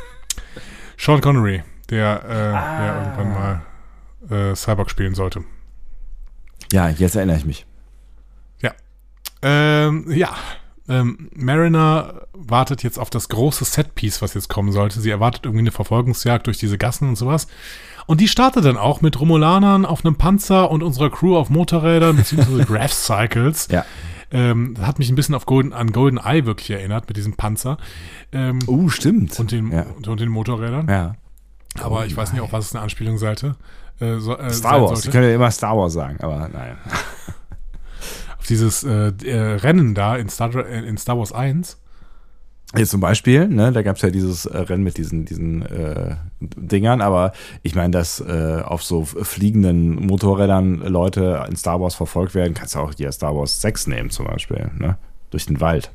[0.98, 3.62] Sean Connery, der, äh, der irgendwann
[4.30, 5.44] mal äh, Cyborg spielen sollte.
[6.72, 7.66] Ja, jetzt erinnere ich mich.
[9.42, 10.36] Ähm, ja.
[10.88, 15.00] Ähm, Mariner wartet jetzt auf das große Setpiece, was jetzt kommen sollte.
[15.00, 17.48] Sie erwartet irgendwie eine Verfolgungsjagd durch diese Gassen und sowas.
[18.10, 22.16] Und die startet dann auch mit Romulanern auf einem Panzer und unserer Crew auf Motorrädern
[22.16, 23.68] beziehungsweise Graph Cycles.
[23.70, 23.86] Ja.
[24.32, 27.36] Ähm, das hat mich ein bisschen auf Golden, an Golden Eye wirklich erinnert mit diesem
[27.36, 27.78] Panzer
[28.32, 29.40] ähm, Oh, stimmt.
[29.40, 29.86] und, den, ja.
[30.08, 30.88] und, den Motorrädern.
[30.90, 31.14] ja.
[31.80, 33.58] Aber ich weiß nicht, auf was es eine Anspielung sollte.
[34.00, 35.06] Äh, so, äh, Star Wars.
[35.06, 36.78] Ich könnte ja immer Star Wars sagen, aber nein.
[38.40, 41.80] Auf dieses äh, äh, Rennen da in Star, äh, in Star Wars 1.
[42.78, 46.18] Jetzt zum Beispiel, ne, da gab es ja dieses äh, Rennen mit diesen, diesen äh,
[46.40, 52.36] Dingern, aber ich meine, dass äh, auf so fliegenden Motorrädern Leute in Star Wars verfolgt
[52.36, 54.98] werden, kannst du auch hier Star Wars 6 nehmen zum Beispiel, ne?
[55.32, 55.92] Durch den Wald.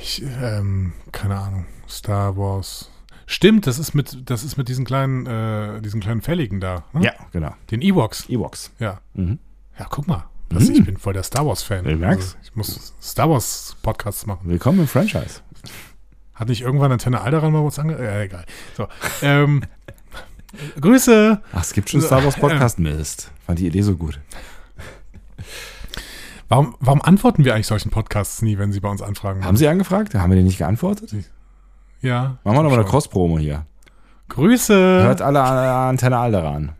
[0.00, 1.66] Ich, ähm, keine Ahnung.
[1.88, 2.90] Star Wars.
[3.26, 6.84] Stimmt, das ist mit, das ist mit diesen kleinen, äh, diesen kleinen Fälligen da.
[6.92, 7.04] Ne?
[7.04, 7.54] Ja, genau.
[7.70, 8.28] Den Ewoks.
[8.28, 8.72] Ewoks.
[8.78, 9.00] Ja.
[9.14, 9.38] Mhm.
[9.78, 10.24] Ja, guck mal.
[10.48, 11.84] Das, Ich bin voll der Star Wars-Fan.
[11.84, 12.36] Du merkst.
[12.36, 14.48] Also, ich muss Star Wars-Podcasts machen.
[14.48, 15.40] Willkommen im Franchise.
[16.34, 18.02] Hat nicht irgendwann Antenne Alderan mal was ange...
[18.02, 18.44] Ja, egal.
[18.76, 18.86] So.
[19.22, 19.62] Ähm,
[20.80, 21.40] Grüße!
[21.52, 22.78] Ach, es gibt schon Star Wars Podcast.
[22.78, 23.32] Mist.
[23.44, 24.20] Fand die Idee so gut.
[26.48, 29.44] Warum, warum antworten wir eigentlich solchen Podcasts nie, wenn sie bei uns anfragen?
[29.44, 30.14] Haben Sie angefragt?
[30.14, 31.12] Haben wir den nicht geantwortet?
[32.02, 32.38] Ja.
[32.44, 32.88] Machen wir nochmal eine.
[32.88, 33.66] Cross-Promo hier.
[34.28, 34.74] Grüße.
[34.74, 36.72] Hört alle an Antenne Alderan.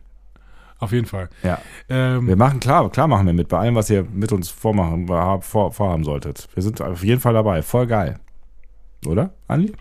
[0.79, 1.29] Auf jeden Fall.
[1.43, 1.59] Ja.
[1.89, 5.07] Ähm, Wir machen, klar, klar machen wir mit bei allem, was ihr mit uns vormachen,
[5.41, 6.47] vor, vorhaben solltet.
[6.53, 7.61] Wir sind auf jeden Fall dabei.
[7.63, 8.19] Voll geil.
[9.05, 9.73] Oder, Andi?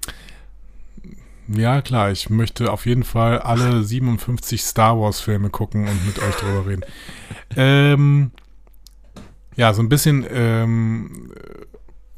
[1.49, 6.35] Ja, klar, ich möchte auf jeden Fall alle 57 Star Wars-Filme gucken und mit euch
[6.37, 6.83] drüber reden.
[7.57, 8.31] Ähm,
[9.55, 11.31] ja, so ein bisschen, ähm,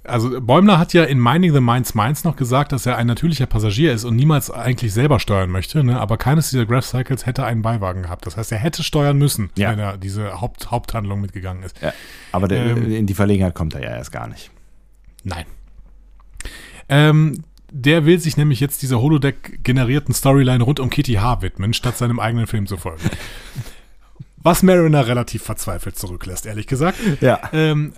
[0.08, 3.46] also Bäumler hat ja in Mining the Minds Minds noch gesagt, dass er ein natürlicher
[3.46, 6.00] Passagier ist und niemals eigentlich selber steuern möchte, ne?
[6.00, 8.26] aber keines dieser Graph Cycles hätte einen Beiwagen gehabt.
[8.26, 9.70] Das heißt, er hätte steuern müssen, Ja.
[9.70, 11.80] wenn er diese Haupt Haupthandlung mitgegangen ist.
[11.80, 11.92] Ja.
[12.32, 14.50] Aber der, Ähm, in die Verlegenheit kommt er ja erst gar nicht.
[15.24, 15.44] Nein.
[16.88, 21.98] Ähm, der will sich nämlich jetzt dieser Holodeck-generierten Storyline rund um Kitty H widmen, statt
[21.98, 23.02] seinem eigenen Film zu folgen.
[24.42, 26.96] Was Mariner relativ verzweifelt zurücklässt, ehrlich gesagt.
[27.20, 27.40] Ja.
[27.52, 27.92] Ähm,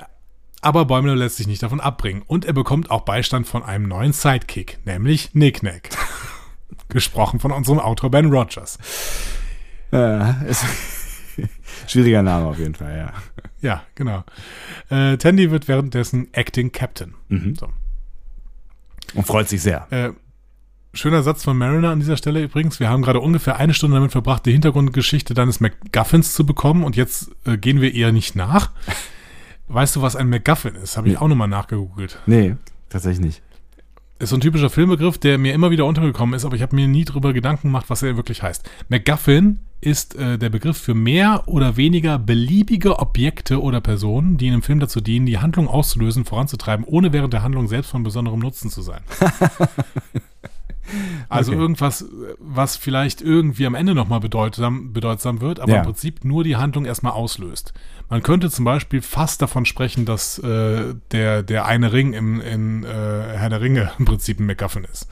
[0.60, 2.22] aber Bäumler lässt sich nicht davon abbringen.
[2.26, 5.90] Und er bekommt auch Beistand von einem neuen Sidekick, nämlich Nicknack.
[6.88, 8.78] Gesprochen von unserem Autor Ben Rogers.
[9.92, 10.64] Ja, ist
[11.86, 13.12] schwieriger Name auf jeden Fall, ja.
[13.60, 14.24] Ja, genau.
[14.88, 17.14] Äh, Tandy wird währenddessen Acting Captain.
[17.28, 17.54] Mhm.
[17.54, 17.68] So.
[19.14, 19.86] Und freut sich sehr.
[19.90, 20.12] Äh,
[20.92, 22.80] schöner Satz von Mariner an dieser Stelle übrigens.
[22.80, 26.96] Wir haben gerade ungefähr eine Stunde damit verbracht, die Hintergrundgeschichte deines MacGuffins zu bekommen und
[26.96, 28.70] jetzt äh, gehen wir eher nicht nach.
[29.72, 30.96] Weißt du, was ein MacGuffin ist?
[30.96, 31.20] Habe ich Nee.
[31.20, 32.18] auch nochmal nachgegoogelt.
[32.26, 32.56] Nee,
[32.88, 33.42] tatsächlich nicht.
[34.18, 36.88] Ist so ein typischer Filmbegriff, der mir immer wieder untergekommen ist, aber ich habe mir
[36.88, 38.68] nie drüber Gedanken gemacht, was er wirklich heißt.
[38.88, 44.52] MacGuffin ist äh, der Begriff für mehr oder weniger beliebige Objekte oder Personen, die in
[44.54, 48.40] einem Film dazu dienen, die Handlung auszulösen, voranzutreiben, ohne während der Handlung selbst von besonderem
[48.40, 49.00] Nutzen zu sein.
[51.28, 51.60] Also Okay.
[51.60, 52.04] irgendwas,
[52.38, 55.78] was vielleicht irgendwie am Ende nochmal bedeutsam, bedeutsam wird, aber Ja.
[55.78, 57.72] im Prinzip nur die Handlung erstmal auslöst.
[58.08, 62.84] Man könnte zum Beispiel fast davon sprechen, dass äh, der, der eine Ring im, in
[62.84, 65.06] äh, Herr der Ringe im Prinzip ein MacGuffin ist.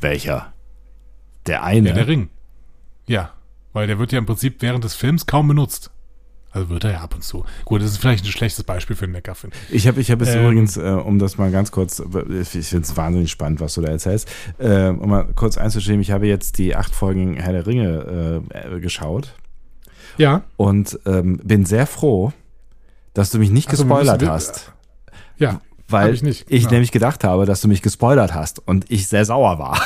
[0.00, 0.52] Welcher?
[1.46, 1.88] Der eine.
[1.88, 2.28] Ja, der Ring.
[3.06, 3.30] Ja,
[3.72, 5.90] weil der wird ja im Prinzip während des Films kaum benutzt.
[6.56, 7.44] Also wird er ja ab und zu.
[7.66, 9.50] Gut, das ist vielleicht ein schlechtes Beispiel für einen MacGuffin.
[9.70, 10.42] Ich habe ich hab es Ähm.
[10.42, 13.88] übrigens, äh, um das mal ganz kurz, ich finde es wahnsinnig spannend, was du da
[13.88, 14.28] erzählst,
[14.58, 18.80] äh, um mal kurz einzuschieben, ich habe jetzt die acht Folgen Herr der Ringe äh,
[18.80, 19.34] geschaut
[20.16, 20.42] Ja.
[20.56, 22.32] und ähm, bin sehr froh,
[23.12, 24.72] dass du mich nicht Also, gespoilert müssen- hast.
[25.38, 25.60] Ja.
[25.88, 26.70] Weil ich, ich nicht, genau.
[26.70, 29.80] nämlich gedacht habe, dass du mich gespoilert hast und ich sehr sauer war.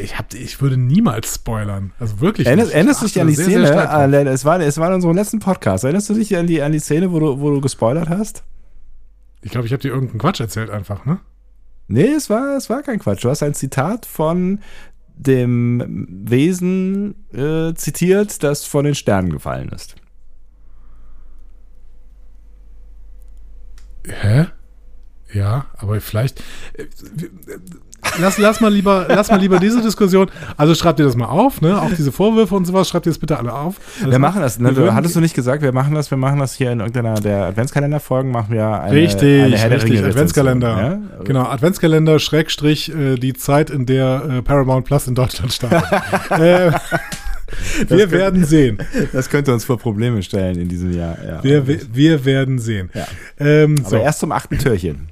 [0.00, 1.92] Ich, hab, ich würde niemals spoilern.
[1.98, 2.46] Also wirklich.
[2.46, 2.76] Erinnerst, nicht.
[2.76, 3.72] erinnerst du Ich dich an die sehr, sehr Szene?
[3.76, 4.12] drauf.
[4.12, 5.84] äh, es, war, es war in unserem letzten Podcast.
[5.84, 8.42] Erinnerst du dich an die, an die Szene, wo du, wo du gespoilert hast?
[9.42, 11.20] Ich glaube, ich habe dir irgendeinen Quatsch erzählt einfach, ne?
[11.88, 13.22] Nee, es war, es war kein Quatsch.
[13.24, 14.60] Du hast ein Zitat von
[15.14, 19.94] dem Wesen äh, zitiert, das von den Sternen gefallen ist.
[24.08, 24.46] Hä?
[25.32, 26.42] Ja, aber vielleicht.
[28.18, 30.30] Lass, lass, mal lieber, lass mal lieber diese Diskussion.
[30.56, 31.80] Also schreibt ihr das mal auf, ne?
[31.80, 33.76] Auch diese Vorwürfe und sowas, schreibt ihr das bitte alle auf.
[33.98, 34.72] Also, wir machen das, ne?
[34.72, 37.44] Du, hattest du nicht gesagt, wir machen das, wir machen das hier in irgendeiner der
[37.46, 40.68] Adventskalender-Folgen, machen wir eine, Richtig, eine Herr richtig, Adventskalender.
[40.68, 40.98] Ja?
[41.24, 45.82] Genau, Adventskalender, Schrägstrich, äh, die Zeit, in der äh, Paramount Plus in Deutschland startet.
[46.30, 46.70] äh,
[47.88, 48.78] wir könnte- werden sehen.
[49.12, 51.16] Das könnte uns vor Probleme stellen in diesem Jahr.
[51.24, 51.44] Ja.
[51.44, 52.90] Wir, wir, wir werden sehen.
[52.94, 53.06] Ja.
[53.38, 55.08] Ähm, Aber so, erst zum achten Türchen.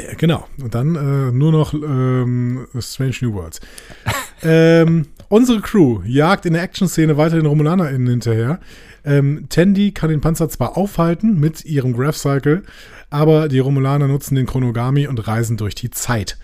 [0.00, 0.46] Ja, genau.
[0.60, 3.60] Und dann äh, nur noch ähm, Strange New Worlds.
[4.42, 8.60] ähm, unsere Crew jagt in der Action-Szene weiter den RomulanerInnen hinterher.
[9.04, 12.62] Ähm, Tandy kann den Panzer zwar aufhalten mit ihrem Graph Cycle,
[13.10, 16.36] aber die Romulaner nutzen den Chronogami und reisen durch die Zeit.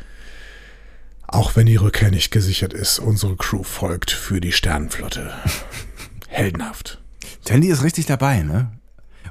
[1.27, 5.33] Auch wenn die Rückkehr nicht gesichert ist, unsere Crew folgt für die Sternenflotte.
[6.29, 7.01] Heldenhaft.
[7.45, 8.71] Tandy ist richtig dabei, ne?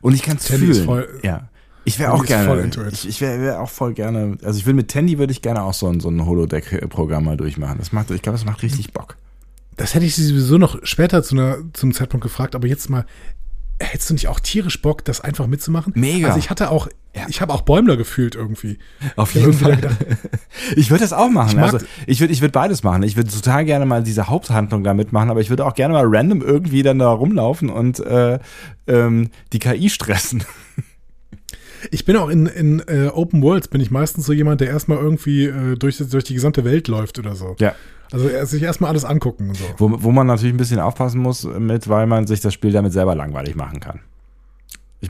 [0.02, 0.78] Und ich kann es Tandy fühlen.
[0.78, 1.50] ist voll- ja.
[1.86, 2.70] Ich wäre auch gerne.
[2.92, 4.38] ich ich wäre wär auch voll gerne.
[4.44, 7.38] Also ich will mit Tandy würde ich gerne auch so ein, so ein Holodeck-Programm mal
[7.38, 7.78] durchmachen.
[7.78, 9.18] Das macht, ich glaube, das macht richtig Bock.
[9.76, 13.06] Das hätte ich sie sowieso noch später zu einer, zum Zeitpunkt gefragt, aber jetzt mal,
[13.80, 15.94] hättest du nicht auch tierisch Bock, das einfach mitzumachen?
[15.96, 16.28] Mega.
[16.28, 17.26] Also ich hatte auch, Ja.
[17.28, 18.78] ich habe auch Bäumler gefühlt irgendwie.
[19.16, 19.76] Auf jeden Fall.
[19.76, 19.98] gedacht,
[20.76, 21.58] Ich würde das auch machen.
[21.58, 23.04] Ich also ich würde ich würd beides machen.
[23.04, 26.06] Ich würde total gerne mal diese Haupthandlung da mitmachen, aber ich würde auch gerne mal
[26.06, 28.40] random irgendwie dann da rumlaufen und äh,
[28.88, 30.44] ähm, die KI stressen.
[31.92, 34.98] Ich bin auch in, in äh, Open Worlds, bin ich meistens so jemand, der erstmal
[34.98, 37.56] irgendwie äh, durch, durch die gesamte Welt läuft oder so.
[37.60, 37.76] Ja.
[38.12, 39.66] Also sich erstmal alles angucken und so.
[39.78, 42.94] Wo, wo man natürlich ein bisschen aufpassen muss mit, weil man sich das Spiel damit
[42.94, 44.02] selber langweilig machen kann.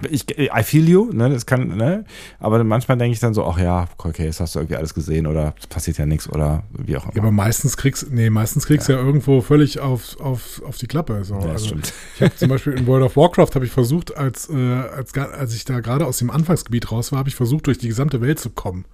[0.10, 2.06] Ich, ich, I feel you, ne, das kann, ne,
[2.40, 5.28] aber manchmal denke ich dann so, ach ja, okay, jetzt hast du irgendwie alles gesehen
[5.28, 7.16] oder passiert ja nichts oder wie auch immer.
[7.16, 9.00] Ja, aber meistens kriegst, nee, meistens kriegst du ja.
[9.00, 9.06] ja.
[9.06, 11.24] irgendwo völlig auf, auf, auf die Klappe.
[11.24, 11.36] So.
[11.36, 11.94] Ja, also, stimmt.
[12.16, 15.54] Ich habe zum Beispiel in World of Warcraft habe ich versucht, als, äh, als, als
[15.54, 18.40] ich da gerade aus dem Anfangsgebiet raus war, habe ich versucht, durch die gesamte Welt
[18.40, 18.86] zu kommen.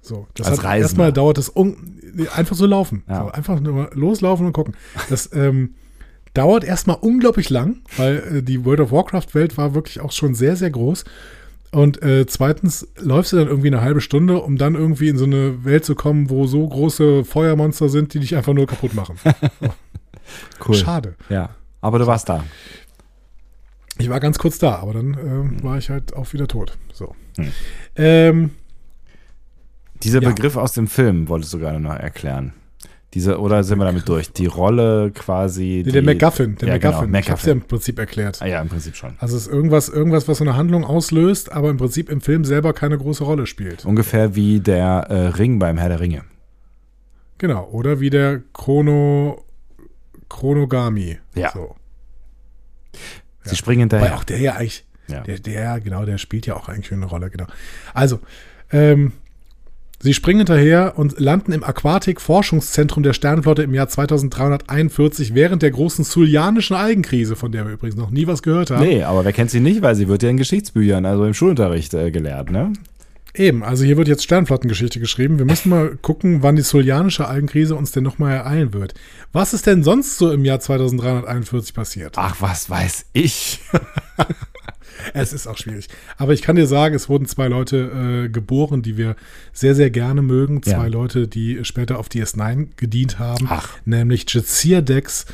[0.00, 0.82] So, das als hat Reisender.
[0.82, 1.52] erstmal dauert das
[2.34, 3.02] einfach so laufen.
[3.08, 3.24] Ja.
[3.24, 4.74] So, einfach nur loslaufen und gucken.
[5.08, 5.74] Das, ähm,
[6.38, 10.54] dauert erstmal unglaublich lang, weil äh, die World of Warcraft-Welt war wirklich auch schon sehr,
[10.54, 11.04] sehr groß.
[11.72, 15.24] Und äh, zweitens läufst du dann irgendwie eine halbe Stunde, um dann irgendwie in so
[15.24, 19.16] eine Welt zu kommen, wo so große Feuermonster sind, die dich einfach nur kaputt machen.
[20.68, 20.74] cool.
[20.76, 21.16] Schade.
[21.28, 22.44] Ja, aber du warst da.
[23.98, 26.78] Ich war ganz kurz da, aber dann äh, war ich halt auch wieder tot.
[26.92, 27.16] So.
[27.36, 27.52] Hm.
[27.96, 28.50] Ähm,
[30.04, 30.28] Dieser Ja.
[30.28, 32.52] Begriff aus dem Film wolltest du gerade noch erklären.
[33.14, 34.32] Diese, oder sind wir damit durch?
[34.32, 35.82] Die Rolle quasi.
[35.86, 37.06] nee, der MacGuffin, der ja, MacGuffin.
[37.06, 37.62] Genau, Ich hab's ja MacGuffin.
[37.62, 38.42] im Prinzip erklärt.
[38.42, 39.14] Ah, ja, im Prinzip schon.
[39.18, 42.44] Also es ist irgendwas, irgendwas, was so eine Handlung auslöst, aber im Prinzip im Film
[42.44, 43.86] selber keine große Rolle spielt.
[43.86, 46.24] Ungefähr wie der äh, Ring beim Herr der Ringe.
[47.38, 47.64] Genau.
[47.70, 49.42] Oder wie der Chrono,
[50.28, 51.18] Chronogami.
[51.34, 51.50] Ja.
[51.52, 51.76] So.
[53.44, 54.18] Sie springen Weil hinterher.
[54.18, 55.20] auch der ja eigentlich, Ja.
[55.22, 57.46] der, der, genau, der spielt ja auch eigentlich eine Rolle, genau.
[57.94, 58.20] Also,
[58.70, 59.12] ähm,
[60.00, 66.04] sie springen hinterher und landen im Aquatik-Forschungszentrum der Sternenflotte im Jahr 2341 während der großen
[66.04, 68.84] Sulianischen Algenkrise, von der wir übrigens noch nie was gehört haben.
[68.84, 71.94] Nee, aber wer kennt sie nicht, weil sie wird ja in Geschichtsbüchern, also im Schulunterricht
[71.94, 72.72] äh, gelehrt, ne?
[73.34, 75.38] Eben, also hier wird jetzt Sternflottengeschichte geschrieben.
[75.38, 78.94] Wir müssen mal gucken, wann die Sulianische Algenkrise uns denn nochmal ereilen wird.
[79.32, 82.14] Was ist denn sonst so im Jahr 2341 passiert?
[82.16, 83.60] Ach, was weiß ich.
[85.14, 85.88] Es ist auch schwierig.
[86.16, 89.16] Aber ich kann dir sagen, es wurden zwei Leute äh, geboren, die wir
[89.52, 90.62] sehr, sehr gerne mögen.
[90.62, 90.86] Zwei Ja.
[90.86, 93.46] Leute, die später auf DS9 gedient haben.
[93.48, 93.76] Ach.
[93.84, 95.26] Nämlich Jadzia Dex,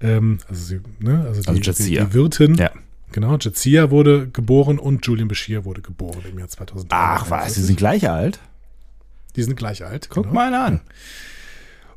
[0.00, 2.54] ähm, also, ne, also die, Also die, die Wirtin.
[2.56, 2.70] Ja.
[3.12, 6.96] Genau, Jadzia wurde geboren und Julian Bashir wurde geboren im Jahr 2003.
[6.96, 8.40] Ach, was, sie sind gleich alt?
[9.36, 10.08] Die sind gleich alt.
[10.10, 10.34] Guck genau.
[10.34, 10.80] mal an.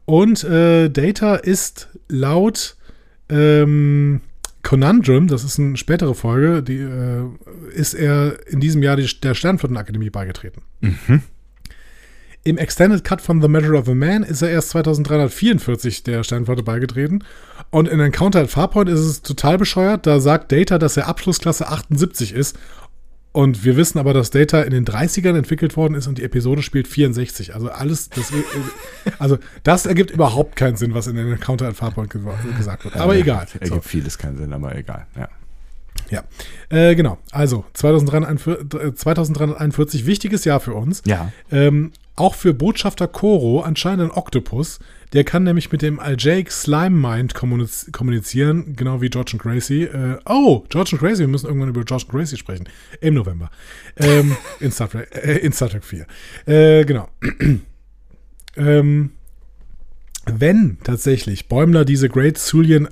[0.06, 2.76] Und äh, Data ist laut
[3.30, 4.22] ähm,
[4.66, 7.24] Conundrum, das ist eine spätere Folge, die, äh,
[7.74, 10.64] ist er in diesem Jahr die, der Sternflottenakademie beigetreten.
[12.44, 16.64] Im Extended Cut von The Measure of a Man ist er erst 2344 der Sternflotte
[16.64, 17.24] beigetreten.
[17.70, 20.06] Und in Encounter at Farpoint ist es total bescheuert.
[20.06, 22.58] Da sagt Data, dass er Abschlussklasse 78 ist.
[23.36, 26.62] Und wir wissen aber, dass Data in den 30ern entwickelt worden ist und die Episode
[26.62, 27.54] spielt 64.
[27.54, 28.32] Also alles, das,
[29.20, 32.22] also das ergibt überhaupt keinen Sinn, was in den Encounter at Farpoint ge
[32.58, 32.96] gesagt wird.
[32.96, 33.46] Aber Äh, egal.
[33.52, 33.60] So.
[33.60, 35.06] Ergibt vieles keinen Sinn, aber egal.
[35.18, 35.28] Ja.
[36.10, 36.24] Ja,
[36.70, 37.18] äh, genau.
[37.32, 41.02] Also 2341, 2341, wichtiges Jahr für uns.
[41.06, 41.30] Ja.
[41.52, 44.80] Ähm, auch für Botschafter Koro anscheinend ein Oktopus.
[45.14, 49.84] Der kann nämlich mit dem Aljaic Slime Mind kommuniz kommunizieren, genau wie George und Gracie.
[49.84, 52.68] Äh, oh, George und Gracie, wir müssen irgendwann über George und Gracie sprechen.
[53.02, 53.50] Im November.
[53.98, 56.06] Ähm, in, Star Trek, äh, in Star Trek 4.
[56.46, 57.10] Äh, genau.
[58.58, 59.12] ähm,
[60.26, 62.90] wenn tatsächlich Bäumler diese Great Sulian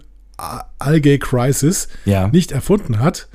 [0.79, 2.27] Algae Crisis Ja.
[2.27, 3.27] nicht erfunden hat,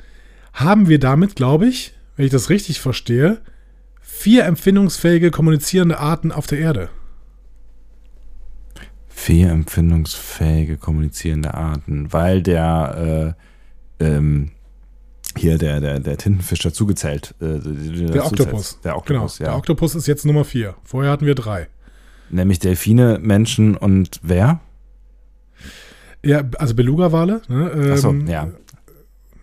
[0.53, 3.41] haben wir damit, glaube ich, wenn ich das richtig verstehe,
[4.01, 6.89] vier empfindungsfähige kommunizierende Arten auf der Erde.
[9.29, 13.35] Vier empfindungsfähige kommunizierende Arten, weil der
[13.99, 14.49] äh, ähm,
[15.37, 17.35] hier der, der, der Tintenfisch dazugezählt.
[17.39, 17.59] Äh,
[18.07, 18.81] Der Oktopus.
[18.83, 19.51] Der Oktopus, genau, ja.
[19.51, 20.73] Der Oktopus ist jetzt Nummer vier.
[20.83, 21.67] Vorher hatten wir drei.
[22.31, 24.61] Nämlich Delfine, Menschen und wer?
[26.25, 27.43] Ja, also Beluga-Wale.
[27.49, 28.49] Ne, ähm, Achso, ja.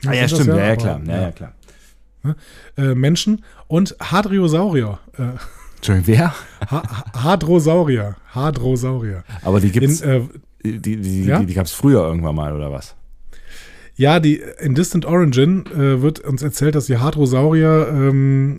[0.05, 1.01] Ah ja, stimmt, ja, ja, klar.
[1.07, 1.55] Ja, ja, klar.
[2.77, 4.99] Äh, Menschen und Hadriosaurier.
[5.17, 5.23] Äh,
[5.77, 6.35] Entschuldigung, wer?
[6.71, 8.17] ha Hadrosaurier.
[8.35, 9.25] Hadrosaurier.
[9.43, 10.23] Aber die gibt's, In, äh,
[10.65, 11.39] die, die, die, ja?
[11.39, 12.95] die, die gab's früher irgendwann mal, oder was?
[13.95, 18.57] Ja, die in Distant Origin äh, wird uns erzählt, dass die Hadrosaurier ähm,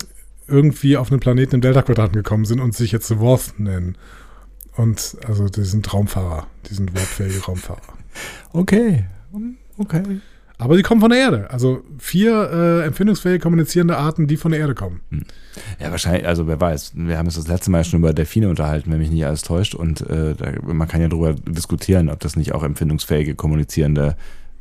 [0.48, 3.96] irgendwie auf einen Planeten im Delta-Quadranten gekommen sind und sich jetzt Worth nennen.
[4.76, 7.80] Und also die sind Raumfahrer, die sind wortfähige Raumfahrer.
[8.52, 9.04] Okay.
[9.76, 10.02] Okay.
[10.60, 11.50] Aber die kommen von der Erde.
[11.50, 15.00] Also vier äh, empfindungsfähige kommunizierende Arten, die von der Erde kommen.
[15.80, 16.92] Ja, wahrscheinlich, also wer weiß.
[16.96, 19.74] Wir haben uns das letzte Mal schon über Delfine unterhalten, wenn mich nicht alles täuscht.
[19.76, 24.16] Und äh, da, man kann ja darüber diskutieren, ob das nicht auch empfindungsfähige, kommunizierende,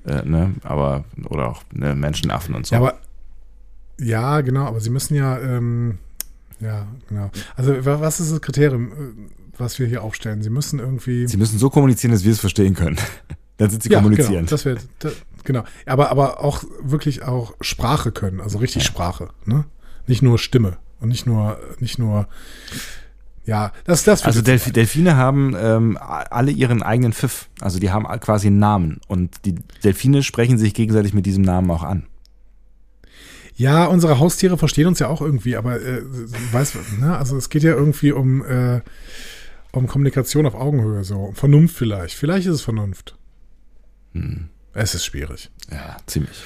[0.06, 2.76] äh, ne, aber, oder auch ne, Menschenaffen und so.
[2.76, 3.00] Ja, aber
[4.00, 5.98] ja, genau, aber sie müssen ja, ähm,
[6.60, 7.32] ja, genau.
[7.56, 8.96] Also wa- was ist das Kriterium, äh,
[9.58, 10.44] was wir hier aufstellen?
[10.44, 11.28] Sie müssen irgendwie.
[11.28, 12.98] Sie müssen so kommunizieren, dass wir es verstehen können.
[13.58, 14.50] Dann sind sie ja, kommunizierend.
[14.50, 15.10] Genau, das wird, da,
[15.48, 15.64] genau.
[15.88, 19.66] Aber, aber auch wirklich auch Sprache können, also richtig Sprache, ne?
[20.06, 22.28] Nicht nur Stimme und nicht nur, nicht nur,
[23.46, 27.50] ja, das, das Also Delf Delfine haben ähm, alle ihren eigenen Pfiff.
[27.62, 29.00] Also die haben quasi einen Namen.
[29.08, 32.06] Und die Delfine sprechen sich gegenseitig mit diesem Namen auch an.
[33.56, 36.04] Ja, unsere Haustiere verstehen uns ja auch irgendwie, aber äh,
[36.52, 37.18] weißt du, ne?
[37.18, 38.82] also es geht ja irgendwie um, äh,
[39.72, 42.16] um Kommunikation auf Augenhöhe, so um Vernunft vielleicht.
[42.16, 43.18] Vielleicht ist es Vernunft.
[44.14, 44.50] Hm.
[44.74, 45.50] Es ist schwierig.
[45.72, 46.38] Ja, ziemlich.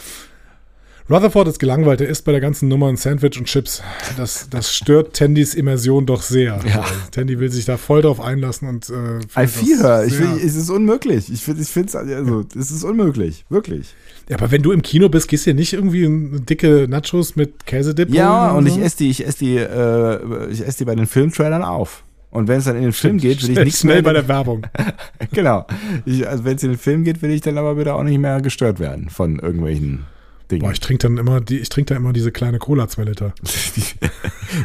[1.10, 3.84] Rutherford ist gelangweilt, er isst bei der ganzen Nummer ein Sandwich und Chips.
[4.15, 6.61] Das, das stört Tandys Immersion doch sehr.
[6.65, 6.85] Ja.
[7.11, 10.06] Tandy will sich da voll drauf einlassen und äh, I feel her.
[10.06, 11.30] Ich es ist unmöglich.
[11.30, 13.43] Ich finde es also, es ist unmöglich.
[13.49, 13.93] Wirklich.
[14.30, 17.35] Ja, aber wenn du im Kino bist, gehst du ja nicht irgendwie in dicke Nachos
[17.35, 18.81] mit Käsedip Ja, und oder ich so?
[18.81, 22.03] esse die, ich esse die, äh, ich esse die bei den Filmtrailern auf.
[22.32, 24.03] Und wenn es dann in den Film geht, will ich Schnell- nichts schnell mehr.
[24.03, 24.66] bei der Werbung.
[25.34, 25.68] genau.
[26.06, 28.18] Ich, also wenn es in den Film geht, will ich dann aber bitte auch nicht
[28.20, 30.06] mehr gestört werden von irgendwelchen
[30.49, 30.62] Dingen.
[30.62, 33.34] Boah, ich trinke dann immer, die, ich trinke da immer diese kleine Cola 2 Liter.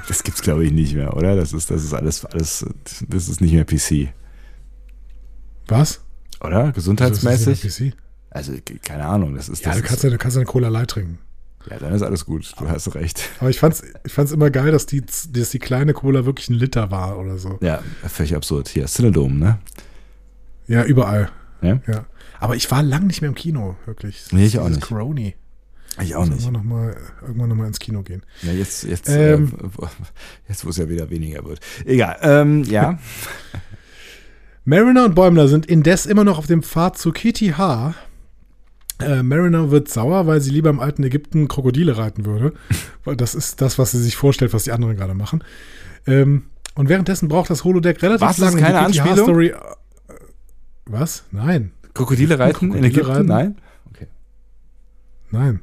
[0.08, 1.34] das gibt's glaube ich nicht mehr, oder?
[1.36, 2.64] Das ist, das ist alles, alles,
[3.08, 4.12] das ist nicht mehr PC,
[5.68, 6.00] Was?
[6.40, 6.66] oder?
[6.66, 7.64] Das Gesundheitsmäßig?
[7.64, 7.96] ist nicht
[8.30, 8.52] Also
[8.84, 9.34] keine Ahnung.
[9.34, 11.18] Das ist, Ja, das du kannst ist, ja, du kannst eine Cola Light trinken.
[11.70, 12.52] Ja, dann ist alles gut.
[12.58, 13.28] Du hast recht.
[13.40, 16.54] Aber ich fand's, ich fand's immer geil, dass die, dass die kleine Cola wirklich ein
[16.54, 17.58] Liter war oder so.
[17.60, 18.68] Ja, völlig absurd.
[18.68, 19.58] Hier, Cinedome, ne?
[20.68, 21.30] Ja, überall.
[21.62, 21.80] Ja?
[21.86, 22.06] Ja.
[22.38, 24.26] Aber ich war lang nicht mehr im Kino, wirklich.
[24.32, 24.80] Nee, ich auch nicht.
[24.82, 25.34] Crony.
[26.02, 26.44] Ich auch nicht.
[26.44, 28.22] Irgendwann noch mal, irgendwann nochmal ins Kino gehen.
[28.42, 29.54] Ja, jetzt, jetzt, Ähm.
[29.58, 29.88] äh, wo-
[30.48, 31.60] jetzt, wo es ja wieder weniger wird.
[31.86, 32.18] Egal.
[32.22, 32.98] Ähm, ja.
[34.64, 37.94] Mariner und Bäumler sind indes immer noch auf dem Pfad zu Kitty H.
[38.98, 42.52] Äh, Mariner wird sauer, weil sie lieber im alten Ägypten Krokodile reiten würde.
[43.04, 45.44] Weil das ist das, was sie sich vorstellt, was die anderen gerade machen.
[46.06, 46.44] Ähm,
[46.74, 48.60] und währenddessen braucht das Holodeck relativ Was, lange.
[48.60, 49.24] keine Anspielung?
[49.24, 49.48] Story.
[49.48, 49.54] Äh,
[50.86, 51.24] Was?
[51.30, 51.72] Nein.
[51.94, 53.10] Krokodile reiten in Krokodile Ägypten?
[53.10, 53.26] reiten?
[53.26, 53.56] Nein?
[55.30, 55.60] Nein.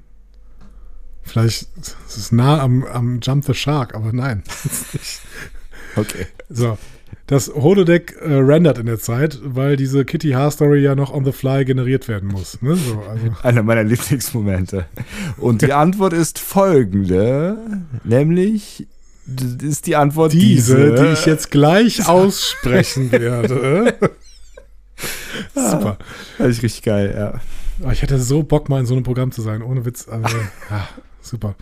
[1.22, 4.44] Vielleicht ist es nah am, am Jump the Shark, aber nein.
[5.96, 6.26] Okay.
[6.50, 6.78] So.
[7.28, 11.32] Das Holodeck äh, rendert in der Zeit, weil diese Kitty H-Story ja noch on the
[11.32, 12.62] fly generiert werden muss.
[12.62, 12.76] Ne?
[12.76, 13.28] So, also.
[13.44, 14.86] Einer meiner Lieblingsmomente.
[15.38, 17.58] Und die Antwort ist folgende,
[18.04, 18.88] nämlich
[19.26, 23.96] das ist die Antwort Diese, diese, die ich jetzt gleich aussprechen werde.
[25.56, 25.98] Super.
[26.38, 27.40] Fand ich richtig geil, ja.
[27.82, 30.08] Oh, ich hätte so Bock, mal in so einem Programm zu sein, ohne Witz.
[30.08, 30.36] Also,
[30.70, 30.88] ja,
[31.22, 31.56] super.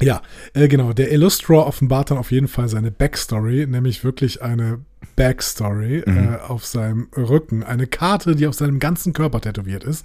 [0.00, 0.22] Ja,
[0.54, 0.92] äh, genau.
[0.92, 4.80] Der Illustra offenbart dann auf jeden Fall seine Backstory, nämlich wirklich eine
[5.16, 7.62] Backstory äh, auf seinem Rücken.
[7.62, 10.04] Eine Karte, die auf seinem ganzen Körper tätowiert ist.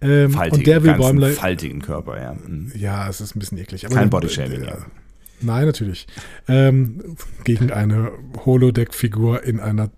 [0.00, 1.30] Ähm, Faltigen, und der will ganzen Bäumler.
[1.30, 2.34] faltigen Körper, ja.
[2.34, 2.72] Mhm.
[2.74, 3.86] Ja, es ist ein bisschen eklig.
[3.88, 4.78] Kein Bodyshaming, ja.
[5.40, 6.06] Nein, natürlich.
[6.48, 8.12] Ähm, gegen eine
[8.44, 9.90] Holodeck-Figur in einer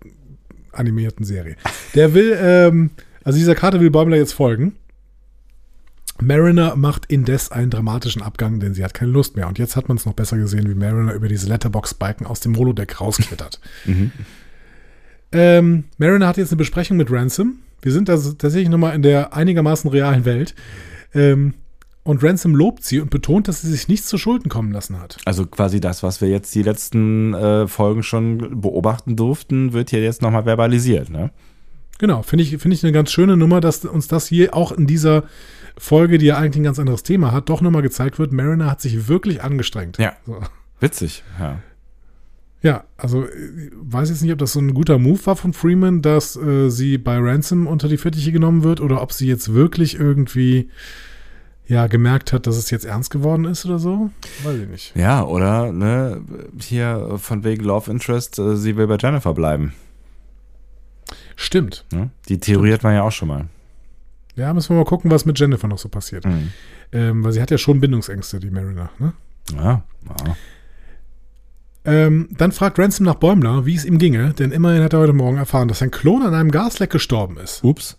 [0.71, 1.55] animierten Serie.
[1.95, 2.91] Der will, ähm,
[3.23, 4.75] also dieser Karte will Bäumler jetzt folgen.
[6.21, 9.47] Mariner macht indes einen dramatischen Abgang, denn sie hat keine Lust mehr.
[9.47, 12.57] Und jetzt hat man es noch besser gesehen, wie Mariner über diese Letterbox-Balken aus dem
[12.57, 13.59] Holodeck rausklettert.
[15.31, 17.59] ähm, Mariner hat jetzt eine Besprechung mit Ransom.
[17.81, 20.55] Wir sind also tatsächlich nochmal in der einigermaßen realen Welt.
[21.13, 21.53] Ähm,
[22.03, 25.17] und Ransom lobt sie und betont, dass sie sich nichts zu Schulden kommen lassen hat.
[25.25, 30.01] Also quasi das, was wir jetzt die letzten äh, Folgen schon beobachten durften, wird hier
[30.01, 31.31] jetzt nochmal verbalisiert, ne?
[31.99, 34.87] Genau, finde ich, finde ich eine ganz schöne Nummer, dass uns das hier auch in
[34.87, 35.23] dieser
[35.77, 38.31] Folge, die ja eigentlich ein ganz anderes Thema hat, doch nochmal gezeigt wird.
[38.31, 39.97] Mariner hat sich wirklich angestrengt.
[39.97, 40.13] Ja.
[40.25, 40.39] So.
[40.79, 41.59] Witzig, ja.
[42.61, 46.01] Ja, also äh, weiß jetzt nicht, ob das so ein guter Move war von Freeman,
[46.01, 49.99] dass äh, sie bei Ransom unter die Fittiche genommen wird oder ob sie jetzt wirklich
[49.99, 50.69] irgendwie
[51.67, 54.09] ja gemerkt hat, dass es jetzt ernst geworden ist oder so.
[54.43, 54.95] Weiß ich nicht.
[54.95, 56.21] Ja, oder, ne,
[56.59, 59.73] hier von wegen Love Interest, äh, sie will bei Jennifer bleiben.
[61.35, 61.85] Stimmt.
[61.91, 62.09] Ne?
[62.29, 63.45] Die Theorie hat man ja auch schon mal.
[64.37, 66.23] Ja, müssen wir mal gucken, was mit Jennifer noch so passiert.
[66.25, 66.51] Mhm.
[66.93, 68.89] Ähm, weil sie hat ja schon Bindungsängste, die Mariner.
[68.99, 69.13] Ne?
[69.53, 69.83] Ja,
[70.25, 70.35] ja.
[71.85, 75.13] Ähm, dann fragt Ransom nach Bäumler, wie es ihm ginge, denn immerhin hat er heute
[75.13, 77.63] Morgen erfahren, dass sein Klon an einem Gasleck gestorben ist.
[77.63, 77.97] Ups.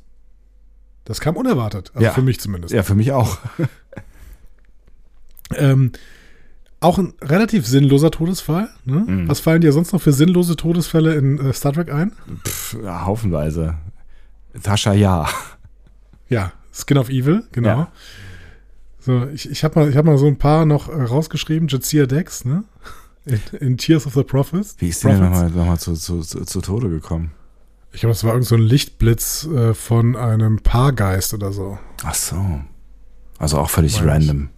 [1.05, 2.13] Das kam unerwartet, also Ja.
[2.13, 2.73] für mich zumindest.
[2.75, 3.39] Ja, für mich auch.
[5.57, 5.93] Ähm,
[6.81, 8.69] auch ein relativ sinnloser Todesfall.
[8.85, 9.05] Ne?
[9.07, 9.29] Mhm.
[9.29, 12.13] Was fallen dir sonst noch für sinnlose Todesfälle in äh, Star Trek ein?
[12.47, 13.75] Pff, ja, haufenweise.
[14.63, 15.27] Tascha, ja.
[16.29, 17.69] Ja, Skin of Evil, genau.
[17.69, 17.93] Ja.
[19.01, 21.69] So, ich, ich habe mal, ich hab mal so ein paar noch äh, rausgeschrieben.
[21.69, 22.65] Jadzia Dex, ne?
[23.25, 24.77] In, in Tears of the Prophets.
[24.79, 27.33] Wie ist die denn nochmal noch mal zu, zu, zu, zu Tode gekommen?
[27.93, 31.79] Ich glaube, es war irgend so ein Lichtblitz äh, von einem Paargeist oder so.
[32.05, 32.61] Ach so.
[33.39, 34.05] Also auch völlig ich.
[34.05, 34.51] random.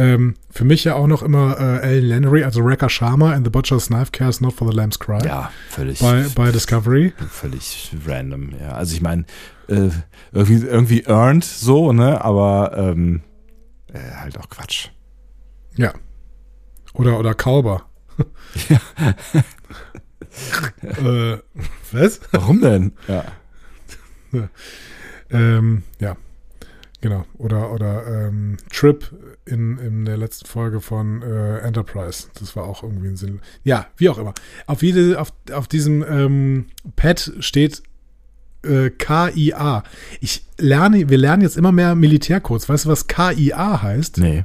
[0.00, 0.14] Ja.
[0.14, 3.50] Ähm, für mich ja auch noch immer äh, Alan Landry, also Rekha Sharma in The
[3.50, 5.24] Butcher's Knife Cares Not for the Lamb's Cry.
[5.24, 6.00] Ja, völlig.
[6.00, 7.12] Bei, bei Discovery.
[7.28, 8.72] völlig random, ja.
[8.72, 9.24] Also ich meine,
[9.68, 9.90] äh,
[10.32, 12.24] irgendwie, irgendwie earned so, ne?
[12.24, 13.22] Aber ähm,
[13.92, 14.88] äh, halt auch Quatsch.
[15.76, 15.92] Ja.
[16.94, 17.82] Oder, oder Kalber.
[20.82, 21.38] äh,
[21.92, 22.20] was?
[22.32, 22.92] Warum denn?
[23.06, 23.24] Ja.
[25.32, 26.16] Ähm, ja.
[27.00, 27.24] Genau.
[27.38, 29.10] Oder, oder ähm, Trip
[29.46, 32.28] in, in der letzten Folge von äh, Enterprise.
[32.38, 33.40] Das war auch irgendwie ein Sinn.
[33.64, 34.34] Ja, wie auch immer.
[34.66, 36.66] Auf, jede, auf, auf diesem ähm,
[36.96, 37.82] Pad steht
[38.64, 39.82] äh, KIA.
[40.20, 42.68] Ich lerne, wir lernen jetzt immer mehr Militärcodes.
[42.68, 44.18] Weißt du, was KIA heißt?
[44.18, 44.44] Nee.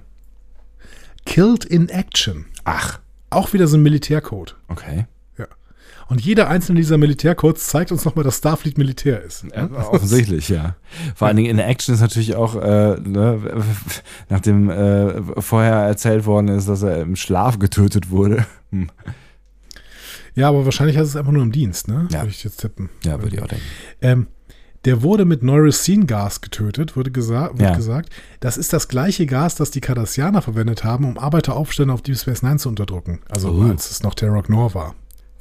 [1.25, 2.45] Killed in Action.
[2.63, 2.99] Ach,
[3.29, 4.55] Auch wieder so ein Militärcode.
[4.69, 5.07] okay.
[6.07, 9.45] Und jeder einzelne dieser Militärcodes zeigt uns nochmal, dass Starfleet Militär ist.
[9.55, 10.75] Ja, offensichtlich, ja.
[11.15, 13.39] Vor allen Dingen in der Action ist natürlich auch, äh, ne,
[14.29, 18.45] nachdem äh, vorher erzählt worden ist, dass er im Schlaf getötet wurde.
[18.71, 18.89] Hm.
[20.33, 22.07] Ja, aber wahrscheinlich heißt es einfach nur im Dienst, ne?
[22.11, 22.21] Ja.
[22.21, 22.89] Würde ich jetzt tippen.
[23.05, 23.63] Ja, würde ich auch denken.
[24.01, 24.27] Ähm,
[24.83, 27.75] der wurde mit Neurosin-Gas getötet, wurde gesa wird Ja.
[27.75, 28.09] gesagt.
[28.41, 32.43] Das ist das gleiche Gas, das die Cardassianer verwendet haben, um Arbeiteraufstände auf Deep Space
[32.43, 33.19] Nine zu unterdrücken.
[33.29, 33.63] Also Oh.
[33.69, 34.95] als es noch Terok Nor war.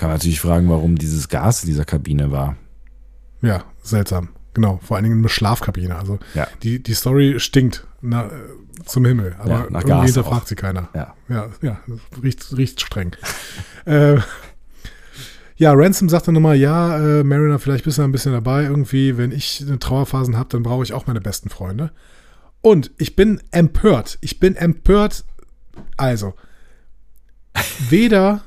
[0.04, 2.56] Kann man natürlich fragen, warum dieses Gas in dieser Kabine war.
[3.40, 4.28] Ja, seltsam.
[4.52, 5.96] Genau, vor allen Dingen eine Schlafkabine.
[5.96, 6.46] Also Ja.
[6.62, 8.30] die, die Story stinkt na, äh,
[8.84, 10.46] zum Himmel, aber Ja, nach irgendwie Gas hinterfragt auch.
[10.46, 10.90] sie keiner.
[10.94, 11.14] Ja.
[11.30, 11.80] Ja, ja,
[12.22, 13.12] riecht, riecht streng.
[13.86, 14.18] äh,
[15.56, 19.16] ja, Ransom sagte nochmal, ja, äh, Mariner, vielleicht bist du ein bisschen dabei irgendwie.
[19.16, 21.92] Wenn ich eine Trauerphasen habe, dann brauche ich auch meine besten Freunde.
[22.60, 24.18] Und ich bin empört.
[24.20, 25.24] Ich bin empört.
[25.96, 26.34] Also,
[27.88, 28.42] weder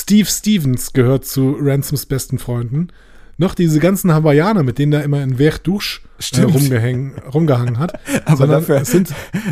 [0.00, 2.88] Steve Stevens gehört zu Ransoms besten Freunden,
[3.38, 6.00] noch diese ganzen Hawaiianer, mit denen er immer in Verdouche
[6.32, 7.98] äh, rumgehangen hat.
[8.24, 9.08] Aber sondern dafür- sind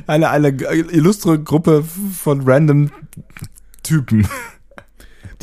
[0.07, 1.85] Eine, eine illustre Gruppe
[2.17, 2.91] von random
[3.83, 4.27] Typen.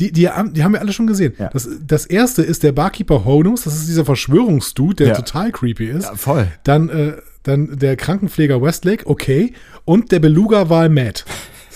[0.00, 1.34] Die, die, haben- die haben wir alle schon gesehen.
[1.38, 1.48] Ja.
[1.52, 5.14] Das, das erste ist der Barkeeper Honus, das ist dieser Verschwörungsdude, der Ja.
[5.14, 6.04] total creepy ist.
[6.04, 6.46] Ja, voll.
[6.62, 9.52] Dann, äh, dann der Krankenpfleger Westlake, okay.
[9.84, 11.24] Und der Beluga-Wahl Matt.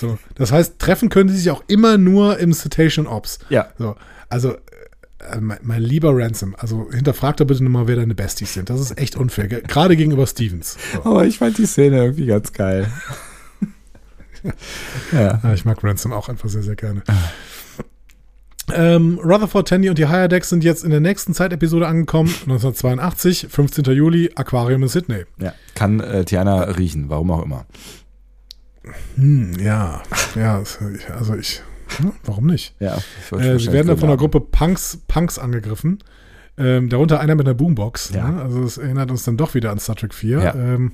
[0.03, 3.39] So, das heißt, treffen können sie sich auch immer nur im Citation Ops.
[3.49, 3.69] Ja.
[3.79, 3.97] So,
[4.29, 8.69] also, äh, mein, mein lieber Ransom, also hinterfrag doch bitte nochmal, wer deine Besties sind.
[8.69, 10.77] Das ist echt unfair, ge- gerade gegenüber Stevens.
[10.93, 11.05] So.
[11.05, 12.91] Aber ich fand die Szene irgendwie ganz geil.
[15.12, 15.41] ja.
[15.43, 17.03] Ja, ich mag Ransom auch einfach sehr, sehr gerne.
[18.73, 22.29] Ähm, Rutherford, Tandy und die Higher Decks sind jetzt in der nächsten Zeitepisode angekommen.
[22.43, 23.85] 1982, 15.
[23.87, 25.24] Juli, Aquarium in Sydney.
[25.39, 25.53] ja.
[25.74, 27.66] Kann äh, Tiana riechen, warum auch immer.
[29.17, 30.03] Hm, ja,
[30.35, 30.63] ja,
[31.15, 31.63] also ich,
[31.99, 32.75] hm, warum nicht?
[32.81, 32.99] Ja.
[33.33, 35.99] Äh, sie werden dann von einer Gruppe Punks, Punks angegriffen.
[36.59, 38.11] Ähm, darunter einer mit einer Boombox.
[38.15, 38.29] Ja.
[38.29, 38.43] Ne?
[38.43, 40.39] Also es erinnert uns dann doch wieder an Star Trek 4.
[40.43, 40.55] Ja.
[40.55, 40.93] Ähm,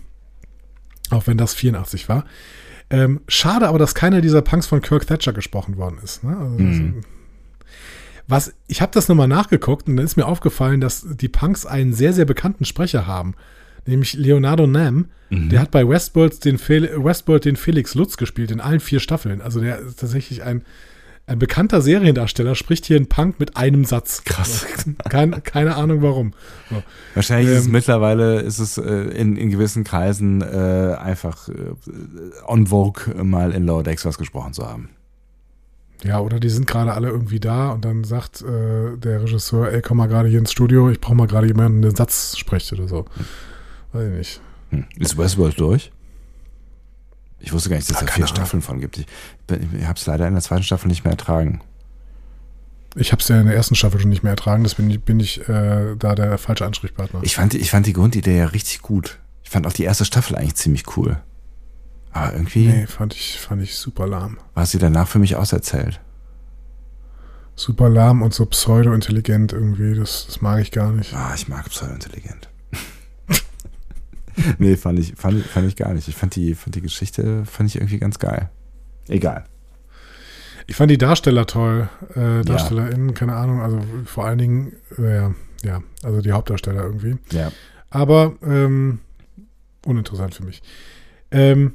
[1.10, 2.24] auch wenn das 84 war.
[2.90, 6.24] Ähm, schade aber, dass keiner dieser Punks von Kirk Thatcher gesprochen worden ist.
[6.24, 6.36] Ne?
[6.36, 7.00] Also, Mhm.
[8.30, 11.94] Was, ich habe das nochmal nachgeguckt und dann ist mir aufgefallen, dass die Punks einen
[11.94, 13.34] sehr, sehr bekannten Sprecher haben.
[13.88, 15.06] Nämlich Leonardo Nam.
[15.30, 15.48] Mhm.
[15.48, 19.40] Der hat bei Westworld den, Fel Westworld den Felix Lutz gespielt in allen vier Staffeln.
[19.40, 20.62] Also der ist tatsächlich ein,
[21.26, 24.24] ein bekannter Seriendarsteller, spricht hier einen Punk mit einem Satz.
[24.24, 24.66] Krass.
[25.08, 26.34] Kein, keine Ahnung warum.
[26.68, 26.82] So.
[27.14, 31.52] Wahrscheinlich ist es Ähm, mittlerweile ist es äh, in, in gewissen Kreisen äh, einfach äh,
[32.46, 34.90] on vogue, mal in Lower Decks was gesprochen zu haben.
[36.04, 39.80] Ja, oder die sind gerade alle irgendwie da und dann sagt äh, der Regisseur, ey,
[39.80, 42.72] komm mal gerade hier ins Studio, ich brauche mal gerade jemanden, der einen Satz spricht
[42.72, 43.06] oder so.
[43.92, 44.40] Weiß ich nicht.
[44.70, 44.86] Hm.
[44.98, 45.92] Ist Westworld durch?
[47.40, 48.36] Ich wusste gar nicht, dass Ah, es da keine vier Ahnung.
[48.36, 48.98] Staffeln von gibt.
[48.98, 49.06] Ich,
[49.78, 51.60] ich habe es leider in der zweiten Staffel nicht mehr ertragen.
[52.96, 55.04] Ich habe es ja in der ersten Staffel schon nicht mehr ertragen, deswegen bin ich,
[55.04, 57.20] bin ich äh, da der falsche Ansprechpartner.
[57.22, 59.18] Ich fand, die- ich fand die Grundidee ja richtig gut.
[59.44, 61.20] Ich fand auch die erste Staffel eigentlich ziemlich cool.
[62.10, 64.38] Aber irgendwie nee, fand ich, fand ich super lahm.
[64.54, 66.00] war sie danach für mich auserzählt.
[67.54, 71.14] Super lahm und so pseudo-intelligent irgendwie, das, das mag ich gar nicht.
[71.14, 72.48] Ah, ich mag pseudo-intelligent.
[74.58, 76.08] nee, fand ich, fand, fand ich gar nicht.
[76.08, 78.50] Ich fand die, fand die Geschichte, fand ich irgendwie ganz geil.
[79.08, 79.44] Egal.
[80.66, 85.34] Ich fand die Darsteller toll, äh, DarstellerInnen, keine Ahnung, also vor allen Dingen, äh, ja,
[85.64, 87.16] ja, also die Hauptdarsteller irgendwie.
[87.32, 87.50] Ja.
[87.88, 88.98] Aber ähm,
[89.86, 90.62] uninteressant für mich.
[91.30, 91.72] Ähm,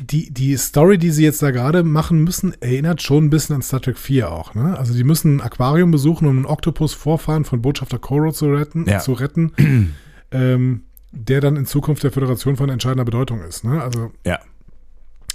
[0.00, 3.62] die, die Story, die sie jetzt da gerade machen müssen, erinnert schon ein bisschen an
[3.62, 4.54] Star Trek 4 auch.
[4.54, 4.76] Ne?
[4.78, 8.98] Also die müssen ein Aquarium besuchen, um einen Oktopus-Vorfahren von Botschafter Koro zu retten, Ja.
[8.98, 9.52] zu retten
[10.30, 10.82] ähm,
[11.12, 13.64] der dann in Zukunft der Föderation von entscheidender Bedeutung ist.
[13.64, 13.82] Ne?
[13.82, 14.38] Also Ja.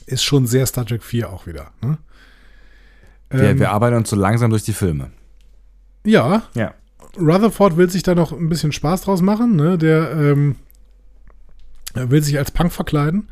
[0.05, 1.71] ist schon sehr Star Trek 4 auch wieder.
[1.81, 1.97] Ne?
[3.29, 5.11] Wir, Ähm, wir arbeiten uns so langsam durch die Filme.
[6.05, 6.73] ja, Ja.
[7.17, 9.55] Rutherford will sich da noch ein bisschen Spaß draus machen.
[9.55, 9.77] Ne?
[9.77, 10.57] Der ähm,
[11.93, 13.29] will sich als Punk verkleiden.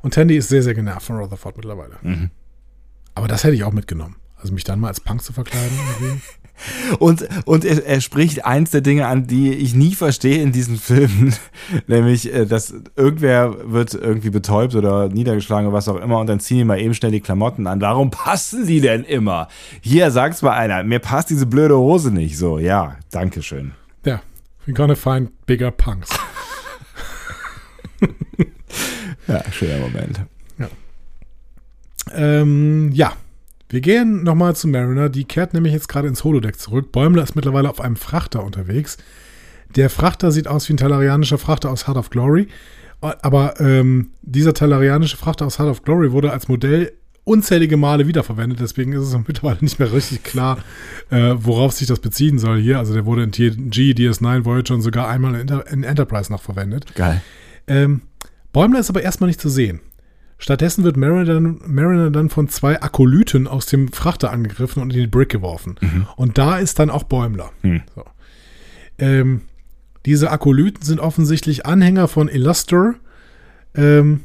[0.00, 1.96] Und Tandy ist sehr, sehr genervt von Rutherford mittlerweile.
[2.02, 2.30] Mhm.
[3.14, 4.16] Aber das hätte ich auch mitgenommen.
[4.36, 5.70] Also mich dann mal als Punk zu verkleiden.
[6.98, 10.76] Und, und er, er spricht eins der Dinge an, die ich nie verstehe in diesen
[10.76, 11.34] Filmen,
[11.86, 16.40] nämlich, äh, dass irgendwer wird irgendwie betäubt oder niedergeschlagen oder was auch immer und dann
[16.40, 17.80] ziehen die mal eben schnell die Klamotten an.
[17.80, 19.48] Warum passen die denn immer?
[19.80, 22.38] Hier, sag's mal einer, mir passt diese blöde Hose nicht.
[22.38, 23.72] So, ja, danke schön.
[24.04, 24.22] Ja,
[24.66, 26.10] we're gonna find bigger punks.
[29.28, 30.20] Ja, schöner Moment.
[30.58, 30.68] Ja.
[32.12, 33.12] Ähm, ja.
[33.72, 35.08] Wir gehen nochmal zu Mariner.
[35.08, 36.92] Die kehrt nämlich jetzt gerade ins Holodeck zurück.
[36.92, 38.98] Bäumler ist mittlerweile auf einem Frachter unterwegs.
[39.76, 42.48] Der Frachter sieht aus wie ein talarianischer Frachter aus Heart of Glory.
[43.00, 46.92] Aber ähm, dieser talarianische Frachter aus Heart of Glory wurde als Modell
[47.24, 48.60] unzählige Male wiederverwendet.
[48.60, 50.58] Deswegen ist es mittlerweile nicht mehr richtig klar,
[51.08, 52.78] äh, worauf sich das beziehen soll hier.
[52.78, 56.94] Also der wurde in TNG, DS9, Voyager und sogar einmal in, in Enterprise noch verwendet.
[56.94, 57.22] Geil.
[57.66, 58.02] Ähm,
[58.52, 59.80] Bäumler ist aber erstmal nicht zu sehen.
[60.42, 64.98] Stattdessen wird Mariner dann, Mariner dann von zwei Akolyten aus dem Frachter angegriffen und in
[64.98, 65.76] die Brick geworfen.
[65.80, 66.08] Mhm.
[66.16, 67.52] Und da ist dann auch Bäumler.
[67.62, 67.82] Mhm.
[67.94, 68.04] So.
[68.98, 69.42] Ähm,
[70.04, 72.96] diese Akolyten sind offensichtlich Anhänger von Illuster.
[73.76, 74.24] Ähm,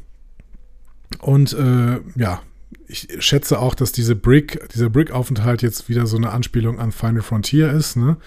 [1.20, 2.42] und äh, ja,
[2.88, 7.22] ich schätze auch, dass diese Brick, dieser Brick-Aufenthalt jetzt wieder so eine Anspielung an Final
[7.22, 8.18] Frontier ist, ne?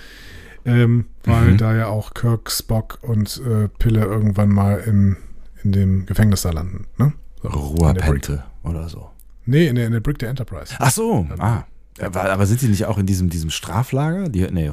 [0.64, 1.56] Ähm, weil mhm.
[1.56, 5.16] da ja auch Kirk, Spock und äh, Pille irgendwann mal im,
[5.64, 7.14] in dem Gefängnis da landen, ne?
[7.44, 9.10] Ruhrpente oder so.
[9.46, 10.74] Nee, in der, in der Brick der Enterprise.
[10.78, 11.64] Ach so, ah.
[12.00, 14.28] Aber, aber sind die nicht auch in diesem, diesem Straflager?
[14.28, 14.72] Die, nee, äh,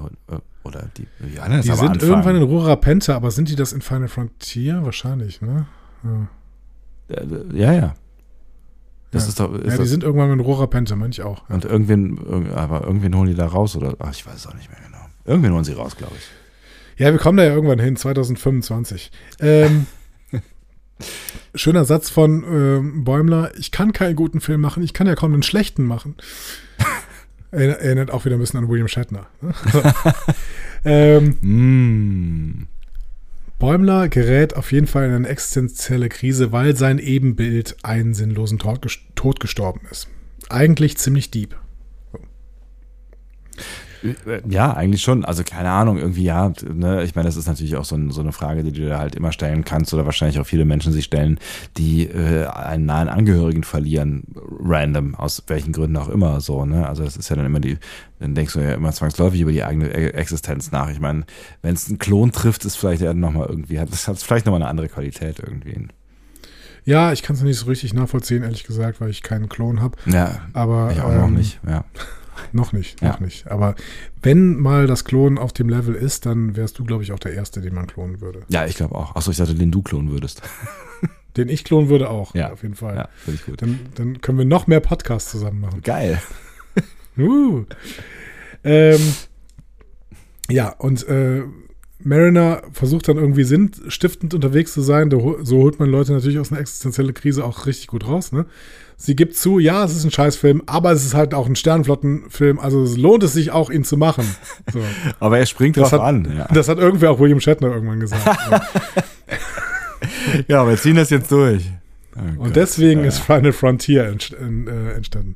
[0.63, 1.99] oder die, ja, die sind anfangen.
[1.99, 4.83] irgendwann in Rurapente, aber sind die das in Final Frontier?
[4.83, 5.65] Wahrscheinlich, ne?
[6.03, 7.73] Ja, äh, ja.
[7.73, 7.95] ja.
[9.11, 9.29] Das ja.
[9.29, 9.53] ist doch.
[9.53, 11.47] Ist ja, die das, sind irgendwann in Rurapente, meine ich auch.
[11.49, 11.55] Ja.
[11.55, 13.95] Und irgendwen, aber irgendwen holen die da raus oder?
[13.99, 15.05] Ach, ich weiß es auch nicht mehr genau.
[15.25, 16.23] Irgendwen holen sie raus, glaube ich.
[16.97, 19.11] Ja, wir kommen da ja irgendwann hin, 2025.
[19.39, 19.85] Ähm,
[21.55, 23.51] Schöner Satz von äh, Bäumler.
[23.57, 26.15] Ich kann keinen guten Film machen, ich kann ja kaum einen schlechten machen.
[27.51, 29.27] Erinnert auch wieder ein bisschen an William Shatner.
[29.41, 29.53] Ne?
[30.85, 32.67] ähm, mm.
[33.59, 38.85] Bäumler gerät auf jeden Fall in eine existenzielle Krise, weil sein Ebenbild einen sinnlosen Tod,
[39.15, 40.07] Tod gestorben ist.
[40.49, 41.55] Eigentlich ziemlich deep.
[44.47, 45.25] Ja, eigentlich schon.
[45.25, 46.53] Also keine Ahnung, irgendwie ja.
[46.71, 47.03] Ne?
[47.03, 49.15] Ich meine, das ist natürlich auch so, ein, so, eine Frage, die du dir halt
[49.15, 51.39] immer stellen kannst oder wahrscheinlich auch viele Menschen sich stellen,
[51.77, 54.23] die äh, einen nahen Angehörigen verlieren,
[54.59, 56.65] random, aus welchen Gründen auch immer so.
[56.65, 56.87] Ne?
[56.87, 57.77] Also das ist ja dann immer die,
[58.19, 60.89] dann denkst du ja immer zwangsläufig über die eigene e-, Existenz nach.
[60.89, 61.25] Ich meine,
[61.61, 64.61] wenn es einen Klon trifft, ist vielleicht ja nochmal irgendwie, hat das hat vielleicht nochmal
[64.61, 65.87] eine andere Qualität irgendwie.
[66.87, 69.97] Ja, ich kann es nicht so richtig nachvollziehen, ehrlich gesagt, weil ich keinen Klon habe.
[70.05, 71.83] Ja, aber ich auch ähm, noch nicht, ja.
[72.51, 73.25] Noch nicht, noch ja.
[73.25, 73.47] nicht.
[73.47, 73.75] Aber
[74.21, 77.33] wenn mal das Klonen auf dem Level ist, dann wärst du, glaube ich, auch der
[77.33, 78.41] Erste, den man klonen würde.
[78.49, 79.15] Ja, ich glaube auch.
[79.15, 80.41] Achso, ich dachte, den du klonen würdest.
[81.35, 82.51] Den ich klonen würde auch, ja.
[82.51, 82.95] auf jeden Fall.
[82.95, 83.61] Ja, finde ich gut.
[83.61, 85.83] Dann, dann, können wir noch mehr Podcasts zusammen machen.
[85.83, 86.19] Geil.
[87.19, 87.63] uh.
[88.63, 89.13] ähm,
[90.49, 91.43] ja, und äh,
[91.99, 95.11] Mariner versucht dann irgendwie sinnstiftend unterwegs zu sein.
[95.11, 98.31] So holt man Leute natürlich aus einer existenziellen Krise auch richtig gut raus.
[98.31, 98.45] Ne?
[98.99, 102.59] Sie gibt zu, ja, es ist ein Scheißfilm, aber es ist halt auch ein Sternflottenfilm,
[102.59, 104.25] also es lohnt es sich auch, ihn zu machen.
[104.73, 104.81] So.
[105.21, 106.35] aber er springt das drauf hat, an.
[106.35, 106.47] Ja.
[106.53, 108.25] Das hat irgendwer auch William Shatner irgendwann gesagt.
[110.47, 111.63] ja, wir ziehen das jetzt durch.
[112.15, 112.55] Oh Und Gott.
[112.55, 113.07] deswegen ja.
[113.07, 115.35] ist Final Frontier entst äh, entstanden.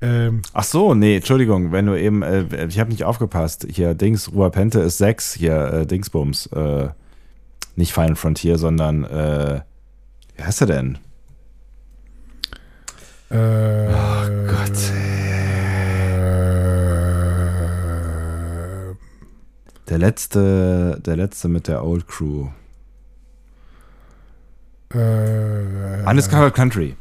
[0.00, 3.66] Ähm, Ach so, nee, Entschuldigung, wenn du eben, äh, ich habe nicht aufgepasst.
[3.70, 6.46] Hier, Dings, Ruapente ist 6, hier, äh, Dingsbums.
[6.48, 6.88] Äh,
[7.76, 9.60] nicht Final Frontier, sondern, äh,
[10.36, 10.98] wie heißt er denn?
[13.30, 14.92] Äh, oh Gott.
[19.88, 22.48] Der letzte, der letzte mit der Old Crew.
[24.92, 26.96] Äh, Undiscovered Country.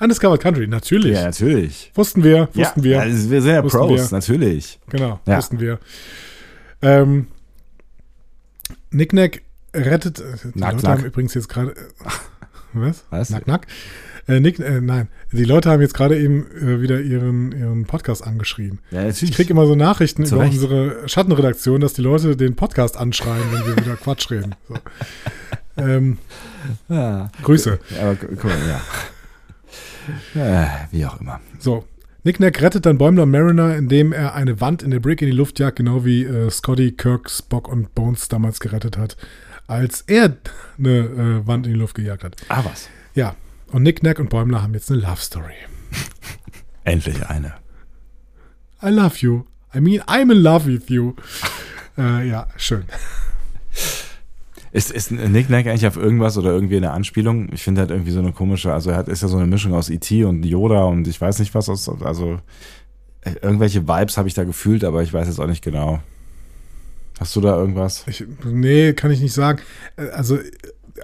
[0.00, 1.14] Undiscovered Country, natürlich.
[1.16, 1.90] Ja, natürlich.
[1.94, 3.00] Wussten wir, wussten ja, wir.
[3.00, 4.16] Also wir sind ja Pros, wir.
[4.16, 4.78] natürlich.
[4.88, 5.36] Genau, ja.
[5.38, 5.78] wussten wir.
[6.82, 7.26] Ähm,
[8.90, 9.42] Nicknack
[9.74, 10.18] rettet.
[10.18, 10.98] Die nack, Leute nack.
[10.98, 11.74] haben übrigens jetzt gerade.
[12.72, 13.04] Was?
[13.10, 13.30] Was?
[13.30, 13.66] Nack, nack.
[14.28, 18.22] Äh, Nick, äh, nein, die Leute haben jetzt gerade eben äh, wieder ihren, ihren Podcast
[18.22, 18.78] angeschrien.
[18.90, 19.08] Ja.
[19.08, 20.52] Ich kriege immer so Nachrichten Zu über Recht.
[20.54, 24.54] unsere Schattenredaktion, dass die Leute den Podcast anschreien, wenn wir wieder Quatsch reden.
[24.68, 24.74] So.
[25.78, 26.18] Ähm,
[26.88, 27.30] ja.
[27.42, 27.78] Grüße.
[28.00, 28.80] Aber mal,
[30.34, 30.88] ja.
[30.90, 31.40] Wie auch immer.
[31.58, 31.84] So.
[32.24, 35.58] Nicknack rettet dann Bäumler Mariner, indem er eine Wand in der Brick in die Luft
[35.60, 39.16] jagt, genau wie äh, Scotty, Kirk, Spock und Bones damals gerettet hat,
[39.66, 40.36] als er
[40.78, 42.36] eine äh, Wand in die Luft gejagt hat.
[42.48, 42.88] Ah, was?
[43.14, 43.34] Ja,
[43.72, 45.54] und Nick Nack und Bäumler haben jetzt eine Love Story.
[46.84, 47.54] Endlich eine.
[48.82, 49.44] I love you.
[49.74, 51.14] I mean, I'm in love with you.
[51.98, 52.84] äh, ja, schön.
[54.70, 57.50] Ist, ist Nick Nack eigentlich auf irgendwas oder irgendwie eine Anspielung?
[57.52, 59.74] Ich finde halt irgendwie so eine komische, also er hat, ist ja so eine Mischung
[59.74, 60.24] aus E.T.
[60.24, 62.38] und Yoda und ich weiß nicht was aus, also
[63.22, 66.00] äh, irgendwelche Vibes habe ich da gefühlt, aber ich weiß jetzt auch nicht genau.
[67.18, 68.04] Hast du da irgendwas?
[68.06, 69.60] Ich, nee, kann ich nicht sagen.
[69.96, 70.38] Äh, also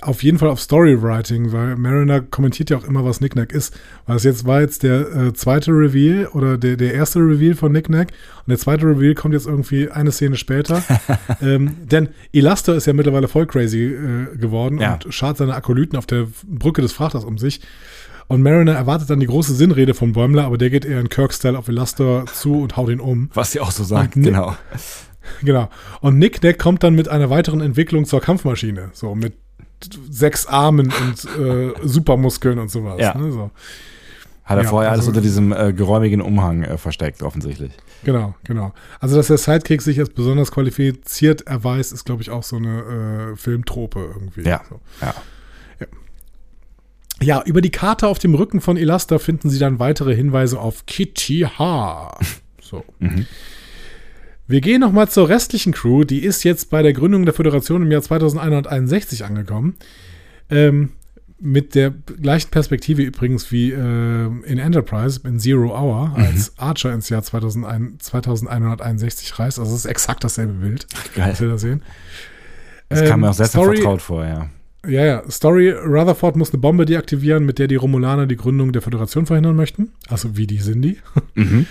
[0.02, 3.74] auf jeden Fall auf Storywriting, weil Mariner kommentiert ja auch immer, was Nicknack ist.
[4.06, 7.72] Weil es jetzt war jetzt der äh, zweite Reveal oder der, der erste Reveal von
[7.72, 8.08] Nicknack
[8.46, 10.82] und der zweite Reveal kommt jetzt irgendwie eine Szene später.
[11.42, 14.94] ähm, denn Elastor ist ja mittlerweile voll crazy äh, geworden Ja.
[14.94, 17.60] und schart seine Akolyten auf der Brücke des Frachters um sich.
[18.26, 21.58] Und Mariner erwartet dann die große Sinnrede von Bäumler, aber der geht eher in Kirk-Style
[21.58, 23.28] auf Elastor zu und haut ihn um.
[23.34, 24.56] Was sie auch so sagt, genau.
[25.42, 25.70] Genau.
[26.02, 28.90] Und Nick Nack kommt dann mit einer weiteren Entwicklung zur Kampfmaschine.
[28.92, 29.32] So mit
[30.10, 33.00] sechs Armen und äh, Supermuskeln und sowas.
[33.00, 33.16] Ja.
[33.16, 33.30] Ne?
[33.32, 33.50] So.
[34.44, 37.72] Hat er Ja, vorher alles also- unter diesem äh, geräumigen Umhang äh, versteckt, offensichtlich.
[38.04, 38.72] Genau, genau.
[39.00, 43.32] Also, dass der Sidekick sich als besonders qualifiziert erweist, ist, glaube ich, auch so eine
[43.32, 44.42] äh, Filmtrope irgendwie.
[44.42, 44.62] Ja.
[44.68, 44.80] So.
[45.00, 45.14] Ja.
[47.22, 50.86] Ja, über die Karte auf dem Rücken von Elastor finden sie dann weitere Hinweise auf
[50.86, 52.18] Kitty H.
[52.60, 52.82] So.
[52.98, 53.26] Mhm.
[54.46, 56.04] Wir gehen nochmal zur restlichen Crew.
[56.04, 59.76] Die ist jetzt bei der Gründung der Föderation im Jahr 2161 angekommen.
[60.50, 60.90] Ähm,
[61.40, 66.14] mit der gleichen Perspektive übrigens wie äh, in Enterprise, in Zero Hour, Mhm.
[66.24, 69.58] als Archer ins Jahr 2001, 2161 reist.
[69.58, 71.32] Also es ist exakt dasselbe Bild, Geil.
[71.32, 71.82] was wir da sehen.
[72.88, 74.48] Das kam Ähm, mir auch sehr, sehr Story- vertraut vor, ja.
[74.86, 75.22] ja, ja.
[75.30, 79.56] Story: Rutherford muss eine Bombe deaktivieren, mit der die Romulaner die Gründung der Föderation verhindern
[79.56, 79.90] möchten.
[80.08, 80.98] Also, wie die sind die.
[81.34, 81.66] Mhm.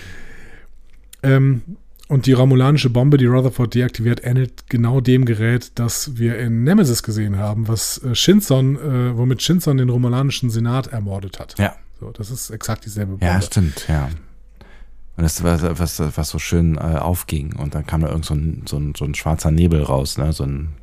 [1.22, 1.62] ähm,
[2.08, 7.02] und die romulanische Bombe, die Rutherford deaktiviert, ähnelt genau dem Gerät, das wir in Nemesis
[7.02, 11.54] gesehen haben, was äh, Shinson, äh, womit Shinson den romulanischen Senat ermordet hat.
[11.58, 11.74] Ja.
[12.00, 13.24] So, das ist exakt dieselbe Bombe.
[13.24, 14.10] Ja, stimmt, ja.
[15.16, 17.54] Und das war was, was so schön äh, aufging.
[17.56, 20.32] Und dann kam da irgend so ein, so ein, so ein schwarzer Nebel raus, ne?
[20.32, 20.74] So ein,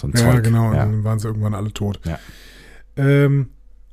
[0.00, 0.44] so ein Ja, Zeug.
[0.44, 0.68] genau.
[0.68, 0.84] Und Ja.
[0.86, 1.98] dann waren sie irgendwann alle tot.
[2.04, 2.18] Ja.
[2.96, 3.48] Ähm,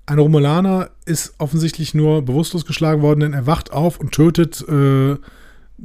[0.06, 5.16] ein Romulaner ist offensichtlich nur bewusstlos geschlagen worden, denn er wacht auf und tötet äh,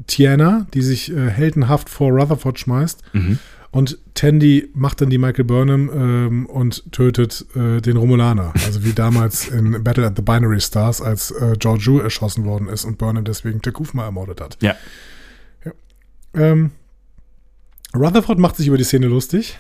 [0.07, 3.03] Tiana, die sich äh, heldenhaft vor Rutherford schmeißt.
[3.13, 3.39] Mhm.
[3.71, 8.53] Und Tandy macht dann die Michael Burnham ähm, und tötet äh, den Romulaner.
[8.67, 12.85] Also wie damals in Battle at the Binary Stars, als äh, Georgiou erschossen worden ist
[12.85, 14.59] und Burnham deswegen Tekufma ermordet hat.
[14.61, 14.75] Ja.
[16.35, 16.73] Ähm,
[17.95, 19.59] Rutherford macht sich über die Szene lustig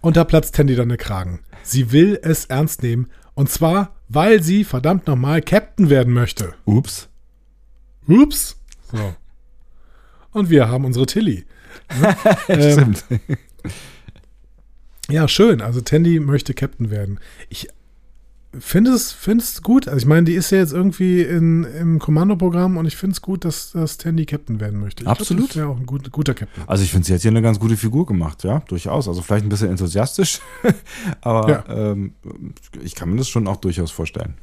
[0.00, 1.40] und da platzt Tandy dann der Kragen.
[1.62, 6.54] Sie will es ernst nehmen und zwar, weil sie verdammt nochmal Captain werden möchte.
[6.64, 7.08] Ups.
[8.06, 8.56] Ups.
[8.92, 9.14] So.
[10.32, 11.44] Und wir haben unsere Tilly.
[12.48, 13.04] Ähm, Stimmt.
[15.08, 15.60] Ja, schön.
[15.60, 17.18] Also Tandy möchte Captain werden.
[17.48, 17.68] Ich
[18.58, 19.86] finde es, finde es gut.
[19.86, 23.22] Also ich meine, die ist ja jetzt irgendwie in, im Kommandoprogramm und ich finde es
[23.22, 25.02] gut, dass, dass Tandy Captain werden möchte.
[25.02, 25.50] Ich glaub, Absolut.
[25.50, 26.64] das wäre auch ein gut, guter Captain.
[26.66, 29.06] Also ich finde, sie hat hier eine ganz gute Figur gemacht, ja, durchaus.
[29.08, 30.40] Also vielleicht ein bisschen enthusiastisch,
[31.20, 31.64] aber Ja.
[31.92, 32.14] ähm,
[32.82, 34.34] ich kann mir das schon auch durchaus vorstellen.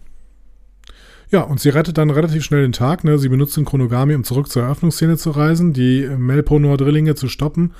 [1.29, 3.03] Ja, und sie rettet dann relativ schnell den Tag.
[3.03, 3.17] Ne?
[3.17, 7.73] Sie benutzt den Chronogami, um zurück zur Eröffnungsszene zu reisen, die Melponor-Drillinge zu stoppen,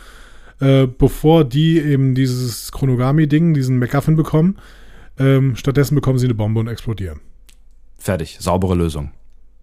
[0.60, 4.58] äh, bevor die eben dieses Chronogami-Ding, diesen MacGuffin bekommen.
[5.18, 7.22] Ähm, stattdessen bekommen sie eine Bombe und explodieren.
[7.98, 9.12] Fertig, saubere Lösung.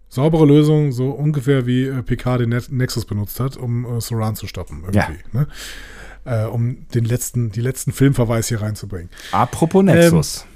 [0.09, 4.35] Saubere Lösung, so ungefähr wie äh, Picard den Net Nexus benutzt hat, um äh, Soran
[4.35, 4.83] zu stoppen.
[4.83, 5.47] Irgendwie, ne?
[6.25, 9.09] äh, um den letzten, die letzten Filmverweis hier reinzubringen.
[9.31, 10.45] Apropos Nexus.
[10.45, 10.54] Ah,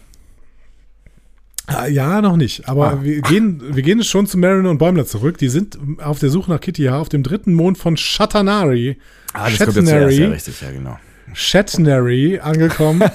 [1.89, 2.67] Ja, noch nicht.
[2.67, 2.99] Aber Ah.
[3.03, 5.37] wir, gehen, wir gehen schon zu Mariner und Bäumler zurück.
[5.37, 8.97] Die sind auf der Suche nach Kitty H auf dem dritten Mond von Shatanari.
[9.33, 10.97] ah, das kommt jetzt zuerst, ja, richtig, ja, genau.
[11.33, 13.03] Shatnary angekommen.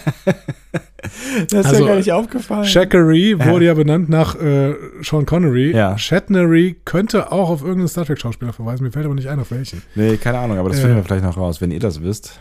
[1.51, 2.65] Das ist Also, mir gar nicht aufgefallen.
[2.65, 4.73] Shackery wurde ja benannt nach äh,
[5.03, 5.77] Sean Connery.
[5.77, 5.99] Ja.
[5.99, 8.85] Shatnery könnte auch auf irgendeinen Star Trek-Schauspieler verweisen.
[8.85, 9.83] Mir fällt aber nicht ein, auf welchen.
[9.95, 10.83] nee, keine Ahnung, aber das Äh.
[10.83, 12.41] finden wir vielleicht noch raus, wenn ihr das wisst.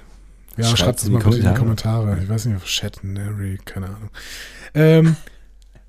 [0.55, 2.03] Ja, schreibt es mal bitte in die Kommentare.
[2.05, 2.23] Kommentare.
[2.23, 4.09] Ich weiß nicht, auf Shatnery, keine Ahnung.
[4.75, 5.15] Ähm,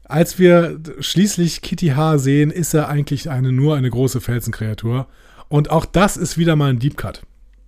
[0.05, 5.07] als wir schließlich Kitty H sehen, ist er eigentlich eine, nur eine große Felsenkreatur.
[5.49, 7.23] Und auch das ist wieder mal ein Deep Cut.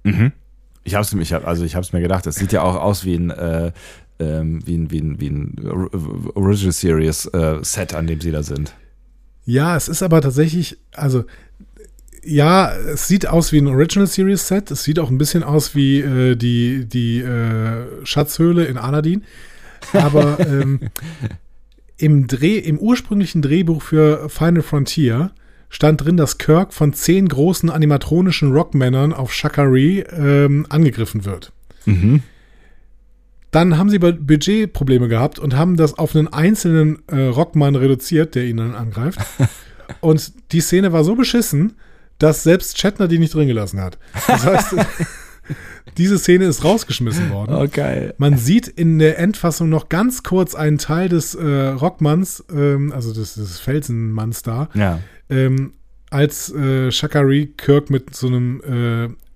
[0.04, 0.32] Mhm.
[0.84, 3.16] Ich hab's, ich hab, also ich hab's mir gedacht, es sieht ja auch aus wie
[3.16, 3.72] ein, äh,
[4.18, 8.30] ähm, wie ein, wie ein, wie ein Or- Original Series äh, Set, an dem sie
[8.30, 8.74] da sind.
[9.44, 11.24] Ja, es ist aber tatsächlich, also
[12.24, 14.70] ja, es sieht aus wie ein Original Series Set.
[14.70, 19.22] Es sieht auch ein bisschen aus wie äh, die, die äh, Schatzhöhle in Aladdin.
[19.92, 20.80] Aber ähm,
[21.98, 25.32] im, Dreh, im ursprünglichen Drehbuch für Final Frontier
[25.68, 31.52] stand drin, dass Kirk von zehn großen animatronischen Rockmännern auf Shakari ähm, angegriffen wird.
[31.86, 32.22] Mhm.
[33.50, 38.34] Dann haben sie Bu- Budgetprobleme gehabt und haben das auf einen einzelnen äh, Rockmann reduziert,
[38.34, 39.18] der ihn dann angreift.
[40.00, 41.74] und die Szene war so beschissen,
[42.18, 43.98] dass selbst Shatner die nicht drin gelassen hat.
[44.26, 44.74] Das heißt,
[45.96, 47.54] diese Szene ist rausgeschmissen worden.
[47.54, 48.14] Oh, geil.
[48.18, 53.12] Man sieht in der Endfassung noch ganz kurz einen Teil des äh, Rockmanns, ähm, also
[53.14, 55.00] des, des Felsenmanns da, Ja.
[55.30, 55.72] ähm,
[56.10, 58.60] als äh, Shakari Kirk mit so einem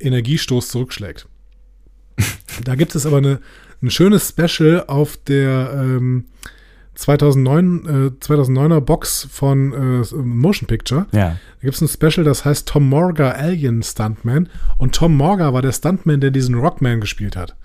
[0.01, 1.27] äh, Energiestoß zurückschlägt.
[2.65, 3.41] Da gibt es aber eine,
[3.83, 6.27] ein schönes Special auf der ähm,
[7.01, 11.07] 2009, äh, 2009er Box von äh, Motion Picture.
[11.13, 11.31] Ja.
[11.31, 14.51] Da gibt es ein Special, das heißt Tom Morga Alien Stuntman.
[14.77, 17.57] Und Tom Morga war der Stuntman, der diesen Rockman gespielt hat.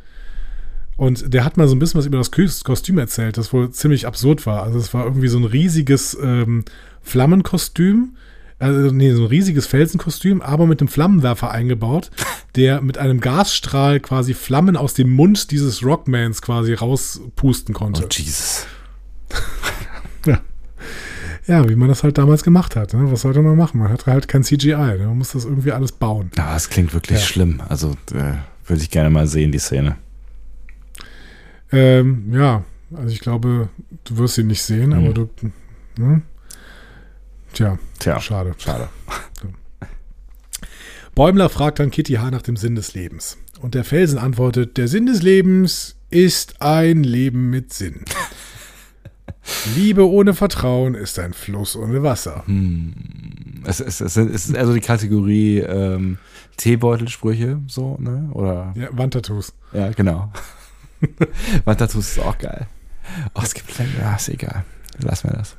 [0.95, 4.07] Und der hat mal so ein bisschen was über das Kostüm erzählt, das wohl ziemlich
[4.07, 4.63] absurd war.
[4.63, 6.63] Also es war irgendwie so ein riesiges ähm,
[7.01, 8.15] Flammenkostüm,
[8.57, 12.09] also nee, so ein riesiges Felsenkostüm, aber mit einem Flammenwerfer eingebaut,
[12.55, 18.05] der mit einem Gasstrahl quasi Flammen aus dem Mund dieses Rockmans quasi rauspusten konnte.
[18.05, 18.65] Oh, Jesus.
[21.47, 22.95] Ja, wie man das halt damals gemacht hat.
[22.95, 23.11] Ne?
[23.11, 23.79] Was sollte man machen?
[23.79, 24.73] Man hat halt kein CGI.
[24.97, 25.05] Ne?
[25.05, 26.31] Man muss das irgendwie alles bauen.
[26.37, 27.23] Aber das klingt wirklich Ja.
[27.25, 27.61] schlimm.
[27.69, 28.33] Also äh,
[28.65, 29.95] würde ich gerne mal sehen, die Szene.
[31.71, 32.63] Ähm, ja,
[32.95, 33.69] also ich glaube,
[34.05, 35.29] du wirst ihn nicht sehen, aber du.
[35.99, 36.23] Ne?
[37.53, 38.55] Tja, Tja, schade.
[38.57, 38.89] schade.
[41.13, 42.31] Bäumler fragt dann Kitty H.
[42.31, 43.37] nach dem Sinn des Lebens.
[43.61, 48.03] Und der Felsen antwortet: Der Sinn des Lebens ist ein Leben mit Sinn.
[49.75, 52.43] Liebe ohne Vertrauen ist ein Fluss ohne Wasser.
[53.65, 56.17] Es, es, es, es ist also die Kategorie ähm,
[56.57, 58.29] Teebeutelsprüche, so, ne?
[58.33, 59.53] Oder Ja, Wandtattoos.
[59.73, 60.31] Ja, genau.
[61.65, 62.67] Wandtattoos ist auch geil.
[63.33, 64.63] Oh, es gibt ja, ist egal.
[64.99, 65.55] Lass mir das.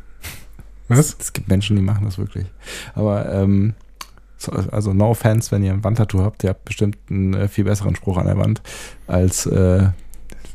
[0.89, 1.17] Was?
[1.19, 2.47] Es gibt Menschen, die machen das wirklich.
[2.95, 3.75] Aber ähm,
[4.37, 7.65] so, also no offense, wenn ihr ein Wandtattoo habt, ihr habt bestimmt einen äh, viel
[7.65, 8.63] besseren Spruch an der Wand
[9.07, 9.89] als äh,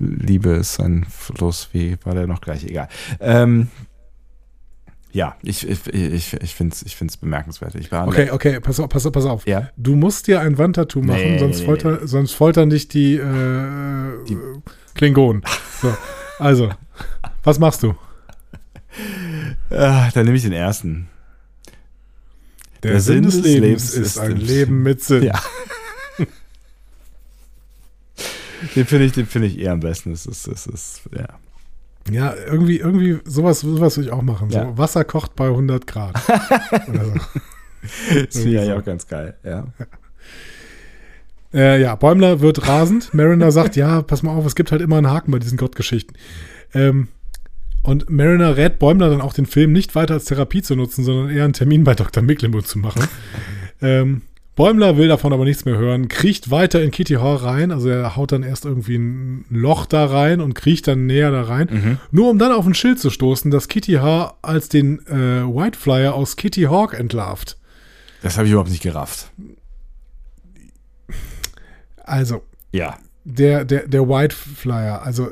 [0.02, 2.64] Liebe ist ein Fluss, wie war der noch gleich?
[2.66, 2.88] Egal.
[3.20, 3.68] Ähm,
[5.14, 7.76] ja, ich, ich, ich, ich finde es ich find's bemerkenswert.
[7.76, 9.46] Ich war Okay, okay, pass auf, pass auf, pass auf.
[9.46, 9.70] Ja.
[9.76, 14.24] Du musst dir ein Wandtattoo machen, Nee, sonst, nee, folter, sonst foltern dich die, äh,
[14.28, 14.38] Die-
[14.96, 15.44] Klingonen.
[15.82, 15.94] So,
[16.40, 16.70] also,
[17.44, 17.94] was machst du?
[19.70, 21.08] Ah, dann nehme ich den ersten.
[22.84, 25.24] Der, Der Sinn des Sinn des Lebens Lebens ist ist ein Leben mit Sinn.
[25.24, 25.40] Ja.
[28.76, 30.12] Den finde ich, den finde ich eher am besten.
[30.12, 31.28] Das ist, das ist, ja.
[32.10, 34.50] Ja, irgendwie, irgendwie, sowas, sowas will ich auch machen.
[34.50, 34.66] Ja.
[34.66, 36.16] So, Wasser kocht bei 100 Grad.
[36.90, 37.14] Oder so.
[38.26, 39.68] Das finde ich auch ganz geil, ja.
[41.54, 43.14] Äh, ja, Bäumler wird rasend.
[43.14, 46.18] Mariner sagt, ja, pass mal auf, es gibt halt immer einen Haken bei diesen Gottgeschichten.
[46.74, 47.10] Ähm,
[47.84, 51.30] und Mariner rät Bäumler dann auch, den Film nicht weiter als Therapie zu nutzen, sondern
[51.30, 52.24] eher einen Termin bei Dr.
[52.24, 53.04] Mecklenburg zu machen.
[53.82, 54.22] ähm,
[54.56, 58.16] Bäumler will davon aber nichts mehr hören, kriecht weiter in Kitty Hall rein, also er
[58.18, 62.30] haut dann erst irgendwie ein Loch da rein und kriecht dann näher da rein, nur
[62.30, 66.36] um dann auf ein Schild zu stoßen, das Kitty H als den äh, Whiteflyer aus
[66.36, 67.58] Kitty Hawk entlarvt.
[68.22, 69.32] Das habe ich überhaupt nicht gerafft.
[72.04, 72.42] Also,
[72.74, 72.98] Ja.
[73.24, 75.30] der, der, der Whiteflyer, also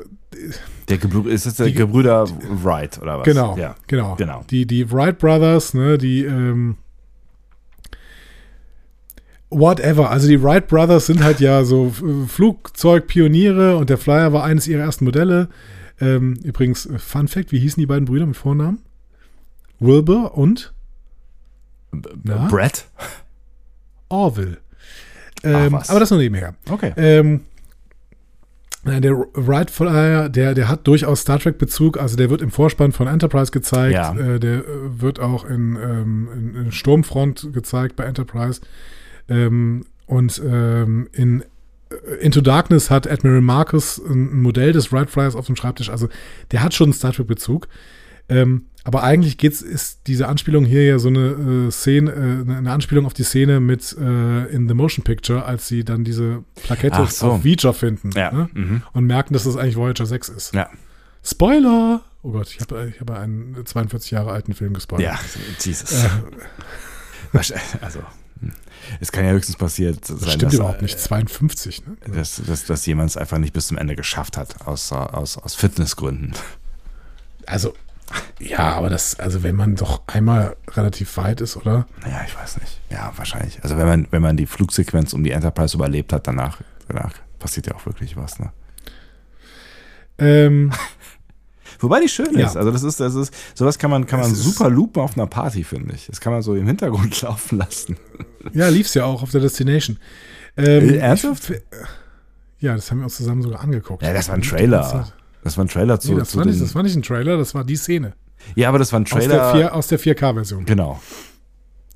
[0.88, 2.26] Der Gebrü ist das der Die- Gebrüder
[2.62, 3.24] Wright oder was?
[3.24, 3.74] Genau, Ja.
[3.86, 4.14] genau.
[4.16, 4.44] Genau.
[4.50, 6.76] Die, die Wright Brothers, ne, die, ähm,
[9.50, 10.10] whatever.
[10.10, 11.92] Also die Wright Brothers sind halt ja so
[12.28, 15.48] Flugzeugpioniere und der Flyer war eines ihrer ersten Modelle.
[16.00, 18.78] Ähm, übrigens, äh, Fun Fact, wie hießen die beiden Brüder mit Vornamen?
[19.80, 20.72] Wilbur und
[22.22, 22.48] Na?
[22.48, 22.86] Brett?
[24.08, 24.58] Orville.
[25.42, 25.90] Ähm, was.
[25.90, 26.54] aber das nur nebenher.
[26.68, 26.92] Okay.
[26.96, 27.40] Ähm,
[28.84, 31.98] nein, der Wright Flyer, der, der hat durchaus Star Trek Bezug.
[31.98, 33.94] Also der wird im Vorspann von Enterprise gezeigt.
[33.94, 34.14] Ja.
[34.14, 38.60] Äh, der äh, wird auch in, ähm, in, in Sturmfront gezeigt bei Enterprise.
[39.30, 41.42] Ähm, und ähm, in
[41.90, 45.88] äh, Into Darkness hat Admiral Marcus ein, Modell des Wright Flyers auf dem Schreibtisch.
[45.88, 46.08] Also
[46.50, 47.68] der hat schon einen Star Trek Bezug.
[48.28, 52.12] Ähm, aber eigentlich geht's, ist diese Anspielung hier ja so eine äh, Szene,
[52.48, 56.04] äh, eine Anspielung auf die Szene mit äh, in the Motion Picture, als sie dann
[56.04, 57.26] diese Plakette so.
[57.32, 58.30] auf Voyager finden Ja.
[58.32, 58.48] ne?
[58.54, 58.82] Mhm.
[58.92, 60.54] und merken, dass das eigentlich Voyager 6 ist.
[60.54, 60.70] Ja.
[61.24, 62.02] Spoiler!
[62.22, 65.12] Oh Gott, ich habe ich hab einen 42 Jahre alten Film gespoilert.
[65.14, 65.18] Ja,
[65.60, 66.04] Jesus.
[67.32, 68.00] Wahrscheinlich- Also.
[69.00, 70.98] Es kann ja höchstens passiert sein, Das stimmt dass, überhaupt nicht.
[70.98, 71.96] 52, ne?
[72.06, 75.54] Dass, dass, dass jemand es einfach nicht bis zum Ende geschafft hat, aus, aus, aus
[75.54, 76.32] Fitnessgründen.
[77.46, 77.74] Also,
[78.38, 81.86] ja, aber das, also wenn man doch einmal relativ weit ist, oder?
[82.02, 82.80] Naja, ich weiß nicht.
[82.90, 83.62] Ja, wahrscheinlich.
[83.62, 86.58] Also wenn man, wenn man die Flugsequenz um die Enterprise überlebt hat, danach,
[86.88, 88.52] danach passiert ja auch wirklich was, ne?
[90.18, 90.72] Ähm,
[91.80, 92.46] Wobei die schön Ja.
[92.46, 92.56] ist.
[92.56, 95.64] Also das ist, das ist, sowas kann man, kann man super loopen auf einer Party,
[95.64, 96.06] finde ich.
[96.06, 97.96] Das kann man so im Hintergrund laufen lassen.
[98.52, 99.98] ja, lief's ja auch auf der Destination.
[100.56, 101.50] Ähm, Äh, ernsthaft?
[101.50, 101.62] ich-
[102.58, 104.02] Ja, das haben wir uns zusammen sogar angeguckt.
[104.02, 105.08] Ja, das war ein Trailer.
[105.42, 107.38] Das war ein Trailer zu, Nee, das, zu war nicht, das war nicht ein Trailer,
[107.38, 108.12] das war die Szene.
[108.56, 109.52] Ja, aber das war ein Aus der, Trailer.
[109.54, 110.64] 4, aus der 4K-Version.
[110.66, 111.00] Genau.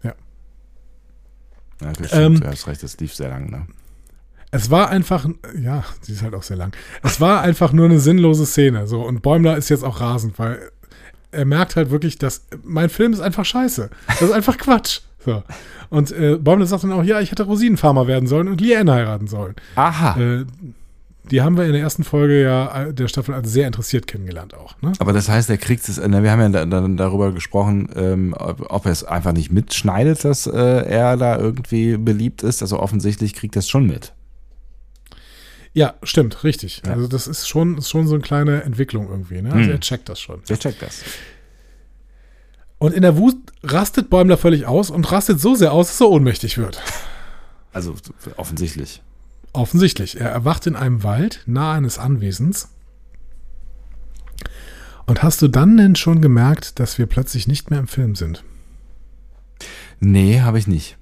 [0.03, 0.15] Ja.
[1.83, 3.67] Ja, das Ähm, stimmt, du hast recht, das lief sehr lang, ne?
[4.55, 5.27] Es war einfach,
[5.61, 6.73] ja, die ist halt auch sehr lang.
[7.03, 8.87] Es war einfach nur eine sinnlose Szene.
[8.87, 10.61] So, und Bäumler ist jetzt auch rasend, weil
[11.33, 13.91] er merkt halt wirklich, dass mein Film ist einfach scheiße.
[14.07, 15.01] Das ist einfach Quatsch.
[15.25, 15.43] So.
[15.91, 19.27] Und äh, Bäumler sagt dann auch, ja, ich hätte Rosinenfarmer werden sollen und Liane heiraten
[19.27, 19.57] sollen.
[19.75, 20.21] Aha.
[20.21, 20.45] Äh,
[21.31, 24.81] die haben wir in der ersten Folge ja der Staffel als sehr interessiert kennengelernt auch.
[24.83, 24.93] Ne?
[25.01, 28.93] Aber das heißt, er kriegt es, wir haben ja dann darüber gesprochen, ähm, ob er
[28.93, 32.63] es einfach nicht mitschneidet, dass äh, er da irgendwie beliebt ist.
[32.63, 34.13] Also offensichtlich kriegt er es schon mit.
[35.75, 36.83] Ja, stimmt, richtig.
[36.87, 36.93] Ja.
[36.93, 39.43] Also das ist schon, ist schon so eine kleine Entwicklung irgendwie.
[39.43, 39.53] Ne?
[39.53, 39.73] Also hm.
[39.73, 40.41] er checkt das schon.
[40.49, 41.03] Er checkt das.
[42.79, 46.11] Und in der Wut rastet Bäumler völlig aus und rastet so sehr aus, dass er
[46.11, 46.81] ohnmächtig wird.
[47.73, 47.95] Also
[48.37, 49.03] offensichtlich.
[49.53, 50.21] Offensichtlich.
[50.21, 52.69] Er erwacht in einem Wald nahe eines Anwesens.
[55.07, 58.45] Und hast du dann denn schon gemerkt, dass wir plötzlich nicht mehr im Film sind?
[59.99, 60.97] Nee, habe ich nicht.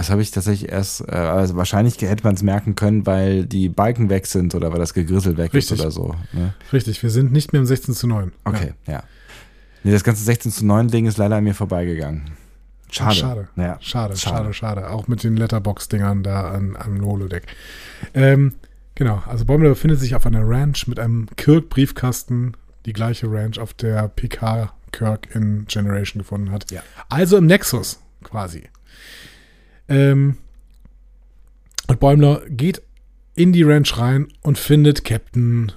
[0.00, 3.68] Das habe ich tatsächlich erst, äh, also wahrscheinlich hätte man es merken können, weil die
[3.68, 5.76] Balken weg sind oder weil das Gegrissel weg Richtig.
[5.76, 6.14] ist oder so.
[6.32, 6.54] Ne?
[6.72, 8.32] Richtig, wir sind nicht mehr im 16 zu 9.
[8.44, 8.94] Okay, ja.
[8.94, 9.02] ja.
[9.84, 12.30] Nee, das ganze 16 zu 9 Ding ist leider an mir vorbeigegangen.
[12.90, 13.14] Schade.
[13.14, 13.48] schade.
[13.56, 13.76] Ja.
[13.82, 14.90] Schade, schade, schade, schade.
[14.90, 17.42] Auch mit den Letterbox-Dingern da an, am Holodeck.
[18.14, 18.54] Ähm,
[18.94, 22.56] genau, also Bäumler befindet sich auf einer Ranch mit einem Kirk-Briefkasten,
[22.86, 26.70] die gleiche Ranch, auf der PK Kirk in Generation gefunden hat.
[26.70, 26.82] Ja.
[27.10, 28.70] Also im Nexus quasi.
[29.90, 30.38] Ähm,
[31.88, 32.80] und Bäumler geht
[33.34, 35.72] in die Ranch rein und findet Captain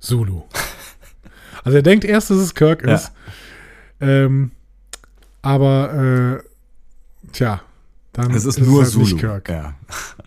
[0.00, 0.42] Zulu.
[1.62, 3.10] Also er denkt erst, dass es Kirk ist.
[3.98, 4.06] Ja.
[4.06, 4.50] Ähm,
[5.40, 7.62] aber, äh, tja,
[8.12, 9.16] dann es ist, ist nur es halt Zulu.
[9.18, 9.48] Kirk.
[9.48, 9.74] Ja.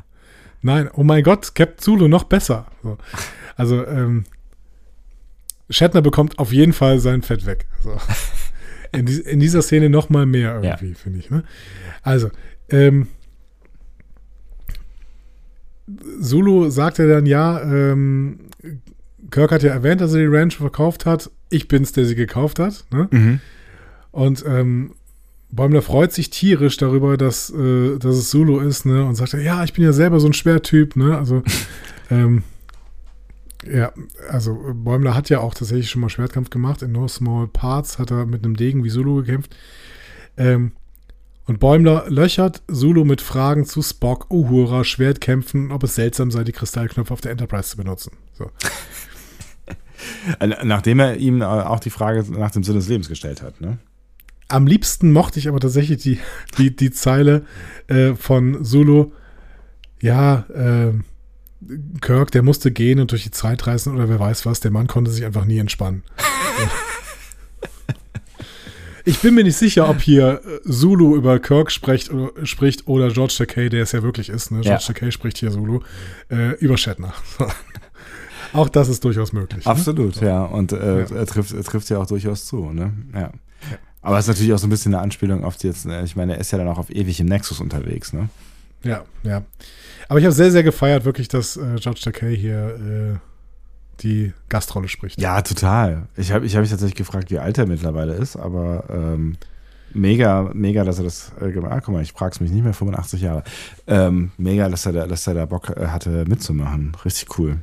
[0.63, 2.65] Nein, oh mein Gott, Captain Zulu noch besser.
[2.81, 2.97] So.
[3.55, 4.23] Also, ähm,
[5.69, 7.67] Shatner bekommt auf jeden Fall sein Fett weg.
[7.83, 7.95] So.
[8.93, 10.95] In, die, in, dieser Szene noch mal mehr irgendwie, ja.
[10.95, 11.29] finde ich.
[11.29, 11.43] Ne?
[12.03, 12.31] Also,
[12.69, 13.07] ähm,
[16.19, 18.39] Zulu sagte dann, ja, ähm,
[19.31, 21.29] Kirk hat ja erwähnt, dass er die Ranch verkauft hat.
[21.49, 22.85] Ich bin's, der sie gekauft hat.
[22.91, 23.07] Ne?
[23.11, 23.39] Mhm.
[24.11, 24.91] Und ähm,
[25.49, 29.05] Bäumler freut sich tierisch darüber, dass, äh, dass es Zulu ist, ne?
[29.05, 31.17] Und sagt, ja, ich bin ja selber so ein Schwertyp, ne?
[31.17, 31.41] Also,
[32.11, 32.43] ähm,
[33.65, 33.91] ja,
[34.29, 36.81] also Bäumler hat ja auch tatsächlich schon mal Schwertkampf gemacht.
[36.81, 39.55] In No Small Parts hat er mit einem Degen wie Zulu gekämpft.
[40.35, 40.73] Ähm,
[41.47, 46.51] und Bäumler löchert Zulu mit Fragen zu Spock, Uhura, Schwertkämpfen, ob es seltsam sei, die
[46.51, 48.11] Kristallknöpfe auf der Enterprise zu benutzen.
[48.33, 48.51] So.
[50.63, 53.79] Nachdem er ihm auch die Frage nach dem Sinn des Lebens gestellt hat, ne?
[54.49, 56.19] Am liebsten mochte ich aber tatsächlich die,
[56.57, 57.45] die, die Zeile
[57.87, 59.11] äh, von Zulu.
[59.99, 60.93] Ja, äh,
[61.99, 64.61] Kirk, der musste gehen und durch die Zeit reisen oder wer weiß was.
[64.61, 66.03] Der Mann konnte sich einfach nie entspannen.
[69.07, 73.09] ich bin mir nicht sicher, ob hier äh, Zulu über Kirk spricht oder, spricht oder
[73.09, 74.51] George Takei, der es ja wirklich ist.
[74.51, 74.61] Ne?
[74.61, 74.93] George ja.
[74.93, 75.79] Takei spricht hier Zulu
[76.29, 77.13] äh, über Shatner.
[78.53, 79.65] auch das ist durchaus möglich.
[79.65, 79.71] Ne?
[79.71, 80.27] Absolut, ne?
[80.27, 80.43] ja.
[80.43, 81.15] Und äh, ja.
[81.15, 82.71] Er, trifft, er trifft ja auch durchaus zu.
[82.71, 82.91] Ne?
[83.13, 83.31] Ja.
[84.01, 86.15] Aber es ist natürlich auch so ein bisschen eine Anspielung auf die jetzt, äh, ich
[86.15, 88.29] meine, er ist ja dann auch auf ewig im Nexus unterwegs, ne?
[88.83, 89.43] Ja, ja.
[90.07, 93.36] Aber ich habe sehr, sehr gefeiert, wirklich, dass äh, George Takei hier äh,
[94.01, 95.19] die Gastrolle spricht.
[95.19, 96.07] Ja, total.
[96.15, 99.37] Ich habe ich hab mich tatsächlich gefragt, wie alt er mittlerweile ist, aber ähm,
[99.93, 101.77] mega, mega, dass er das äh, gemacht hat.
[101.77, 103.43] Ah, guck mal, ich frage es mich nicht mehr, 85 Jahre.
[103.87, 106.95] Ähm, mega, dass er, da, dass er da Bock äh, hatte mitzumachen.
[107.03, 107.57] Richtig cool.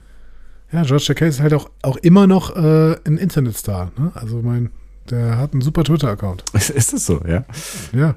[0.72, 3.92] Ja, George Takei ist halt auch, auch immer noch äh, ein Internetstar.
[3.96, 4.10] Ne?
[4.14, 4.70] Also mein
[5.10, 6.44] der hat einen super Twitter-Account.
[6.54, 7.44] Ist das so, ja?
[7.92, 8.14] Ja.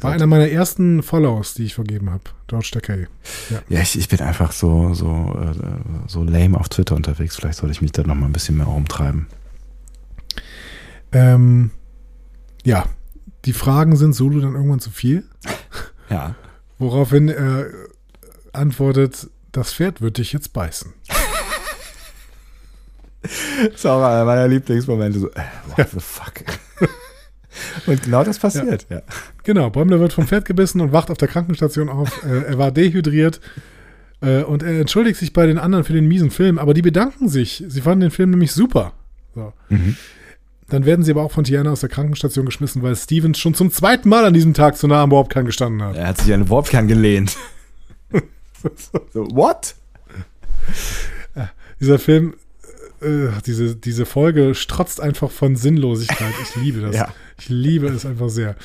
[0.00, 2.24] War einer meiner ersten Follows, die ich vergeben habe.
[2.46, 3.08] George Takei.
[3.50, 5.54] Ja, ja ich, ich bin einfach so, so, äh,
[6.06, 7.36] so lame auf Twitter unterwegs.
[7.36, 9.26] Vielleicht sollte ich mich da noch mal ein bisschen mehr rumtreiben.
[11.12, 11.70] Ähm,
[12.64, 12.86] ja,
[13.44, 15.24] die Fragen sind Solo dann irgendwann zu viel.
[16.10, 16.36] Ja.
[16.78, 17.66] Woraufhin er
[18.54, 20.94] antwortet, das Pferd wird dich jetzt beißen.
[23.72, 25.18] Das auch einer meiner Lieblingsmomente.
[25.18, 25.42] So, äh,
[25.76, 26.44] what the fuck?
[27.86, 28.96] Und genau das passiert, ja.
[28.96, 29.02] ja.
[29.44, 32.22] Genau, Bäumler wird vom Pferd gebissen und wacht auf der Krankenstation auf.
[32.24, 33.40] Äh, er war dehydriert
[34.20, 37.28] äh, und er entschuldigt sich bei den anderen für den miesen Film, aber die bedanken
[37.28, 37.64] sich.
[37.66, 38.92] Sie fanden den Film nämlich super.
[39.34, 39.52] So.
[39.68, 39.96] Mhm.
[40.68, 43.70] Dann werden sie aber auch von Tiana aus der Krankenstation geschmissen, weil Stevens schon zum
[43.70, 45.96] zweiten Mal an diesem Tag zu nah am Warpkern gestanden hat.
[45.96, 47.36] Er hat sich an den Warpkern gelehnt.
[49.12, 49.74] so, what?
[51.80, 52.34] Dieser Film
[53.00, 56.34] äh, diese, diese Folge strotzt einfach von Sinnlosigkeit.
[56.42, 56.96] Ich liebe das.
[56.96, 57.08] ja.
[57.38, 58.56] Ich liebe es einfach sehr.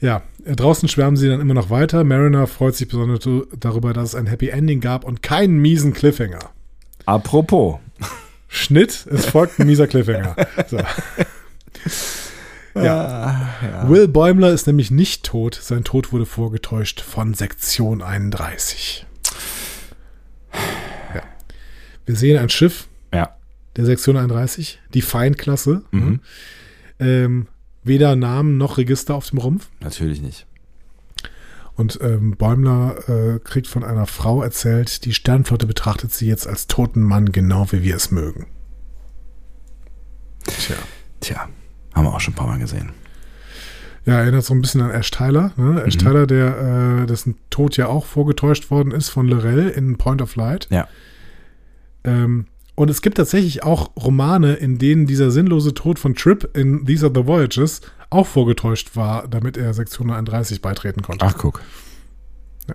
[0.00, 2.04] Ja, draußen schwärmen sie dann immer noch weiter.
[2.04, 3.26] Mariner freut sich besonders
[3.58, 6.50] darüber, dass es ein Happy Ending gab und keinen miesen Cliffhanger.
[7.06, 7.78] Apropos.
[8.48, 10.36] Schnitt, es folgt ein mieser Cliffhanger.
[10.68, 10.78] So.
[12.74, 13.06] Ja.
[13.06, 13.88] Ah, ja.
[13.88, 15.58] Will Bäumler ist nämlich nicht tot.
[15.60, 19.06] Sein Tod wurde vorgetäuscht von Sektion 31.
[21.14, 21.22] Ja.
[22.04, 22.88] Wir sehen ein Schiff,
[23.76, 25.82] der Sektion 31, die Feinklasse.
[25.90, 26.20] Mhm.
[26.98, 27.46] Ähm,
[27.82, 29.68] weder Namen noch Register auf dem Rumpf.
[29.80, 30.46] Natürlich nicht.
[31.76, 36.68] Und ähm, Bäumler äh, kriegt von einer Frau erzählt, die Sternflotte betrachtet sie jetzt als
[36.68, 38.46] toten Mann, genau wie wir es mögen.
[40.44, 40.76] Tja.
[41.20, 41.48] Tja,
[41.94, 42.90] haben wir auch schon ein paar Mal gesehen.
[44.06, 45.52] Ja, erinnert so ein bisschen an Ash Tyler.
[45.56, 45.82] Ne?
[45.82, 46.00] Ash mhm.
[46.00, 50.36] Tyler, der, äh, dessen Tod ja auch vorgetäuscht worden ist von Lorel in Point of
[50.36, 50.68] Light.
[50.70, 50.86] Ja.
[52.04, 56.84] Ähm, und es gibt tatsächlich auch Romane, in denen dieser sinnlose Tod von Trip in
[56.86, 57.80] These Are the Voyages
[58.10, 61.24] auch vorgetäuscht war, damit er Sektion 31 beitreten konnte.
[61.24, 61.62] Ach, guck.
[62.68, 62.74] Ja.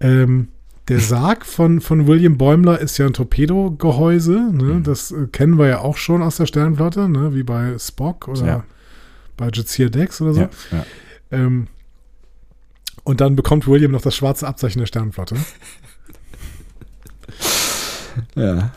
[0.00, 0.48] Ähm,
[0.88, 4.50] der Sarg von, von William Bäumler ist ja ein Torpedogehäuse.
[4.52, 4.64] Ne?
[4.64, 4.82] Mhm.
[4.84, 7.34] Das äh, kennen wir ja auch schon aus der Sternflotte, ne?
[7.34, 8.64] wie bei Spock oder ja.
[9.36, 10.40] bei Jazir Dex oder so.
[10.40, 10.50] Ja.
[11.30, 11.66] Ähm,
[13.04, 15.36] und dann bekommt William noch das schwarze Abzeichen der Sternflotte.
[18.34, 18.70] Ja.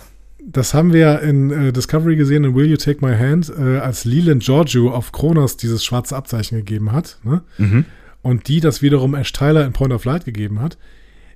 [0.44, 4.06] Das haben wir in äh, Discovery gesehen, in Will You Take My Hand, äh, als
[4.06, 7.20] Leland Giorgio auf Kronos dieses schwarze Abzeichen gegeben hat.
[7.24, 7.42] Ne?
[7.58, 7.86] Mhm.
[8.24, 10.78] Und die das wiederum Ash Tyler in Point of Light gegeben hat.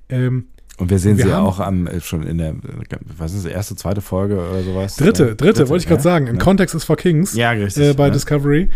[0.08, 0.46] Ähm,
[0.78, 2.54] und wir sehen wir sie ja auch am, äh, schon in der,
[3.16, 4.96] was ist das, erste, zweite Folge oder sowas?
[4.96, 6.02] Dritte, dritte, dritte wollte ich gerade ja?
[6.02, 6.26] sagen.
[6.26, 6.42] In ja.
[6.42, 7.34] Context is for Kings.
[7.34, 7.82] Ja, richtig.
[7.82, 8.12] Äh, bei ja.
[8.12, 8.70] Discovery.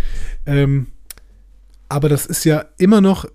[0.46, 0.86] Ähm,
[1.88, 3.26] aber das ist ja immer noch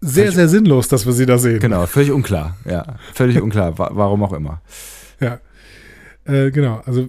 [0.00, 1.60] sehr, völlig sehr sinnlos, dass wir sie da sehen.
[1.60, 2.56] Genau, völlig unklar.
[2.64, 4.60] Ja, völlig unklar, warum auch immer.
[5.20, 5.40] Ja.
[6.24, 7.08] Äh, genau, also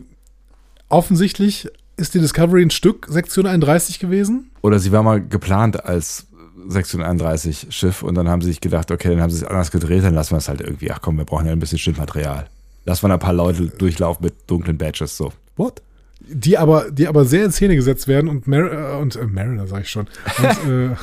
[0.87, 4.49] offensichtlich ist die Discovery ein Stück Sektion 31 gewesen.
[4.61, 6.25] Oder sie war mal geplant als
[6.67, 9.71] Sektion 31 Schiff und dann haben sie sich gedacht, okay, dann haben sie es anders
[9.71, 12.47] gedreht, dann lassen wir es halt irgendwie, ach komm, wir brauchen ja ein bisschen Schnittmaterial.
[12.85, 15.33] Lassen wir ein paar Leute durchlaufen mit dunklen Badges, so.
[15.55, 15.81] What?
[16.21, 19.67] Die aber, die aber sehr in Szene gesetzt werden und, Mar äh, und äh, Mariner,
[19.67, 20.07] sag ich schon.
[20.37, 20.95] Und, äh,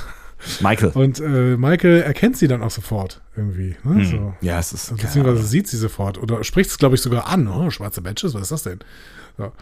[0.60, 0.90] Michael.
[0.90, 3.76] Und äh, Michael erkennt sie dann auch sofort irgendwie.
[3.84, 3.94] Ne?
[3.94, 4.04] Hm.
[4.04, 4.34] So.
[4.40, 4.96] Ja, es ist.
[4.96, 6.18] Beziehungsweise sieht sie sofort.
[6.18, 7.48] Oder spricht es, glaube ich, sogar an.
[7.48, 8.78] Oh, schwarze Badges, was ist das denn?
[9.36, 9.52] So.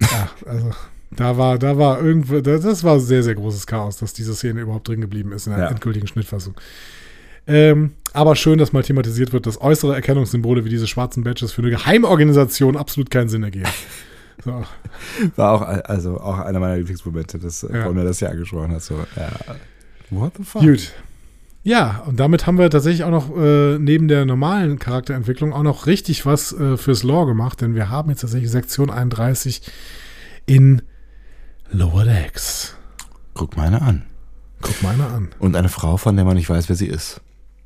[0.00, 0.70] Ja, also.
[1.10, 4.88] Da war, da war irgendwo, das war sehr, sehr großes Chaos, dass diese Szene überhaupt
[4.88, 5.70] drin geblieben ist in der ja.
[5.70, 6.54] endgültigen Schnittfassung.
[7.46, 11.62] Ähm, aber schön, dass mal thematisiert wird, dass äußere Erkennungssymbole wie diese schwarzen Badges für
[11.62, 13.68] eine Geheimorganisation absolut keinen Sinn ergeben.
[14.44, 14.64] So.
[15.34, 17.90] War auch, also auch einer meiner Lieblingsmomente, dass ja.
[17.90, 18.82] mir das ja angesprochen hat.
[18.82, 19.30] So, ja.
[20.10, 20.62] What the fuck?
[20.62, 20.92] Gut.
[21.64, 25.86] Ja, und damit haben wir tatsächlich auch noch äh, neben der normalen Charakterentwicklung auch noch
[25.86, 29.62] richtig was äh, fürs Lore gemacht, denn wir haben jetzt tatsächlich Sektion 31
[30.46, 30.82] in
[31.70, 32.76] Lower Decks.
[33.34, 34.04] Guck meine an.
[34.62, 35.28] Guck meine an.
[35.38, 37.20] Und eine Frau, von der man nicht weiß, wer sie ist.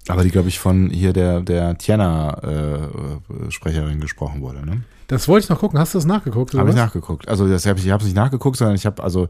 [0.08, 4.82] Aber die, glaube ich, von hier der, der Tiana-Sprecherin äh, gesprochen wurde, ne?
[5.06, 5.78] Das wollte ich noch gucken.
[5.78, 6.54] Hast du das nachgeguckt?
[6.54, 7.28] Habe ich nachgeguckt.
[7.28, 9.28] Also das hab ich, ich habe es nicht nachgeguckt, sondern ich habe also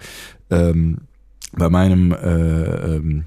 [0.48, 0.98] ähm,
[1.52, 3.26] bei meinem äh, ähm,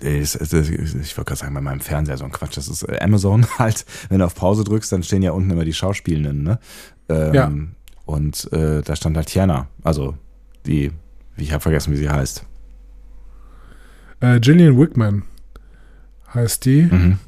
[0.00, 2.56] ich, ich wollte gerade sagen, bei meinem Fernseher so ein Quatsch.
[2.56, 3.84] Das ist äh, Amazon halt.
[4.08, 6.58] Wenn du auf Pause drückst, dann stehen ja unten immer die Schauspielenden, ne?
[7.08, 7.52] Ähm, ja.
[8.04, 9.68] Und äh, da stand halt Tiana.
[9.82, 10.16] Also
[10.66, 10.92] die,
[11.36, 12.44] ich habe vergessen, wie sie heißt.
[14.20, 15.24] Äh, Gillian Wickman
[16.34, 16.82] heißt die.
[16.82, 17.18] Mhm.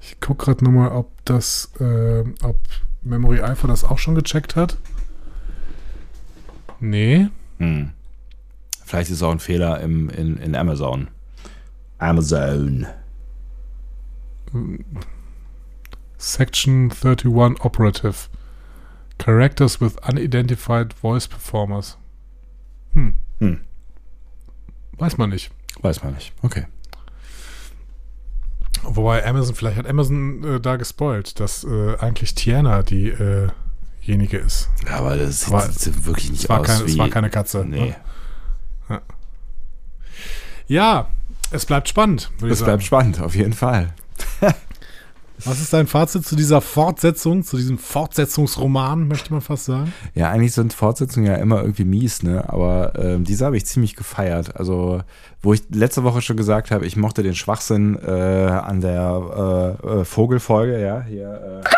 [0.00, 2.58] Ich gucke gerade nochmal, ob das, äh, ob
[3.02, 4.76] Memory Alpha das auch schon gecheckt hat.
[6.80, 7.28] Nee.
[7.58, 7.90] Hm.
[8.90, 11.06] Vielleicht ist es auch ein Fehler im, in, in Amazon.
[11.98, 12.88] Amazon.
[16.18, 18.28] Section 31 Operative.
[19.16, 21.98] Characters with unidentified voice performers.
[22.94, 23.14] Hm.
[23.38, 23.60] hm.
[24.98, 25.52] Weiß man nicht.
[25.82, 26.32] Weiß man nicht.
[26.42, 26.66] Okay.
[28.82, 34.68] Wobei Amazon, vielleicht hat Amazon äh, da gespoilt, dass äh, eigentlich Tiana diejenige äh ist.
[34.84, 36.90] Ja, aber das sieht, aber sieht wirklich nicht war aus keine, wie...
[36.90, 37.64] Es war keine Katze.
[37.64, 37.90] Nee.
[37.90, 37.96] Ne?
[38.90, 39.00] Ja.
[40.66, 41.06] ja.
[41.50, 42.30] es bleibt spannend.
[42.42, 43.94] Es bleibt spannend, auf jeden Fall.
[45.44, 49.92] Was ist dein Fazit zu dieser Fortsetzung, zu diesem Fortsetzungsroman, möchte man fast sagen?
[50.14, 52.44] Ja, eigentlich sind Fortsetzungen ja immer irgendwie mies, ne?
[52.48, 54.56] Aber ähm, diese habe ich ziemlich gefeiert.
[54.56, 55.00] Also,
[55.40, 60.00] wo ich letzte Woche schon gesagt habe, ich mochte den Schwachsinn äh, an der äh,
[60.00, 61.62] äh, Vogelfolge, ja, hier.
[61.64, 61.68] Äh.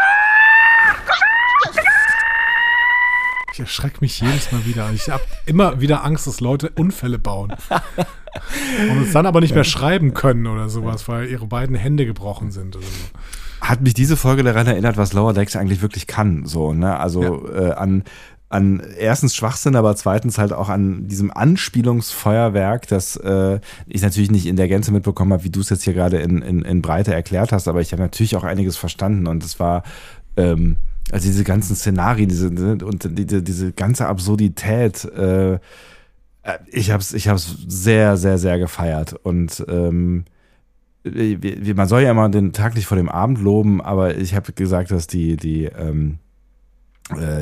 [3.53, 4.91] Ich erschrecke mich jedes Mal wieder.
[4.95, 7.53] Ich habe immer wieder Angst, dass Leute Unfälle bauen.
[8.91, 12.51] Und es dann aber nicht mehr schreiben können oder sowas, weil ihre beiden Hände gebrochen
[12.51, 13.19] sind oder so
[13.63, 16.47] hat mich diese Folge daran erinnert, was Lower Decks eigentlich wirklich kann.
[16.47, 16.99] So, ne?
[16.99, 17.69] Also ja.
[17.69, 18.03] äh, an
[18.53, 24.45] an erstens Schwachsinn, aber zweitens halt auch an diesem Anspielungsfeuerwerk, das äh, ich natürlich nicht
[24.45, 27.15] in der Gänze mitbekommen habe, wie du es jetzt hier gerade in, in, in Breite
[27.15, 29.85] erklärt hast, aber ich habe natürlich auch einiges verstanden und es war
[30.37, 30.77] ähm,
[31.11, 35.59] also diese ganzen Szenarien, diese ne, und diese, diese ganze Absurdität, äh,
[36.71, 39.13] ich habe es ich hab's sehr, sehr, sehr gefeiert.
[39.13, 40.25] Und ähm,
[41.05, 44.91] man soll ja immer den Tag nicht vor dem Abend loben, aber ich habe gesagt,
[44.91, 46.22] dass die, die, ähm, äh,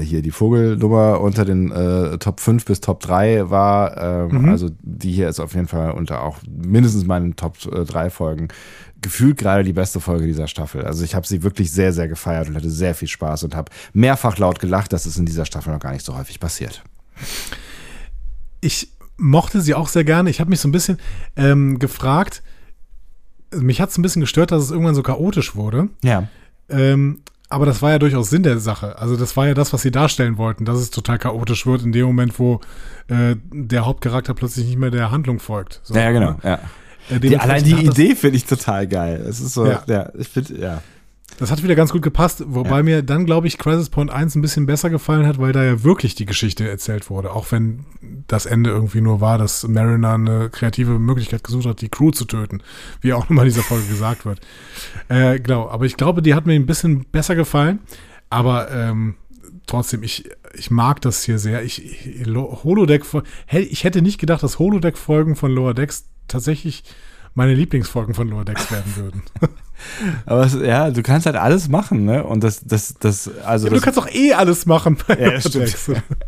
[0.02, 3.96] hier die Vogelnummer unter den äh, Top 5 bis Top 3 war.
[3.96, 4.48] Ähm, mhm.
[4.48, 8.48] Also die hier ist auf jeden Fall unter auch mindestens meinen Top 3 äh, Folgen
[9.02, 10.84] gefühlt gerade die beste Folge dieser Staffel.
[10.84, 13.70] Also ich habe sie wirklich sehr, sehr gefeiert und hatte sehr viel Spaß und habe
[13.92, 14.92] mehrfach laut gelacht.
[14.92, 16.82] Das ist in dieser Staffel noch gar nicht so häufig passiert.
[18.60, 20.30] Ich mochte sie auch sehr gerne.
[20.30, 20.98] Ich habe mich so ein bisschen
[21.36, 22.42] ähm, gefragt,
[23.54, 25.88] mich hat es ein bisschen gestört, dass es irgendwann so chaotisch wurde.
[26.02, 26.28] Ja.
[26.68, 28.98] Ähm, aber das war ja durchaus Sinn der Sache.
[28.98, 31.90] Also das war ja das, was sie darstellen wollten, dass es total chaotisch wird in
[31.90, 32.60] dem Moment, wo
[33.08, 35.80] äh, der Hauptcharakter plötzlich nicht mehr der Handlung folgt.
[35.82, 36.36] So, ja, genau.
[36.44, 36.60] Ja.
[37.10, 39.24] Äh, die, allein die Idee finde ich total geil.
[39.28, 40.82] Es ist so, ja, ja ich finde, ja.
[41.38, 42.82] Das hat wieder ganz gut gepasst, wobei ja.
[42.82, 45.82] mir dann, glaube ich, Crisis Point 1 ein bisschen besser gefallen hat, weil da ja
[45.82, 47.32] wirklich die Geschichte erzählt wurde.
[47.32, 47.86] Auch wenn
[48.26, 52.26] das Ende irgendwie nur war, dass Mariner eine kreative Möglichkeit gesucht hat, die Crew zu
[52.26, 52.62] töten.
[53.00, 54.40] Wie auch nochmal in dieser Folge gesagt wird.
[55.08, 57.80] Äh, genau, aber ich glaube, die hat mir ein bisschen besser gefallen.
[58.28, 59.16] Aber ähm,
[59.66, 61.64] trotzdem, ich, ich mag das hier sehr.
[61.64, 63.04] Ich, ich Holodeck,
[63.50, 66.84] ich hätte nicht gedacht, dass Holodeck-Folgen von Lower Decks tatsächlich
[67.34, 69.22] meine Lieblingsfolgen von Lower Decks werden würden.
[70.26, 72.24] Aber es, ja, du kannst halt alles machen, ne?
[72.24, 73.66] Und das, das, das, also.
[73.66, 75.74] Ja, das, du kannst auch eh alles machen bei ja, stimmt.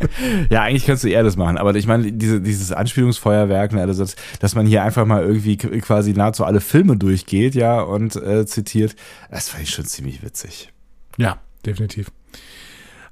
[0.51, 1.59] ja, eigentlich kannst du eh alles machen.
[1.59, 5.57] Aber ich meine, diese, dieses Anspielungsfeuerwerk, ne, also das, dass man hier einfach mal irgendwie
[5.57, 8.97] quasi nahezu alle Filme durchgeht, ja, und äh, zitiert,
[9.31, 10.73] das fand ich schon ziemlich witzig.
[11.19, 12.11] Ja, definitiv.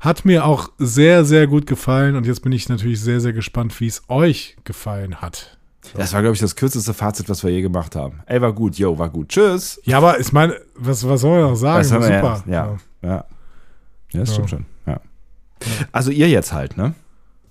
[0.00, 3.78] Hat mir auch sehr, sehr gut gefallen und jetzt bin ich natürlich sehr, sehr gespannt,
[3.80, 5.58] wie es euch gefallen hat.
[5.94, 8.20] Das war, glaube ich, das kürzeste Fazit, was wir je gemacht haben.
[8.26, 9.30] Ey, war gut, yo, war gut.
[9.30, 9.80] Tschüss.
[9.84, 11.84] Ja, aber ich meine, was, was soll man noch sagen?
[11.84, 12.44] Super.
[12.46, 13.24] Ja, ja, ja.
[14.12, 14.66] Ja, das stimmt schon.
[14.86, 15.00] Ja.
[15.92, 16.94] Also ihr jetzt halt, ne?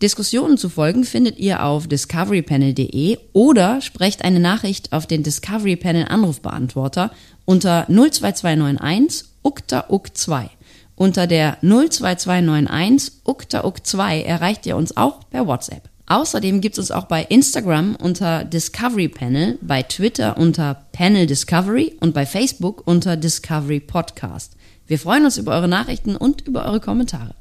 [0.02, 6.06] Diskussionen zu folgen findet ihr auf discoverypanel.de oder sprecht eine Nachricht auf den Discovery Panel
[6.08, 7.12] Anrufbeantworter
[7.44, 10.50] unter 02291 ukta uk 2
[10.96, 15.89] Unter der 02291 ukta uk 2 erreicht ihr uns auch per WhatsApp.
[16.10, 21.96] Außerdem gibt es uns auch bei Instagram unter Discovery Panel, bei Twitter unter Panel Discovery
[22.00, 24.56] und bei Facebook unter Discovery Podcast.
[24.88, 27.36] Wir freuen uns über eure Nachrichten und über eure Kommentare.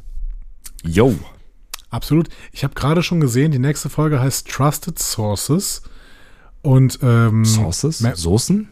[0.84, 1.14] Yo.
[1.88, 2.28] Absolut.
[2.52, 5.80] Ich habe gerade schon gesehen, die nächste Folge heißt Trusted Sources.
[6.60, 8.00] Und ähm, Sources?
[8.00, 8.68] Soßen?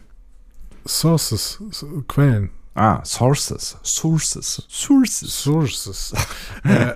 [0.85, 1.59] Sources,
[2.07, 2.51] Quellen.
[2.77, 3.75] Ah, Sources.
[3.81, 4.63] Sources.
[4.69, 5.33] Sources.
[5.33, 6.13] Sources.
[6.63, 6.93] äh,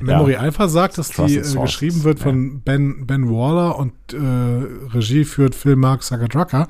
[0.00, 0.38] Memory ja.
[0.38, 2.60] Alpha sagt, dass die äh, geschrieben wird von ja.
[2.64, 6.66] Ben, ben Waller und äh, Regie führt Phil Mark Sagadraka.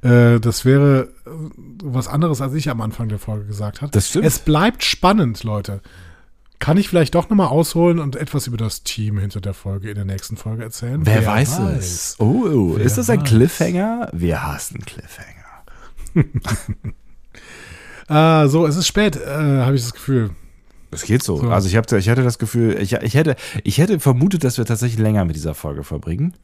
[0.00, 1.30] Äh, das wäre äh,
[1.84, 3.92] was anderes, als ich am Anfang der Folge gesagt habe.
[3.92, 4.24] Das stimmt.
[4.24, 5.82] Es bleibt spannend, Leute.
[6.58, 9.94] Kann ich vielleicht doch nochmal ausholen und etwas über das Team hinter der Folge in
[9.94, 11.04] der nächsten Folge erzählen?
[11.04, 12.16] Wer, Wer weiß, weiß, es?
[12.18, 12.76] Oh, oh.
[12.76, 13.28] ist das ein weiß?
[13.28, 14.08] Cliffhanger?
[14.14, 15.34] Wir hassen Cliffhanger.
[18.10, 20.30] Ah, so, es ist spät, äh, habe ich das Gefühl.
[20.90, 21.36] Es geht so.
[21.36, 21.48] so.
[21.48, 24.64] Also ich, hab, ich hatte das Gefühl, ich, ich, hätte, ich hätte vermutet, dass wir
[24.64, 26.34] tatsächlich länger mit dieser Folge verbringen.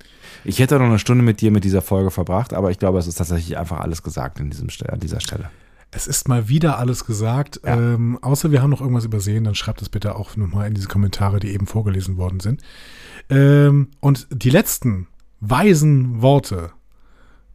[0.45, 3.09] Ich hätte noch eine Stunde mit dir mit dieser Folge verbracht, aber ich glaube, es
[3.09, 5.51] ist tatsächlich einfach alles gesagt in diesem, an dieser Stelle.
[5.91, 7.61] Es ist mal wieder alles gesagt.
[7.65, 7.75] Ja.
[7.75, 10.89] Ähm, außer wir haben noch irgendwas übersehen, dann schreibt es bitte auch nochmal in diese
[10.89, 12.63] Kommentare, die eben vorgelesen worden sind.
[13.29, 15.09] Ähm, und die letzten
[15.41, 16.71] weisen Worte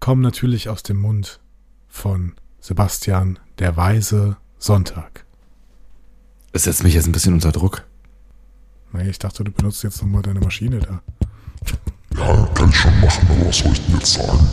[0.02, 1.40] kommen natürlich aus dem Mund
[1.88, 5.26] von Sebastian, der weise Sonntag.
[6.54, 7.86] Es setzt mich jetzt ein bisschen unter Druck.
[8.94, 11.02] Nee, ich dachte, du benutzt jetzt nochmal deine Maschine da.
[12.16, 14.48] Ja, kann ich schon machen, aber was soll ich denn jetzt sagen?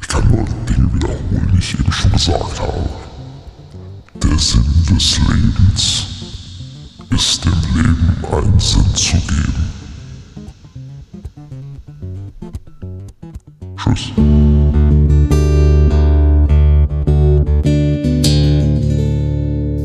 [0.00, 2.88] Ich kann nur Dinge wiederholen, die ich eben schon gesagt habe.
[4.14, 6.06] Der Sinn des Lebens
[7.10, 9.54] ist dem Leben einen Sinn zu geben.
[13.76, 14.59] Tschüss.